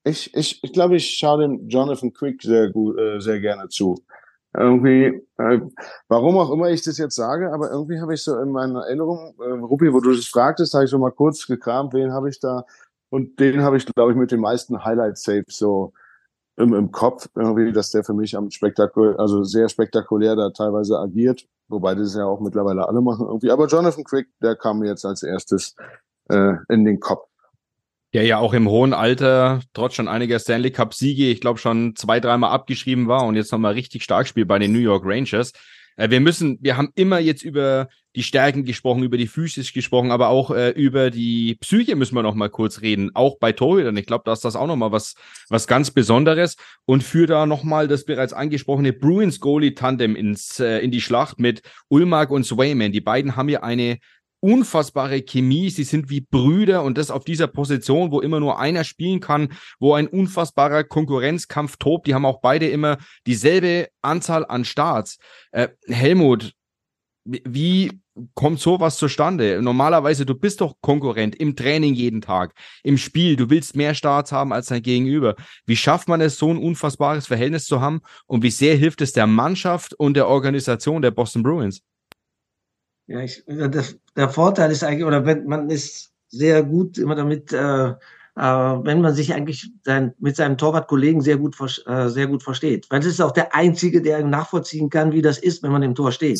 ich, 0.08 0.32
ich, 0.36 0.64
ich 0.64 0.74
glaube, 0.74 0.96
ich 0.96 1.18
schaue 1.18 1.42
dem 1.42 1.68
Jonathan 1.70 2.14
Quick 2.14 2.44
sehr 2.44 2.70
gut, 2.70 3.00
äh, 3.00 3.20
sehr 3.20 3.40
gerne 3.40 3.68
zu 3.70 3.96
irgendwie, 4.54 5.22
äh, 5.38 5.60
warum 6.08 6.38
auch 6.38 6.52
immer 6.52 6.70
ich 6.70 6.84
das 6.84 6.97
jetzt 6.97 7.16
sage, 7.16 7.52
aber 7.54 7.70
irgendwie 7.72 8.00
habe 8.02 8.14
ich 8.14 8.24
so 8.24 8.39
in 8.39 8.52
meiner 8.52 8.82
Erinnerung, 8.82 9.36
äh, 9.39 9.52
Rupi, 9.52 9.93
wo 9.93 10.00
du 10.00 10.12
das 10.12 10.26
fragtest, 10.26 10.74
habe 10.74 10.86
ich 10.86 10.89
schon 10.89 11.02
mal 11.02 11.12
kurz 11.12 11.45
gekramt, 11.45 11.93
wen 11.93 12.12
habe 12.12 12.30
ich 12.30 12.39
da 12.39 12.66
und 13.10 13.39
den 13.39 13.62
habe 13.62 13.78
ich, 13.78 13.86
glaube 13.86 14.12
ich, 14.12 14.18
mit 14.18 14.32
den 14.32 14.39
meisten 14.39 14.84
Highlight-Saves 14.84 15.58
so 15.58 15.93
im, 16.58 16.74
im 16.74 16.91
Kopf, 16.91 17.30
irgendwie, 17.36 17.72
dass 17.72 17.91
der 17.91 18.04
für 18.04 18.14
mich 18.14 18.36
am 18.36 18.52
spektakulär, 18.52 19.20
also 19.20 19.43
sehr 19.43 19.70
spektakulär 19.70 20.36
da 20.36 20.50
teilweise 20.50 21.00
agiert, 21.00 21.47
wobei 21.70 21.95
das 21.95 22.16
ja 22.16 22.26
auch 22.26 22.41
mittlerweile 22.41 22.88
alle 22.88 23.02
machen 23.02 23.28
irgendwie. 23.28 23.52
Aber 23.52 23.68
Jonathan 23.68 24.04
Quick, 24.04 24.28
der 24.41 24.56
kam 24.56 24.80
mir 24.80 24.88
jetzt 24.88 25.06
als 25.06 25.24
erstes 25.24 25.76
äh, 26.30 26.56
in 26.70 26.86
den 26.86 27.00
Kopf. 27.00 27.29
Der 28.14 28.24
ja 28.24 28.39
auch 28.39 28.53
im 28.53 28.68
hohen 28.68 28.93
Alter, 28.93 29.62
trotz 29.74 29.93
schon 29.93 30.07
einiger 30.07 30.39
Stanley 30.39 30.72
Cup-Siege, 30.72 31.30
ich 31.30 31.41
glaube 31.41 31.60
schon 31.60 31.95
zwei, 31.95 32.20
dreimal 32.20 32.51
abgeschrieben 32.51 33.07
war 33.07 33.26
und 33.26 33.36
jetzt 33.36 33.51
nochmal 33.51 33.74
richtig 33.74 34.03
stark 34.03 34.28
spielt 34.28 34.47
bei 34.47 34.57
den 34.57 34.72
New 34.74 34.80
York 34.80 35.03
Rangers. 35.05 35.53
Äh, 35.99 36.10
wir 36.10 36.20
müssen, 36.20 36.57
wir 36.62 36.78
haben 36.78 36.89
immer 36.95 37.20
jetzt 37.20 37.43
über 37.43 37.89
die 38.16 38.24
Stärken 38.24 38.66
gesprochen, 38.66 39.03
über 39.03 39.18
die 39.18 39.28
Physis 39.28 39.72
gesprochen, 39.72 40.12
aber 40.12 40.30
auch 40.30 40.49
äh, 40.49 40.72
über 40.72 41.12
die 41.12 41.55
Psyche 41.62 41.95
müssen 41.95 42.16
wir 42.16 42.24
noch 42.24 42.34
mal 42.34 42.49
kurz 42.49 42.82
reden, 42.82 43.12
auch 43.14 43.38
bei 43.38 43.51
Torhütern. 43.51 43.95
Ich 43.97 44.07
glaube, 44.07 44.24
da 44.26 44.34
ist 44.34 44.43
das 44.43 44.55
auch 44.55 44.66
noch 44.66 44.76
mal 44.76 44.91
was 44.91 45.14
was 45.49 45.68
ganz 45.68 45.91
Besonderes 45.91 46.55
und 46.86 47.03
für 47.03 47.28
da 47.28 47.45
noch 47.45 47.64
mal 47.64 47.88
das 47.88 48.05
bereits 48.05 48.34
angesprochene 48.34 48.93
Bruins 48.93 49.39
Goalie 49.39 49.76
Tandem 49.76 50.16
ins 50.16 50.60
äh, 50.60 50.80
in 50.80 50.89
die 50.89 51.01
Schlacht 51.01 51.39
mit 51.39 51.62
Ulmark 51.89 52.32
und 52.32 52.45
Swayman. 52.45 52.91
Die 52.91 53.01
beiden 53.01 53.36
haben 53.36 53.49
ja 53.49 53.62
eine 53.62 53.99
unfassbare 54.40 55.22
Chemie. 55.22 55.70
Sie 55.70 55.84
sind 55.84 56.10
wie 56.10 56.22
Brüder 56.22 56.84
und 56.84 56.98
das 56.98 57.12
auf 57.12 57.24
dieser 57.24 57.48
Position, 57.48 58.12
wo 58.12 58.22
immer 58.22 58.40
nur 58.40 58.60
einer 58.60 58.84
spielen 58.84 59.20
kann, 59.20 59.50
wo 59.80 59.94
ein 59.94 60.08
unfassbarer 60.08 60.84
Konkurrenzkampf 60.84 61.78
tobt. 61.78 62.08
Die 62.08 62.14
haben 62.14 62.26
auch 62.26 62.42
beide 62.42 62.68
immer 62.68 62.98
dieselbe 63.28 63.88
Anzahl 64.02 64.46
an 64.46 64.66
Starts. 64.66 65.18
Äh, 65.52 65.70
Helmut, 65.88 66.54
wie 67.26 67.92
kommt 68.34 68.60
sowas 68.60 68.98
zustande? 68.98 69.62
Normalerweise, 69.62 70.26
du 70.26 70.36
bist 70.36 70.62
doch 70.62 70.76
Konkurrent 70.82 71.36
im 71.36 71.56
Training 71.56 71.94
jeden 71.94 72.22
Tag, 72.22 72.54
im 72.84 72.98
Spiel. 72.98 73.36
Du 73.36 73.50
willst 73.50 73.76
mehr 73.76 73.94
Starts 73.94 74.32
haben 74.32 74.54
als 74.54 74.68
dein 74.68 74.82
Gegenüber. 74.82 75.36
Wie 75.66 75.76
schafft 75.76 76.08
man 76.08 76.22
es, 76.22 76.38
so 76.38 76.50
ein 76.50 76.58
unfassbares 76.58 77.28
Verhältnis 77.28 77.66
zu 77.66 77.82
haben? 77.82 78.02
Und 78.26 78.44
wie 78.44 78.52
sehr 78.52 78.76
hilft 78.76 79.02
es 79.02 79.14
der 79.14 79.28
Mannschaft 79.28 79.94
und 79.94 80.16
der 80.16 80.28
Organisation 80.28 81.02
der 81.02 81.12
Boston 81.12 81.44
Bruins? 81.44 81.82
Ja, 83.10 83.22
ich, 83.22 83.43
der, 83.47 83.72
der 84.16 84.30
Vorteil 84.30 84.70
ist 84.70 84.84
eigentlich, 84.84 85.03
oder 85.03 85.26
wenn 85.26 85.47
man 85.47 85.72
ist 85.72 86.14
sehr 86.28 86.62
gut 86.62 86.99
immer 86.99 87.16
damit, 87.16 87.51
äh, 87.51 87.88
äh, 87.89 87.95
wenn 88.36 89.01
man 89.01 89.16
sich 89.16 89.34
eigentlich 89.34 89.72
sein, 89.84 90.14
mit 90.20 90.36
seinem 90.36 90.60
Torwartkollegen 90.60 91.20
sehr 91.20 91.38
gut, 91.38 91.57
äh, 91.88 92.07
sehr 92.10 92.28
gut 92.28 92.43
versteht. 92.43 92.86
Weil 92.91 92.99
es 92.99 93.07
ist 93.07 93.20
auch 93.20 93.32
der 93.32 93.55
Einzige, 93.55 94.03
der 94.03 94.24
nachvollziehen 94.24 94.91
kann, 94.91 95.12
wie 95.12 95.24
das 95.24 95.39
ist, 95.39 95.64
wenn 95.64 95.72
man 95.72 95.82
im 95.82 95.95
Tor 95.95 96.12
steht. 96.12 96.39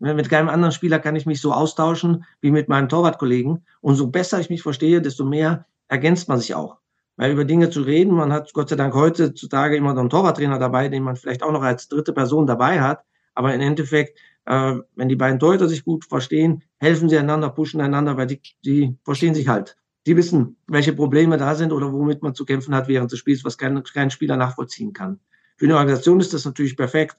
Mit 0.00 0.28
keinem 0.28 0.48
anderen 0.48 0.72
Spieler 0.72 0.98
kann 0.98 1.14
ich 1.14 1.24
mich 1.24 1.40
so 1.40 1.52
austauschen 1.52 2.24
wie 2.40 2.50
mit 2.50 2.68
meinem 2.68 2.88
Torwartkollegen. 2.88 3.64
Und 3.80 3.94
so 3.94 4.08
besser 4.08 4.40
ich 4.40 4.50
mich 4.50 4.62
verstehe, 4.62 5.00
desto 5.00 5.24
mehr 5.24 5.66
ergänzt 5.86 6.28
man 6.28 6.40
sich 6.40 6.52
auch. 6.52 6.78
Weil 7.16 7.30
über 7.30 7.44
Dinge 7.44 7.70
zu 7.70 7.82
reden, 7.82 8.12
man 8.14 8.32
hat 8.32 8.52
Gott 8.54 8.70
sei 8.70 8.76
Dank 8.76 8.92
heutzutage 8.92 9.76
immer 9.76 9.94
noch 9.94 10.00
einen 10.00 10.10
Torwarttrainer 10.10 10.58
dabei, 10.58 10.88
den 10.88 11.04
man 11.04 11.14
vielleicht 11.14 11.44
auch 11.44 11.52
noch 11.52 11.62
als 11.62 11.86
dritte 11.86 12.12
Person 12.12 12.48
dabei 12.48 12.80
hat. 12.80 13.04
Aber 13.34 13.54
im 13.54 13.60
Endeffekt 13.60 14.18
äh, 14.48 14.80
wenn 14.96 15.08
die 15.10 15.16
beiden 15.16 15.38
Torhüter 15.38 15.68
sich 15.68 15.84
gut 15.84 16.06
verstehen, 16.06 16.62
helfen 16.78 17.10
sie 17.10 17.18
einander, 17.18 17.50
pushen 17.50 17.82
einander, 17.82 18.16
weil 18.16 18.26
die, 18.26 18.40
die 18.64 18.96
verstehen 19.04 19.34
sich 19.34 19.46
halt. 19.46 19.76
Die 20.06 20.16
wissen, 20.16 20.56
welche 20.66 20.94
Probleme 20.94 21.36
da 21.36 21.54
sind 21.54 21.70
oder 21.70 21.92
womit 21.92 22.22
man 22.22 22.34
zu 22.34 22.46
kämpfen 22.46 22.74
hat 22.74 22.88
während 22.88 23.12
des 23.12 23.18
Spiels, 23.18 23.44
was 23.44 23.58
kein, 23.58 23.82
kein 23.82 24.10
Spieler 24.10 24.38
nachvollziehen 24.38 24.94
kann. 24.94 25.20
Für 25.58 25.66
eine 25.66 25.74
Organisation 25.74 26.18
ist 26.18 26.32
das 26.32 26.46
natürlich 26.46 26.78
perfekt, 26.78 27.18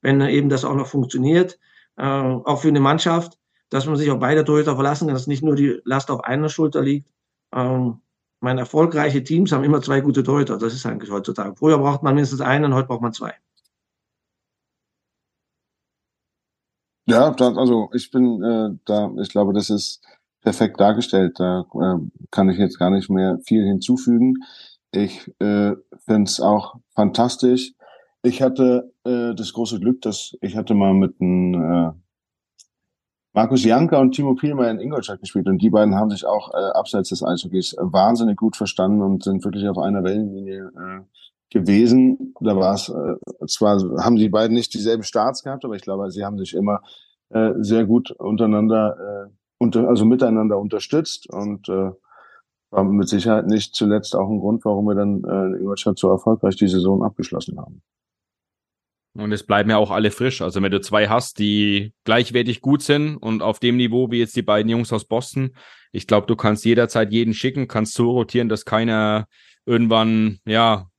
wenn 0.00 0.22
eben 0.22 0.48
das 0.48 0.64
auch 0.64 0.74
noch 0.74 0.86
funktioniert, 0.86 1.58
äh, 1.98 2.02
auch 2.02 2.62
für 2.62 2.68
eine 2.68 2.80
Mannschaft, 2.80 3.38
dass 3.68 3.84
man 3.84 3.96
sich 3.96 4.10
auf 4.10 4.18
beide 4.18 4.42
Torhüter 4.42 4.74
verlassen 4.74 5.06
kann, 5.06 5.14
dass 5.14 5.26
nicht 5.26 5.42
nur 5.42 5.56
die 5.56 5.80
Last 5.84 6.10
auf 6.10 6.24
einer 6.24 6.48
Schulter 6.48 6.80
liegt. 6.80 7.12
Ähm, 7.54 8.00
meine 8.40 8.60
erfolgreiche 8.60 9.22
Teams 9.22 9.52
haben 9.52 9.64
immer 9.64 9.82
zwei 9.82 10.00
gute 10.00 10.22
Torhüter. 10.22 10.56
Das 10.56 10.72
ist 10.72 10.86
eigentlich 10.86 11.10
heutzutage. 11.10 11.56
Früher 11.56 11.76
braucht 11.76 12.02
man 12.02 12.14
mindestens 12.14 12.40
einen, 12.40 12.72
heute 12.72 12.88
braucht 12.88 13.02
man 13.02 13.12
zwei. 13.12 13.34
Ja, 17.10 17.30
da, 17.30 17.52
also 17.54 17.90
ich 17.92 18.10
bin 18.10 18.42
äh, 18.42 18.70
da, 18.84 19.10
ich 19.20 19.28
glaube, 19.28 19.52
das 19.52 19.70
ist 19.70 20.00
perfekt 20.42 20.80
dargestellt. 20.80 21.38
Da 21.38 21.66
äh, 21.74 21.96
kann 22.30 22.48
ich 22.48 22.58
jetzt 22.58 22.78
gar 22.78 22.90
nicht 22.90 23.10
mehr 23.10 23.38
viel 23.44 23.64
hinzufügen. 23.64 24.36
Ich 24.92 25.28
äh, 25.40 25.72
finde 26.06 26.24
es 26.24 26.40
auch 26.40 26.76
fantastisch. 26.94 27.72
Ich 28.22 28.42
hatte 28.42 28.92
äh, 29.04 29.34
das 29.34 29.52
große 29.52 29.80
Glück, 29.80 30.02
dass 30.02 30.36
ich 30.40 30.56
hatte 30.56 30.74
mal 30.74 30.94
mit 30.94 31.20
einem 31.20 31.54
äh, 31.54 31.92
Markus 33.32 33.64
Janka 33.64 33.98
und 33.98 34.12
Timo 34.12 34.34
Pielmeier 34.34 34.72
in 34.72 34.80
Ingolstadt 34.80 35.20
gespielt 35.20 35.46
und 35.46 35.62
die 35.62 35.70
beiden 35.70 35.94
haben 35.94 36.10
sich 36.10 36.26
auch 36.26 36.52
äh, 36.52 36.72
abseits 36.74 37.10
des 37.10 37.22
Eishockeys 37.22 37.76
wahnsinnig 37.78 38.36
gut 38.36 38.56
verstanden 38.56 39.02
und 39.02 39.22
sind 39.22 39.44
wirklich 39.44 39.68
auf 39.68 39.78
einer 39.78 40.02
Wellenlinie 40.02 40.72
äh, 40.76 41.00
gewesen. 41.50 42.34
Da 42.40 42.56
war 42.56 42.74
es 42.74 42.88
äh, 42.88 43.46
zwar 43.46 43.80
haben 44.02 44.16
die 44.16 44.28
beiden 44.28 44.54
nicht 44.54 44.72
dieselben 44.74 45.02
Starts 45.02 45.42
gehabt, 45.42 45.64
aber 45.64 45.74
ich 45.74 45.82
glaube, 45.82 46.10
sie 46.10 46.24
haben 46.24 46.38
sich 46.38 46.54
immer 46.54 46.82
äh, 47.30 47.52
sehr 47.58 47.84
gut 47.84 48.10
untereinander, 48.12 49.28
äh, 49.28 49.30
unter, 49.58 49.88
also 49.88 50.04
miteinander 50.04 50.58
unterstützt 50.58 51.28
und 51.28 51.68
äh, 51.68 51.90
war 52.70 52.84
mit 52.84 53.08
Sicherheit 53.08 53.46
nicht 53.46 53.74
zuletzt 53.74 54.14
auch 54.14 54.28
ein 54.28 54.38
Grund, 54.38 54.64
warum 54.64 54.86
wir 54.86 54.94
dann 54.94 55.24
äh, 55.24 55.46
in 55.46 55.60
Ingolstadt 55.60 55.98
so 55.98 56.08
erfolgreich 56.10 56.56
die 56.56 56.68
Saison 56.68 57.02
abgeschlossen 57.02 57.58
haben. 57.58 57.82
Und 59.14 59.32
es 59.32 59.44
bleiben 59.44 59.70
ja 59.70 59.76
auch 59.76 59.90
alle 59.90 60.12
frisch. 60.12 60.40
Also 60.40 60.62
wenn 60.62 60.70
du 60.70 60.80
zwei 60.80 61.08
hast, 61.08 61.40
die 61.40 61.92
gleichwertig 62.04 62.60
gut 62.60 62.82
sind 62.82 63.16
und 63.16 63.42
auf 63.42 63.58
dem 63.58 63.76
Niveau 63.76 64.10
wie 64.10 64.20
jetzt 64.20 64.36
die 64.36 64.42
beiden 64.42 64.70
Jungs 64.70 64.92
aus 64.92 65.04
Boston, 65.04 65.56
ich 65.90 66.06
glaube, 66.06 66.28
du 66.28 66.36
kannst 66.36 66.64
jederzeit 66.64 67.12
jeden 67.12 67.34
schicken, 67.34 67.66
kannst 67.66 67.94
so 67.94 68.12
rotieren, 68.12 68.48
dass 68.48 68.64
keiner 68.64 69.26
irgendwann, 69.66 70.38
ja, 70.46 70.89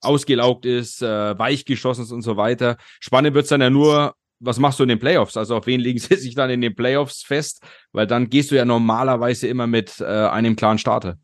ausgelaugt 0.00 0.66
ist, 0.66 1.02
äh, 1.02 1.38
weichgeschossen 1.38 2.04
ist 2.04 2.12
und 2.12 2.22
so 2.22 2.36
weiter. 2.36 2.76
Spannend 3.00 3.34
wird's 3.34 3.48
dann 3.48 3.60
ja 3.60 3.70
nur, 3.70 4.14
was 4.40 4.58
machst 4.58 4.78
du 4.78 4.82
in 4.82 4.88
den 4.88 4.98
Playoffs? 4.98 5.36
Also 5.36 5.56
auf 5.56 5.66
wen 5.66 5.80
legen 5.86 5.98
sie 5.98 6.16
sich 6.16 6.34
dann 6.34 6.50
in 6.50 6.60
den 6.60 6.74
Playoffs 6.74 7.22
fest? 7.22 7.62
Weil 7.92 8.06
dann 8.06 8.28
gehst 8.28 8.50
du 8.50 8.56
ja 8.56 8.64
normalerweise 8.64 9.48
immer 9.48 9.66
mit 9.66 10.00
äh, 10.00 10.04
einem 10.04 10.56
klaren 10.56 10.78
Starter. 10.78 11.18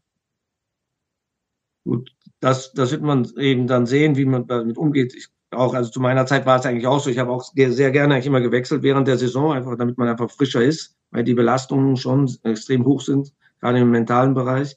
Gut, 1.85 2.11
das, 2.41 2.73
das 2.73 2.93
wird 2.93 3.03
man 3.03 3.29
eben 3.39 3.67
dann 3.67 3.87
sehen, 3.87 4.17
wie 4.17 4.25
man 4.25 4.47
damit 4.47 4.77
umgeht. 4.77 5.15
Ich 5.15 5.29
auch, 5.53 5.75
also 5.75 5.91
zu 5.91 6.01
meiner 6.01 6.27
Zeit 6.27 6.47
war 6.47 6.59
es 6.59 6.67
eigentlich 6.67 6.87
auch 6.87 7.01
so. 7.01 7.11
Ich 7.11 7.19
habe 7.19 7.31
auch 7.31 7.45
sehr 7.55 7.91
gerne 7.91 8.15
eigentlich 8.15 8.27
immer 8.27 8.41
gewechselt 8.41 8.83
während 8.83 9.07
der 9.09 9.19
Saison, 9.19 9.53
einfach 9.53 9.77
damit 9.77 9.99
man 9.99 10.09
einfach 10.09 10.31
frischer 10.31 10.63
ist, 10.63 10.97
weil 11.11 11.25
die 11.25 11.35
Belastungen 11.35 11.97
schon 11.97 12.31
extrem 12.43 12.85
hoch 12.85 13.01
sind, 13.01 13.33
gerade 13.61 13.79
im 13.79 13.91
mentalen 13.91 14.35
Bereich. 14.35 14.77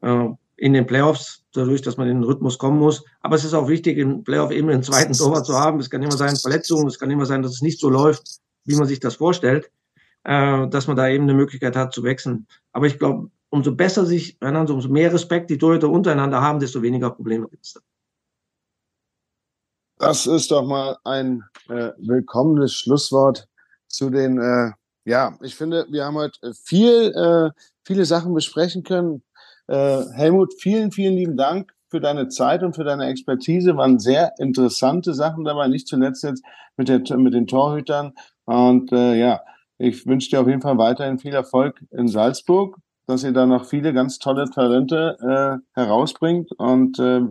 Äh, 0.00 0.28
in 0.56 0.72
den 0.72 0.86
Playoffs, 0.86 1.44
dadurch, 1.52 1.82
dass 1.82 1.96
man 1.96 2.08
in 2.08 2.18
den 2.18 2.24
Rhythmus 2.24 2.58
kommen 2.58 2.78
muss. 2.78 3.04
Aber 3.20 3.36
es 3.36 3.44
ist 3.44 3.54
auch 3.54 3.68
wichtig, 3.68 3.98
im 3.98 4.24
Playoff 4.24 4.50
eben 4.50 4.70
einen 4.70 4.82
zweiten 4.82 5.12
Torwart 5.12 5.46
zu 5.46 5.54
haben. 5.54 5.80
Es 5.80 5.90
kann 5.90 6.02
immer 6.02 6.16
sein, 6.16 6.36
Verletzungen, 6.36 6.86
es 6.86 6.98
kann 6.98 7.10
immer 7.10 7.26
sein, 7.26 7.42
dass 7.42 7.52
es 7.52 7.62
nicht 7.62 7.80
so 7.80 7.88
läuft, 7.88 8.40
wie 8.64 8.76
man 8.76 8.86
sich 8.86 9.00
das 9.00 9.16
vorstellt, 9.16 9.70
äh, 10.24 10.68
dass 10.68 10.86
man 10.86 10.96
da 10.96 11.08
eben 11.08 11.24
eine 11.24 11.34
Möglichkeit 11.34 11.76
hat 11.76 11.92
zu 11.92 12.02
wechseln. 12.02 12.46
Aber 12.72 12.86
ich 12.86 12.98
glaube, 12.98 13.30
umso 13.50 13.74
besser 13.74 14.04
sich, 14.04 14.36
umso 14.40 14.88
mehr 14.88 15.12
Respekt 15.12 15.50
die 15.50 15.58
Torhüter 15.58 15.88
untereinander 15.88 16.40
haben, 16.40 16.58
desto 16.58 16.82
weniger 16.82 17.10
Probleme 17.10 17.48
gibt 17.48 17.64
es 17.66 17.74
da. 17.74 17.80
Das 19.98 20.26
ist 20.26 20.50
doch 20.50 20.66
mal 20.66 20.98
ein 21.04 21.44
äh, 21.68 21.92
willkommenes 21.98 22.74
Schlusswort 22.74 23.48
zu 23.86 24.10
den, 24.10 24.38
äh, 24.38 24.72
ja, 25.04 25.38
ich 25.40 25.54
finde, 25.54 25.86
wir 25.88 26.04
haben 26.04 26.16
heute 26.16 26.52
viel, 26.54 27.12
äh, 27.14 27.50
viele 27.84 28.04
Sachen 28.04 28.34
besprechen 28.34 28.82
können. 28.82 29.22
Äh, 29.66 30.02
Helmut, 30.14 30.54
vielen, 30.58 30.90
vielen 30.92 31.14
lieben 31.14 31.36
Dank 31.36 31.72
für 31.88 32.00
deine 32.00 32.28
Zeit 32.28 32.62
und 32.62 32.74
für 32.74 32.84
deine 32.84 33.06
Expertise. 33.06 33.76
Waren 33.76 33.98
sehr 33.98 34.32
interessante 34.38 35.14
Sachen 35.14 35.44
dabei, 35.44 35.68
nicht 35.68 35.88
zuletzt 35.88 36.24
jetzt 36.24 36.44
mit, 36.76 36.88
der, 36.88 37.00
mit 37.16 37.34
den 37.34 37.46
Torhütern. 37.46 38.12
Und 38.44 38.92
äh, 38.92 39.14
ja, 39.14 39.40
ich 39.78 40.06
wünsche 40.06 40.30
dir 40.30 40.40
auf 40.40 40.48
jeden 40.48 40.60
Fall 40.60 40.78
weiterhin 40.78 41.18
viel 41.18 41.34
Erfolg 41.34 41.82
in 41.90 42.08
Salzburg, 42.08 42.78
dass 43.06 43.24
ihr 43.24 43.32
da 43.32 43.46
noch 43.46 43.64
viele 43.64 43.92
ganz 43.92 44.18
tolle 44.18 44.50
Talente 44.50 45.60
äh, 45.74 45.80
herausbringt 45.80 46.52
und 46.52 46.98
äh, 46.98 47.22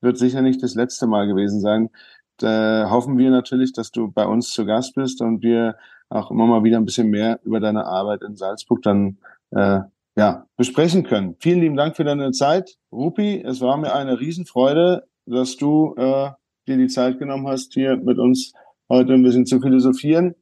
wird 0.00 0.18
sicher 0.18 0.42
nicht 0.42 0.62
das 0.62 0.74
letzte 0.74 1.06
Mal 1.06 1.26
gewesen 1.26 1.60
sein. 1.60 1.90
Da 2.38 2.88
hoffen 2.90 3.16
wir 3.16 3.30
natürlich, 3.30 3.72
dass 3.72 3.90
du 3.92 4.10
bei 4.10 4.26
uns 4.26 4.52
zu 4.52 4.66
Gast 4.66 4.94
bist 4.94 5.20
und 5.20 5.42
wir 5.42 5.76
auch 6.08 6.30
immer 6.30 6.46
mal 6.46 6.64
wieder 6.64 6.78
ein 6.78 6.84
bisschen 6.84 7.08
mehr 7.08 7.40
über 7.44 7.60
deine 7.60 7.86
Arbeit 7.86 8.22
in 8.22 8.36
Salzburg 8.36 8.82
dann 8.82 9.18
äh, 9.50 9.80
ja, 10.16 10.46
besprechen 10.56 11.04
können. 11.04 11.36
Vielen 11.40 11.60
lieben 11.60 11.76
Dank 11.76 11.96
für 11.96 12.04
deine 12.04 12.30
Zeit, 12.32 12.76
Rupi. 12.92 13.42
Es 13.44 13.60
war 13.60 13.76
mir 13.76 13.94
eine 13.94 14.20
Riesenfreude, 14.20 15.06
dass 15.26 15.56
du 15.56 15.94
äh, 15.96 16.30
dir 16.66 16.76
die 16.76 16.86
Zeit 16.86 17.18
genommen 17.18 17.48
hast, 17.48 17.74
hier 17.74 17.96
mit 17.96 18.18
uns 18.18 18.52
heute 18.88 19.14
ein 19.14 19.22
bisschen 19.22 19.46
zu 19.46 19.60
philosophieren. 19.60 20.34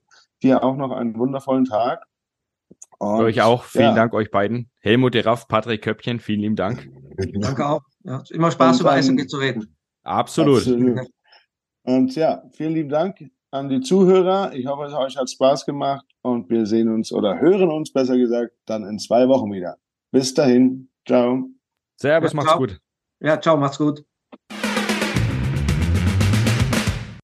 Dir 0.42 0.62
auch 0.62 0.76
noch 0.76 0.90
einen 0.90 1.16
wundervollen 1.16 1.64
Tag. 1.64 2.04
Und, 2.98 3.20
euch 3.20 3.40
auch. 3.42 3.64
Vielen 3.64 3.84
ja. 3.84 3.94
Dank 3.94 4.12
euch 4.12 4.30
beiden. 4.30 4.70
Helmut 4.80 5.14
Raff, 5.24 5.48
Patrick 5.48 5.82
Köppchen, 5.82 6.20
vielen 6.20 6.40
lieben 6.40 6.56
Dank. 6.56 6.88
Danke 7.34 7.66
auch. 7.66 7.82
Ja, 8.04 8.22
immer 8.30 8.50
Spaß, 8.50 8.80
über 8.80 8.92
Eishockey 8.92 9.26
zu 9.26 9.38
reden. 9.38 9.76
Absolut. 10.02 10.58
absolut. 10.58 11.00
Und 11.84 12.14
ja, 12.14 12.42
vielen 12.52 12.74
lieben 12.74 12.88
Dank 12.88 13.24
an 13.50 13.68
die 13.68 13.80
Zuhörer. 13.80 14.52
Ich 14.54 14.66
hoffe, 14.66 14.84
es 14.84 14.92
euch 14.92 15.16
hat 15.16 15.30
Spaß 15.30 15.66
gemacht 15.66 16.04
und 16.22 16.48
wir 16.50 16.66
sehen 16.66 16.88
uns 16.88 17.12
oder 17.12 17.40
hören 17.40 17.70
uns 17.70 17.92
besser 17.92 18.16
gesagt 18.16 18.52
dann 18.66 18.84
in 18.84 18.98
zwei 18.98 19.28
Wochen 19.28 19.52
wieder. 19.52 19.78
Bis 20.10 20.34
dahin. 20.34 20.88
Ciao. 21.06 21.48
Servus, 22.00 22.32
ja, 22.32 22.36
macht's 22.36 22.56
gut. 22.56 22.80
Ja, 23.20 23.40
ciao, 23.40 23.56
macht's 23.56 23.78
gut. 23.78 24.04